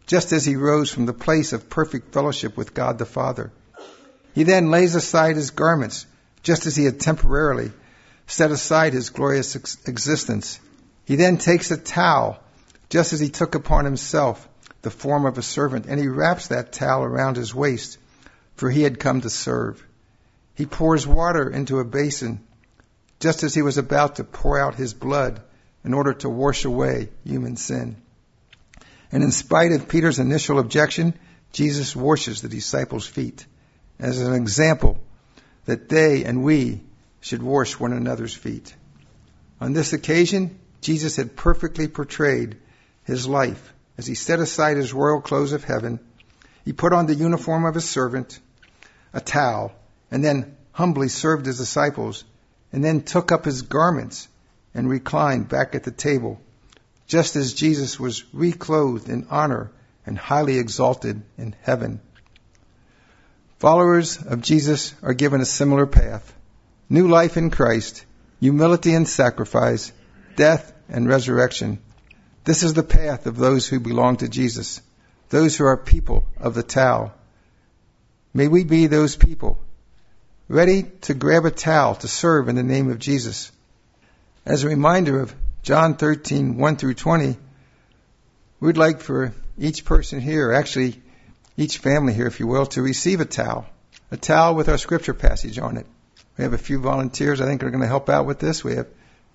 just 0.06 0.32
as 0.32 0.44
he 0.44 0.56
rose 0.56 0.90
from 0.90 1.06
the 1.06 1.12
place 1.12 1.52
of 1.52 1.70
perfect 1.70 2.12
fellowship 2.12 2.56
with 2.56 2.74
God 2.74 2.98
the 2.98 3.06
Father. 3.06 3.52
He 4.34 4.42
then 4.42 4.70
lays 4.70 4.94
aside 4.96 5.36
his 5.36 5.50
garments 5.50 6.06
just 6.42 6.66
as 6.66 6.74
he 6.76 6.84
had 6.84 7.00
temporarily 7.00 7.72
set 8.26 8.50
aside 8.50 8.92
his 8.92 9.10
glorious 9.10 9.54
ex- 9.54 9.78
existence. 9.86 10.58
He 11.04 11.16
then 11.16 11.38
takes 11.38 11.70
a 11.70 11.76
towel, 11.76 12.38
just 12.88 13.12
as 13.12 13.20
he 13.20 13.28
took 13.28 13.54
upon 13.54 13.84
himself 13.84 14.48
the 14.82 14.90
form 14.90 15.24
of 15.24 15.38
a 15.38 15.42
servant, 15.42 15.86
and 15.86 16.00
he 16.00 16.08
wraps 16.08 16.48
that 16.48 16.72
towel 16.72 17.04
around 17.04 17.36
his 17.36 17.54
waist, 17.54 17.98
for 18.56 18.70
he 18.70 18.82
had 18.82 18.98
come 18.98 19.20
to 19.20 19.30
serve. 19.30 19.82
He 20.54 20.66
pours 20.66 21.06
water 21.06 21.50
into 21.50 21.80
a 21.80 21.84
basin, 21.84 22.40
just 23.20 23.42
as 23.42 23.54
he 23.54 23.62
was 23.62 23.78
about 23.78 24.16
to 24.16 24.24
pour 24.24 24.58
out 24.58 24.76
his 24.76 24.94
blood 24.94 25.42
in 25.84 25.94
order 25.94 26.14
to 26.14 26.28
wash 26.28 26.64
away 26.64 27.10
human 27.24 27.56
sin. 27.56 27.96
And 29.10 29.22
in 29.22 29.30
spite 29.30 29.72
of 29.72 29.88
Peter's 29.88 30.18
initial 30.18 30.58
objection, 30.58 31.14
Jesus 31.52 31.94
washes 31.94 32.40
the 32.40 32.48
disciples' 32.48 33.06
feet 33.06 33.46
as 33.98 34.20
an 34.20 34.34
example 34.34 34.98
that 35.66 35.88
they 35.88 36.24
and 36.24 36.42
we 36.42 36.82
should 37.20 37.42
wash 37.42 37.78
one 37.78 37.92
another's 37.92 38.34
feet. 38.34 38.74
On 39.60 39.72
this 39.72 39.92
occasion, 39.92 40.58
Jesus 40.80 41.16
had 41.16 41.36
perfectly 41.36 41.88
portrayed 41.88 42.56
his 43.04 43.26
life 43.26 43.72
as 43.96 44.06
he 44.06 44.14
set 44.14 44.40
aside 44.40 44.76
his 44.76 44.92
royal 44.92 45.20
clothes 45.20 45.52
of 45.52 45.64
heaven. 45.64 46.00
He 46.64 46.72
put 46.72 46.92
on 46.92 47.06
the 47.06 47.14
uniform 47.14 47.64
of 47.64 47.76
a 47.76 47.80
servant, 47.80 48.38
a 49.12 49.20
towel, 49.20 49.72
and 50.14 50.24
then 50.24 50.56
humbly 50.70 51.08
served 51.08 51.44
his 51.44 51.58
disciples, 51.58 52.22
and 52.72 52.84
then 52.84 53.02
took 53.02 53.32
up 53.32 53.44
his 53.44 53.62
garments 53.62 54.28
and 54.72 54.88
reclined 54.88 55.48
back 55.48 55.74
at 55.74 55.82
the 55.82 55.90
table, 55.90 56.40
just 57.08 57.34
as 57.34 57.52
Jesus 57.52 57.98
was 57.98 58.22
reclothed 58.32 59.08
in 59.08 59.26
honor 59.28 59.72
and 60.06 60.16
highly 60.16 60.58
exalted 60.58 61.20
in 61.36 61.56
heaven. 61.62 62.00
Followers 63.58 64.22
of 64.24 64.40
Jesus 64.40 64.94
are 65.02 65.14
given 65.14 65.40
a 65.40 65.44
similar 65.44 65.84
path. 65.84 66.32
New 66.88 67.08
life 67.08 67.36
in 67.36 67.50
Christ, 67.50 68.04
humility 68.38 68.94
and 68.94 69.08
sacrifice, 69.08 69.90
death 70.36 70.72
and 70.88 71.08
resurrection. 71.08 71.80
This 72.44 72.62
is 72.62 72.74
the 72.74 72.84
path 72.84 73.26
of 73.26 73.36
those 73.36 73.66
who 73.66 73.80
belong 73.80 74.18
to 74.18 74.28
Jesus, 74.28 74.80
those 75.30 75.56
who 75.56 75.64
are 75.64 75.76
people 75.76 76.24
of 76.38 76.54
the 76.54 76.62
towel. 76.62 77.12
May 78.32 78.46
we 78.46 78.62
be 78.62 78.86
those 78.86 79.16
people, 79.16 79.58
ready 80.48 80.82
to 80.82 81.14
grab 81.14 81.46
a 81.46 81.50
towel 81.50 81.94
to 81.94 82.06
serve 82.06 82.48
in 82.48 82.56
the 82.56 82.62
name 82.62 82.90
of 82.90 82.98
Jesus. 82.98 83.50
As 84.44 84.62
a 84.62 84.68
reminder 84.68 85.20
of 85.20 85.34
John 85.62 85.96
13, 85.96 86.58
1 86.58 86.76
through 86.76 86.94
20, 86.94 87.38
we'd 88.60 88.76
like 88.76 89.00
for 89.00 89.32
each 89.58 89.86
person 89.86 90.20
here, 90.20 90.52
actually 90.52 91.00
each 91.56 91.78
family 91.78 92.12
here, 92.12 92.26
if 92.26 92.40
you 92.40 92.46
will, 92.46 92.66
to 92.66 92.82
receive 92.82 93.20
a 93.20 93.24
towel, 93.24 93.64
a 94.10 94.18
towel 94.18 94.54
with 94.54 94.68
our 94.68 94.76
scripture 94.76 95.14
passage 95.14 95.58
on 95.58 95.78
it. 95.78 95.86
We 96.36 96.44
have 96.44 96.52
a 96.52 96.58
few 96.58 96.78
volunteers 96.78 97.40
I 97.40 97.46
think 97.46 97.62
are 97.62 97.70
going 97.70 97.80
to 97.80 97.86
help 97.86 98.10
out 98.10 98.26
with 98.26 98.38
this. 98.38 98.62
We 98.62 98.74
have 98.74 98.88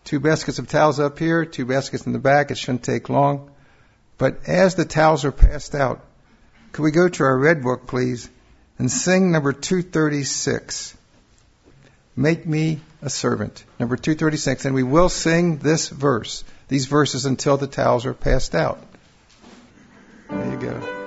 two 0.03 0.19
baskets 0.19 0.59
of 0.59 0.67
towels 0.67 0.99
up 0.99 1.17
here, 1.17 1.43
two 1.43 1.65
baskets 1.65 2.05
in 2.05 2.13
the 2.13 2.19
back. 2.19 2.51
It 2.51 2.57
shouldn't 2.57 2.83
take 2.83 3.09
long. 3.09 3.49
But 4.19 4.47
as 4.47 4.75
the 4.75 4.85
towels 4.85 5.25
are 5.25 5.31
passed 5.31 5.73
out, 5.73 6.05
could 6.71 6.83
we 6.83 6.91
go 6.91 7.07
to 7.07 7.23
our 7.23 7.37
red 7.37 7.63
book, 7.63 7.87
please, 7.87 8.29
and 8.77 8.91
sing 8.91 9.31
number 9.31 9.53
236? 9.53 10.97
Make 12.15 12.45
me 12.45 12.79
a 13.01 13.09
servant. 13.09 13.63
Number 13.79 13.95
236. 13.95 14.65
And 14.65 14.75
we 14.75 14.83
will 14.83 15.09
sing 15.09 15.57
this 15.57 15.89
verse, 15.89 16.43
these 16.67 16.85
verses 16.85 17.25
until 17.25 17.57
the 17.57 17.67
towels 17.67 18.05
are 18.05 18.13
passed 18.13 18.55
out. 18.55 18.81
There 20.29 20.51
you 20.51 20.57
go. 20.57 20.98